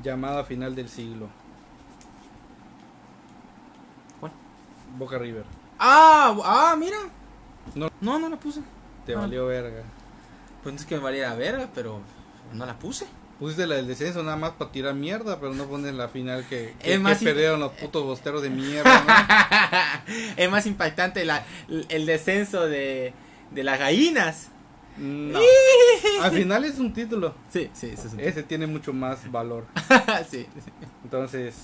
[0.04, 1.28] llamada final del siglo.
[4.20, 4.32] ¿Cuál?
[4.98, 5.44] Boca River.
[5.80, 6.98] Ah, ah, mira.
[7.74, 7.90] No.
[8.02, 8.62] No, no la puse.
[9.06, 9.20] Te Ah.
[9.20, 9.84] valió verga.
[10.64, 12.00] Pues es que me valiera verga, pero
[12.54, 13.06] no la puse.
[13.40, 16.74] Pusiste la del descenso nada más para tirar mierda, pero no pones la final que,
[16.80, 19.04] que, Es más que perdieron los putos bosteros de mierda.
[20.38, 21.44] es más impactante la-
[21.90, 23.14] el descenso de,
[23.52, 24.48] de las gallinas.
[24.98, 25.40] ¿No?
[26.22, 27.34] Al final es un título.
[27.52, 29.66] Sí, sí, eso es un- Ese tiene mucho más valor.
[30.30, 30.48] sí.
[31.04, 31.56] Entonces,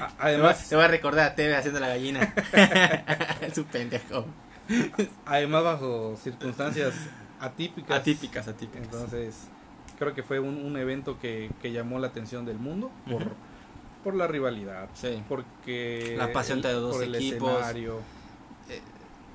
[0.00, 2.34] a- además, te voy a recordar a Teve haciendo la gallina.
[3.42, 4.26] es un pendejo.
[5.26, 6.94] además bajo circunstancias
[7.40, 7.98] atípicas.
[8.00, 8.84] Atípicas, atípicas.
[8.84, 9.34] Entonces,
[9.98, 13.30] creo que fue un, un evento que, que llamó la atención del mundo por, Ujú.
[14.04, 15.22] por la rivalidad, Sí.
[15.28, 17.50] porque La pasión de los dos por el equipos.
[17.52, 17.96] escenario.
[18.68, 18.80] Eh,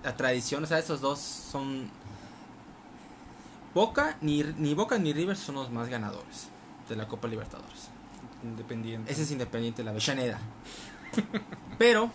[0.03, 1.89] la tradición, o sea, esos dos son.
[3.75, 6.47] Boca, ni, ni Boca ni River son los más ganadores
[6.87, 7.89] de la Copa Libertadores.
[8.41, 9.11] Independiente.
[9.11, 10.39] Ese es Independiente, la Avellaneda.
[11.77, 12.09] Pero,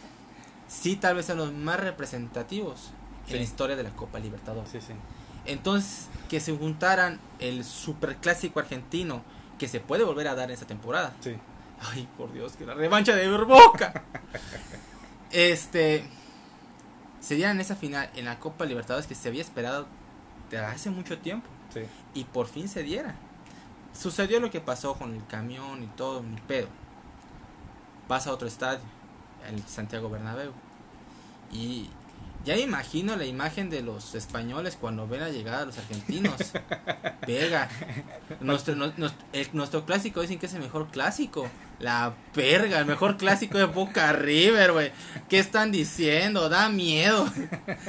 [0.68, 2.92] sí, tal vez son los más representativos
[3.28, 4.70] en la historia de la Copa Libertadores.
[4.70, 4.94] Sí, sí.
[5.44, 9.22] Entonces, que se juntaran el superclásico argentino,
[9.58, 11.14] que se puede volver a dar en esta temporada.
[11.20, 11.36] Sí.
[11.92, 14.04] Ay, por Dios, que la revancha de Boca.
[15.30, 16.04] este.
[17.20, 19.86] Se dieran esa final en la Copa Libertadores que se había esperado
[20.50, 21.48] desde hace mucho tiempo.
[21.72, 21.80] Sí.
[22.14, 23.14] Y por fin se diera.
[23.98, 26.68] Sucedió lo que pasó con el camión y todo, ni pedo.
[28.08, 28.80] Pasa a otro estadio,
[29.48, 30.52] el Santiago Bernabéu.
[31.52, 31.88] Y
[32.44, 36.36] ya me imagino la imagen de los españoles cuando ven la llegada de los argentinos.
[37.26, 37.68] Verga.
[38.40, 41.48] Nuestro, no- nos- el- nuestro clásico dicen que es el mejor clásico.
[41.78, 44.92] La verga, el mejor clásico de Boca River, güey.
[45.28, 46.48] ¿Qué están diciendo?
[46.48, 47.26] Da miedo.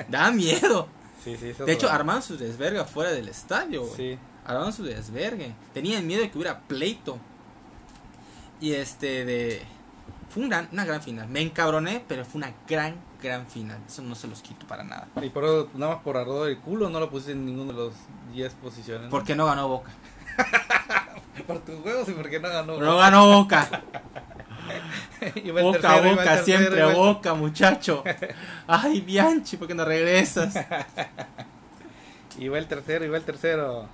[0.10, 0.88] Da miedo.
[1.24, 3.96] Sí, sí, eso De hecho, armaron su desverga fuera del estadio, güey.
[3.96, 4.20] Sí.
[4.46, 5.54] Armaron su desvergue.
[5.74, 7.18] Tenían miedo de que hubiera pleito.
[8.60, 9.62] Y este de...
[10.30, 11.28] Fue un gran- una gran final.
[11.28, 13.80] Me encabroné, pero fue una gran, gran final.
[13.88, 15.08] Eso no se los quito para nada.
[15.22, 17.78] Y por eso, nada más por arroz del culo, no lo pusiste en ninguno de
[17.80, 17.94] los
[18.34, 19.10] 10 posiciones.
[19.10, 19.92] Porque no ganó Boca.
[21.48, 22.78] Por tus huevos y porque no ganó.
[22.78, 23.82] No ganó Boca.
[25.62, 28.04] Boca, el Boca, siempre el- Boca, muchacho.
[28.68, 30.54] Ay, Bianchi, ¿por qué no regresas?
[32.40, 33.88] Iba el tercero, iba el tercero.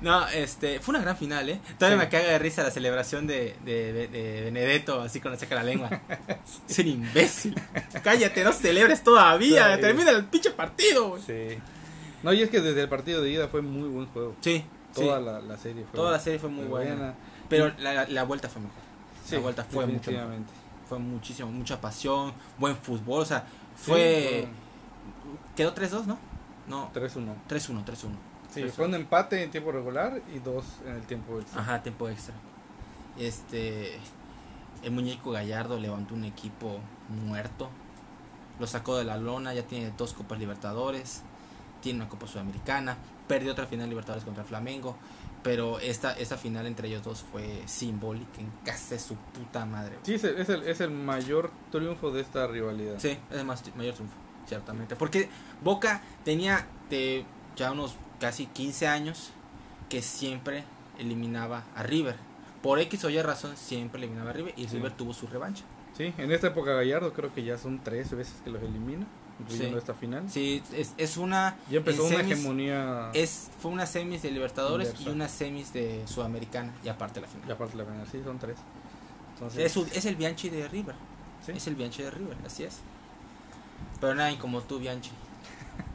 [0.00, 1.60] No, este, fue una gran final, ¿eh?
[1.78, 2.04] Todavía Sí.
[2.04, 5.62] me caga de risa la celebración de, de, de- de Benedetto, así cuando saca la
[5.62, 5.88] lengua.
[6.68, 7.54] Es un imbécil.
[8.02, 9.62] Cállate, no celebres todavía.
[9.64, 9.80] Todavía.
[9.80, 11.22] Termina el pinche partido, güey.
[11.22, 11.58] Sí.
[12.22, 14.34] No, y es que desde el partido de ida fue muy buen juego.
[14.40, 15.24] Sí, Toda sí.
[15.24, 17.14] la, la serie fue Toda la serie fue muy buena.
[17.48, 18.81] Pero la, la vuelta fue mejor.
[19.24, 20.10] Sí, la vuelta fue mucho.
[20.88, 23.22] Fue muchísimo, mucha pasión, buen fútbol.
[23.22, 23.46] O sea,
[23.76, 24.48] Sí, fue.
[25.56, 26.18] Quedó 3-2, ¿no?
[26.68, 27.34] No, fue 3-1.
[27.48, 27.96] 3-1, 3-1.
[28.50, 28.70] Sí, 3-1.
[28.70, 31.60] fue un empate en tiempo regular y dos en el tiempo extra.
[31.60, 32.34] Ajá, tiempo extra.
[33.18, 33.98] Este.
[34.82, 36.78] El muñeco Gallardo levantó un equipo
[37.08, 37.70] muerto.
[38.58, 39.54] Lo sacó de la lona.
[39.54, 41.22] Ya tiene dos Copas Libertadores.
[41.80, 42.96] Tiene una Copa Sudamericana.
[43.28, 44.96] Perdió otra final Libertadores contra Flamengo.
[45.42, 49.98] Pero esta, esta final entre ellos dos fue simbólica en casa de su puta madre.
[50.02, 52.94] Sí, es el, es, el, es el mayor triunfo de esta rivalidad.
[52.98, 54.14] Sí, es el más, mayor triunfo,
[54.46, 54.94] ciertamente.
[54.94, 55.28] Porque
[55.62, 57.24] Boca tenía de
[57.56, 59.30] ya unos casi 15 años
[59.88, 60.64] que siempre
[60.98, 62.14] eliminaba a River.
[62.62, 64.76] Por X o Y razón siempre eliminaba a River y Sí.
[64.76, 65.64] River tuvo su revancha.
[65.96, 69.06] Sí, en esta época Gallardo creo que ya son tres veces que los elimina,
[69.42, 69.78] incluyendo Sí.
[69.78, 70.30] esta final.
[70.30, 71.56] Sí, es, es una...
[71.70, 75.08] Ya empezó una semis hegemonía Es, fue una semis de Libertadores Inversa.
[75.10, 77.52] y una semis de Sudamericana y aparte la y final.
[77.52, 78.56] aparte la final, sí, son tres.
[79.34, 80.94] Entonces, Es, es el Bianchi de River.
[81.44, 81.52] sí.
[81.54, 82.78] Es el Bianchi de River, así es.
[84.00, 85.10] Pero nadie como tú, Bianchi.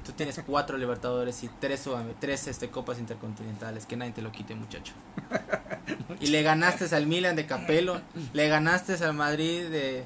[0.06, 1.88] Tú tienes cuatro Libertadores y tres,
[2.20, 3.86] tres este, copas intercontinentales.
[3.86, 4.94] Que nadie te lo quite, muchacho.
[6.20, 8.02] Y le ganaste al Milan de Capello.
[8.34, 10.04] Le ganaste al Madrid de,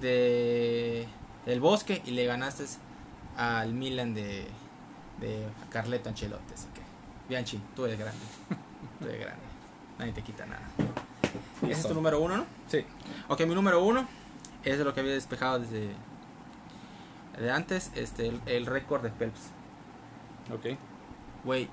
[0.00, 1.06] de
[1.48, 2.02] del Bosque.
[2.06, 2.64] Y le ganaste
[3.36, 4.46] al Milan de,
[5.20, 6.54] de Carleto Ancelotti.
[6.54, 6.82] Así que,
[7.28, 8.20] Bianchi, tú eres grande.
[9.00, 9.42] Tú eres grande.
[9.98, 10.62] Nadie te quita nada.
[11.62, 12.46] Ese es tu número uno, ¿no?
[12.68, 12.84] Sí,
[13.28, 14.06] Ok, mi número uno
[14.64, 15.90] es de lo que había despejado desde
[17.38, 19.40] de antes, este, el, el récord de Phelps.
[20.52, 20.76] ok.
[21.44, 21.68] Güey,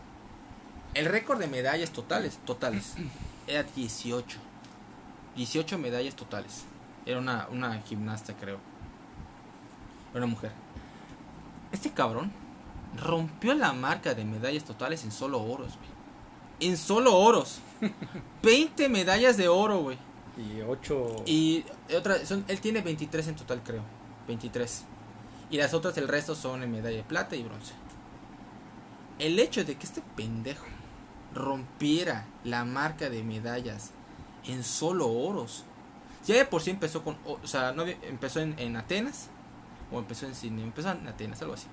[0.94, 2.96] El récord de medallas totales, totales,
[3.48, 4.38] era 18.
[5.36, 6.66] 18 medallas totales.
[7.06, 8.60] Era una, una gimnasta, creo.
[10.16, 10.52] Una mujer.
[11.74, 12.32] Este cabrón
[13.04, 16.70] rompió la marca de medallas totales en solo oros, güey.
[16.72, 17.60] En solo oros.
[18.44, 19.98] 20 medallas de oro, güey.
[20.38, 21.24] Y 8.
[21.26, 21.66] Y
[21.96, 23.82] otra, son, él tiene 23 en total, creo.
[24.28, 24.86] 23.
[25.50, 27.74] Y las otras, el resto son en medalla de plata y bronce.
[29.20, 30.66] El hecho de que este pendejo
[31.34, 33.92] rompiera la marca de medallas
[34.46, 35.66] en solo oros.
[36.26, 39.30] Ya de por sí empezó con, o sea, no empezó en, en Atenas
[39.96, 41.68] o empezó en Sydney, empezó en Atenas, algo así.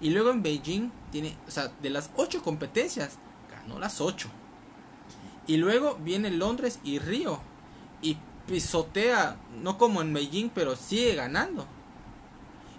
[0.00, 3.18] Y luego en Beijing tiene, o sea, de las ocho competencias,
[3.50, 4.28] ganó las ocho.
[5.46, 7.40] Y luego viene Londres y Río
[8.02, 8.16] y
[8.46, 11.66] pisotea, no como en Beijing, pero sigue ganando.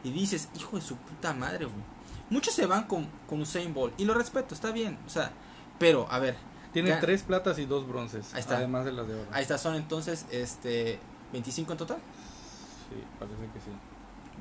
[0.03, 1.83] Y dices, hijo de su puta madre, güey.
[2.29, 5.31] Muchos se van con, con Usain Bolt y lo respeto, está bien, o sea,
[5.79, 6.37] pero a ver,
[6.71, 6.99] Tiene Ya.
[6.99, 8.31] tres platas y dos bronces.
[8.35, 8.57] Ahí está.
[8.57, 9.25] Además de las de oro.
[9.31, 10.99] ahí está, son entonces este
[11.33, 11.97] 25 en total.
[11.97, 13.71] Sí, parece que sí.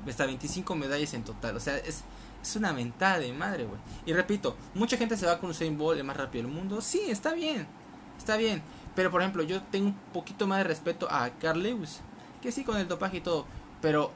[0.05, 1.55] Está 25 medallas en total.
[1.57, 2.03] O sea, es,
[2.41, 3.79] es una mentada de madre, güey.
[4.05, 6.81] Y repito, mucha gente se va con Usain Bolt, el más rápido del mundo.
[6.81, 7.67] Sí, está bien.
[8.17, 8.61] Está bien.
[8.95, 11.99] Pero, por ejemplo, yo tengo un poquito más de respeto a Carl Lewis.
[12.41, 13.45] Que sí, con el dopaje y todo.
[13.81, 14.11] Pero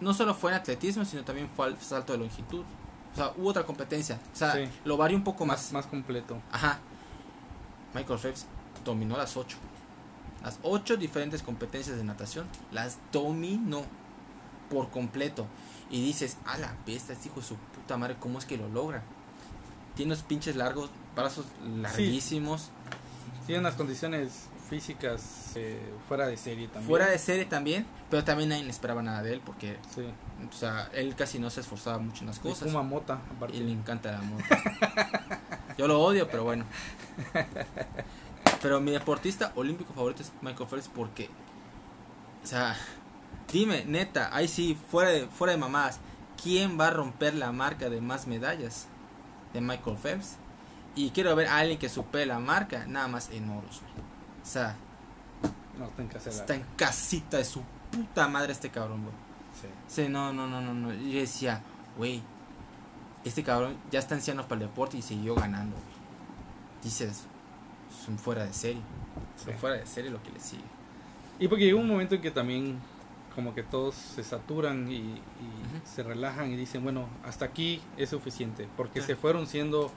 [0.00, 2.64] no solo fue en atletismo, sino también fue al salto de longitud.
[3.12, 4.18] O sea, hubo otra competencia.
[4.32, 4.68] O sea, Sí.
[4.84, 5.72] lo varió un poco Más, más.
[5.72, 6.40] más completo.
[6.50, 6.78] Ajá.
[7.94, 8.46] Michael Phelps
[8.84, 9.56] dominó las ocho.
[10.42, 13.84] Las ocho diferentes competencias de natación las dominó
[14.72, 15.46] por completo.
[15.90, 18.68] Y dices, a la bestia, este hijo de su puta madre, ¿cómo es que lo
[18.68, 19.02] logra?
[19.94, 21.44] Tiene unos pinches largos, brazos
[21.82, 22.70] larguísimos.
[23.46, 25.78] Tiene unas condiciones físicas eh,
[26.08, 26.88] fuera de serie también.
[26.88, 30.02] Fuera de serie también, pero también nadie esperaba nada de él porque, Sí.
[30.48, 32.68] o sea, él casi no se esforzaba mucho en las cosas.
[32.70, 33.54] fuma mota, aparte.
[33.58, 34.44] Y le encanta la moto.
[35.76, 36.64] Yo lo odio, pero bueno.
[38.62, 41.28] Pero mi deportista olímpico favorito es Michael Phelps porque,
[42.44, 42.76] o sea,
[43.50, 46.00] dime, neta, ahí sí, fuera de, fuera de mamadas,
[46.42, 48.86] ¿quién va a romper la marca de más medallas
[49.52, 50.36] de Michael Phelps?
[50.94, 54.04] Y quiero ver a alguien que supere la marca, nada más en oros, güey.
[54.42, 54.76] O sea,
[55.78, 56.36] No, está en casera.
[56.36, 59.14] está en casita de su puta madre este cabrón, güey.
[59.60, 59.68] Sí.
[60.02, 60.92] Sí, no, no, no, no, no.
[60.92, 61.62] Yo decía,
[61.96, 62.22] güey,
[63.24, 66.82] este cabrón ya está anciano para el deporte y siguió ganando, güey.
[66.82, 67.24] Dices,
[68.04, 68.82] son fuera de serie.
[69.42, 70.62] Son fuera de serie lo que le sigue.
[71.38, 72.78] Y porque llegó un momento en que también
[73.34, 75.20] como que todos se saturan y,
[75.84, 79.06] se relajan y dicen, bueno, hasta aquí es suficiente, porque Sí.
[79.08, 79.90] se fueron siendo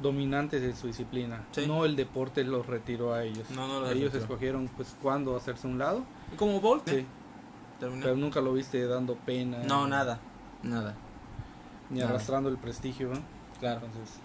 [0.00, 1.44] dominantes en su disciplina.
[1.52, 1.66] Sí.
[1.66, 3.50] No el deporte los retiró a ellos.
[3.50, 4.22] No, no los ellos retiró.
[4.24, 6.04] escogieron pues cuándo hacerse un lado,
[6.36, 7.04] como Bolt, Sí.
[7.80, 9.58] pero nunca lo viste dando pena.
[9.64, 10.20] No, nada.
[10.62, 10.94] Nada.
[11.90, 12.10] Ni Nada.
[12.10, 13.10] arrastrando el prestigio.
[13.60, 13.80] Claro.
[13.86, 14.16] Entonces,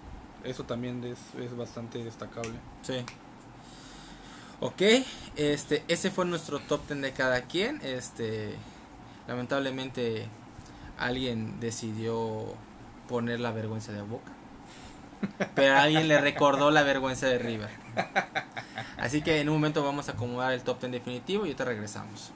[0.43, 2.53] eso también es, es bastante destacable.
[2.81, 2.95] Sí.
[4.59, 4.81] Ok,
[5.35, 7.81] este, ese fue nuestro top 10 de cada quien.
[7.83, 8.55] Este,
[9.27, 10.27] lamentablemente
[10.97, 12.45] alguien decidió
[13.07, 14.31] poner la vergüenza de boca.
[15.55, 17.69] Pero alguien le recordó la vergüenza de River.
[18.97, 22.31] Así que en un momento vamos a acomodar el top 10 definitivo y ahorita regresamos.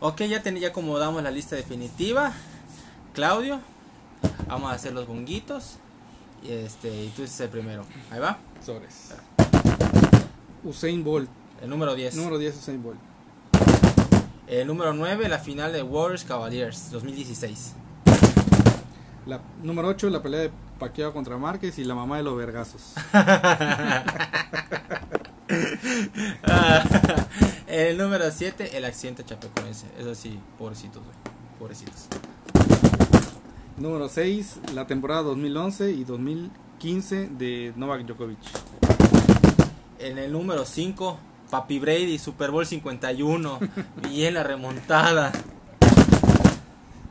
[0.00, 2.32] Ok, ya, ten- ya acomodamos la lista definitiva.
[3.14, 3.60] Claudio,
[4.46, 5.78] vamos a hacer los bonguitos.
[6.42, 7.84] Y este, y tú dices el primero.
[8.10, 8.38] Ahí va.
[8.64, 9.14] Sobres.
[10.64, 11.28] Usain Bolt.
[11.62, 12.16] El número 10.
[12.16, 12.98] Número 10 Usain Bolt.
[14.46, 17.74] El número 9, la final de Warriors Cavaliers 2016.
[19.26, 22.94] La, número 8, la pelea de Pacquiao contra Márquez y la mamá de los vergazos.
[27.66, 29.86] el número 7, el accidente chapecoense.
[29.98, 31.16] Eso sí, pobrecitos, güey.
[31.58, 32.08] Pobrecitos.
[33.80, 38.38] Número 6, la temporada 2011 y 2015 de Novak Djokovic.
[40.00, 41.16] En el número 5,
[41.48, 43.60] Papi Brady, Super Bowl 51.
[44.02, 45.30] Bien la remontada.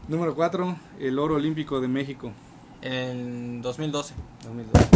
[0.10, 2.34] Número 4, el oro olímpico de México.
[2.82, 4.14] En 2012.
[4.44, 4.88] 2012.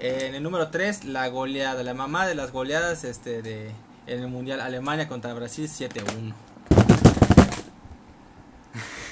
[0.00, 3.70] En el número 3, la goleada, la mamá de las goleadas este de
[4.06, 6.34] en el Mundial Alemania contra Brasil 7-1.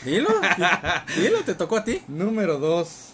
[0.04, 2.02] Dilo, di- dilo, te tocó a ti.
[2.08, 3.12] Número 2,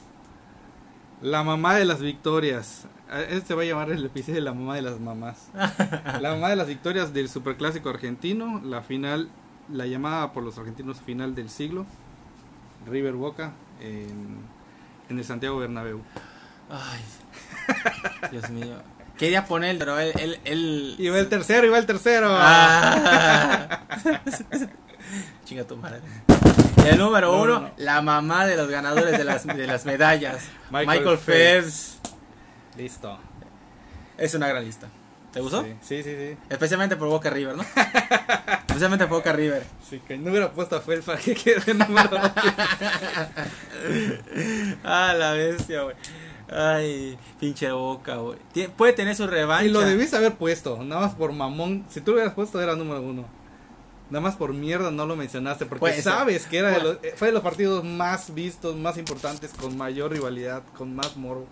[1.23, 2.85] la mamá de las victorias.
[3.31, 5.48] Este va a llamar el episodio de la mamá de las mamás.
[6.20, 9.31] La mamá de las victorias del superclásico argentino, la final,
[9.73, 11.86] la llamada por los argentinos final del siglo,
[12.86, 14.39] River Boca, en,
[15.09, 16.02] en el Santiago Bernabéu.
[16.70, 17.01] Ay,
[18.31, 18.77] Dios mío.
[19.16, 22.28] Quería poner, pero él, él, él- va el tercero, va el tercero.
[22.31, 23.81] Ah.
[25.49, 26.01] Chinga tu madre.
[26.85, 27.70] Y el número No, uno, no, no.
[27.79, 30.45] la mamá de los ganadores de las, de las medallas.
[30.70, 31.99] Michael Michael, Phelps.
[32.77, 33.19] Listo.
[34.19, 34.89] Es una gran lista.
[35.33, 35.62] ¿Te gustó?
[35.62, 36.15] Sí, sí, sí.
[36.15, 36.37] sí.
[36.51, 37.62] Especialmente por Boca River, ¿no?
[38.66, 39.65] Especialmente por Boca River.
[39.89, 42.31] Sí, que no hubiera puesto a Fel para que quede número uno.
[44.85, 45.97] ah, la bestia, güey.
[46.51, 48.39] Ay, pinche Boca, güey.
[48.77, 49.65] Puede tener su revancha.
[49.65, 51.87] Y lo debiste haber puesto, nada más por mamón.
[51.89, 53.38] Si tú lo hubieras puesto, era número uno.
[54.11, 57.29] Nada más por mierda no lo mencionaste, porque sabes que era de los, eh, fue
[57.29, 61.47] de los partidos más vistos, más importantes, con mayor rivalidad, con más morbo.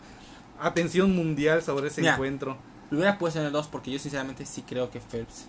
[0.58, 2.14] Atención mundial sobre ese Mira.
[2.14, 2.56] encuentro.
[2.90, 5.46] Lo hubiera puesto en el 2 porque yo sinceramente sí creo que Phelps.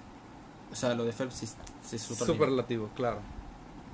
[0.70, 2.38] O sea, lo de Phelps es súper bien.
[2.38, 3.20] Superlativo, claro.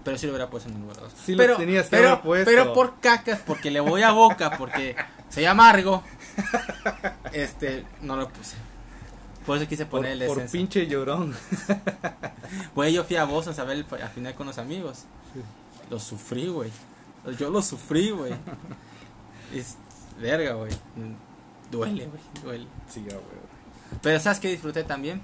[0.03, 1.13] Pero sí lo hubiera puesto en el número 2.
[1.23, 2.49] Sí lo pero, tenías que pero, haber puesto.
[2.49, 4.95] Pero por cacas, porque le voy a Boca, porque
[5.29, 6.03] soy amargo.
[7.31, 8.55] Este, no lo puse.
[9.45, 10.51] Por eso quise Por, poner el por descenso.
[10.51, 11.35] pinche llorón.
[12.75, 15.05] Pues yo fui a Boston a ver el, al final con los amigos.
[15.89, 16.69] Lo sufrí, güey.
[17.39, 18.33] Yo lo sufrí, güey.
[19.53, 19.75] Es
[20.21, 20.71] verga, güey.
[21.71, 22.21] Duele, güey.
[22.43, 22.67] Duele.
[22.87, 23.17] Sí, güey.
[24.01, 25.21] Pero ¿sabes qué disfruté también?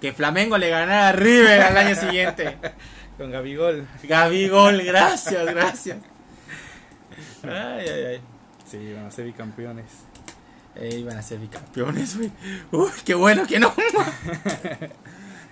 [0.00, 2.58] Que Flamengo le ganara a River al año siguiente.
[3.16, 3.86] Con Gabigol.
[4.02, 5.98] Gabigol, gracias, gracias.
[7.44, 8.20] Ay, ay, ay.
[8.68, 9.86] Sí, van a ser bicampeones.
[10.76, 12.32] Eh, iban a ser bicampeones, güey.
[12.72, 13.72] Uy, qué bueno que no.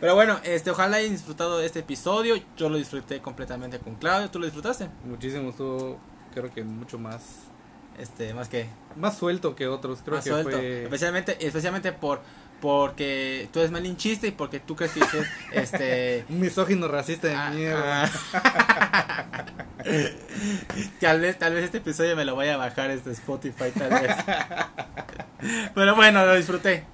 [0.00, 2.34] Pero bueno, este, ojalá hayan disfrutado de este episodio.
[2.56, 4.30] Yo lo disfruté completamente con Claudio.
[4.30, 4.88] ¿Tú lo disfrutaste?
[5.04, 5.98] Muchísimo, estuvo,
[6.34, 7.22] creo que mucho más.
[7.98, 8.66] Este, más que
[8.96, 10.50] Más suelto que otros, creo más que suelto.
[10.50, 10.84] fue.
[10.84, 12.20] Especialmente, especialmente por
[12.62, 17.34] porque tú eres malinchista y porque tú crees que dices, este Un misógino racista de
[17.34, 18.05] Ah, mierda.
[18.32, 19.44] ah.
[21.01, 24.14] tal vez tal vez este episodio me lo vaya a bajar este Spotify tal vez.
[25.74, 26.84] Pero bueno lo disfruté.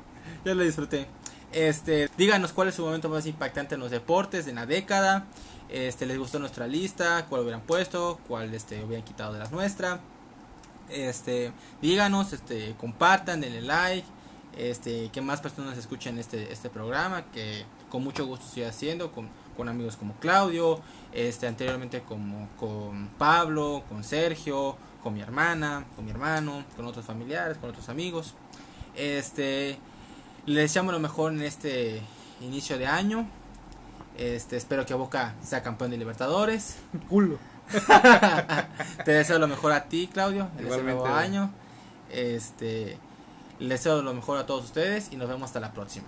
[0.43, 1.07] Yo lo disfruté.
[1.53, 5.27] Este díganos cuál es su momento más impactante en los deportes en la década.
[5.69, 10.01] Este les gustó nuestra lista cuál hubieran puesto cuál este hubieran quitado de las nuestras
[10.89, 14.07] este díganos este compartan denle like
[14.59, 19.28] este que más personas escuchen este este programa que con mucho gusto estoy haciendo con,
[19.56, 20.80] con amigos como Claudio
[21.12, 27.06] este anteriormente como con Pablo con Sergio con mi hermana con mi hermano con otros
[27.06, 28.35] familiares con otros amigos
[28.97, 29.78] este
[30.44, 32.02] les deseamos lo mejor en este
[32.40, 33.26] inicio de año
[34.18, 36.76] este espero que Boca sea campeón de Libertadores
[37.09, 37.39] Culo.
[39.05, 41.51] te deseo lo mejor a ti, Claudio, en este nuevo año.
[42.10, 42.98] Este,
[43.59, 46.06] les deseo lo mejor a todos ustedes y nos vemos hasta la próxima.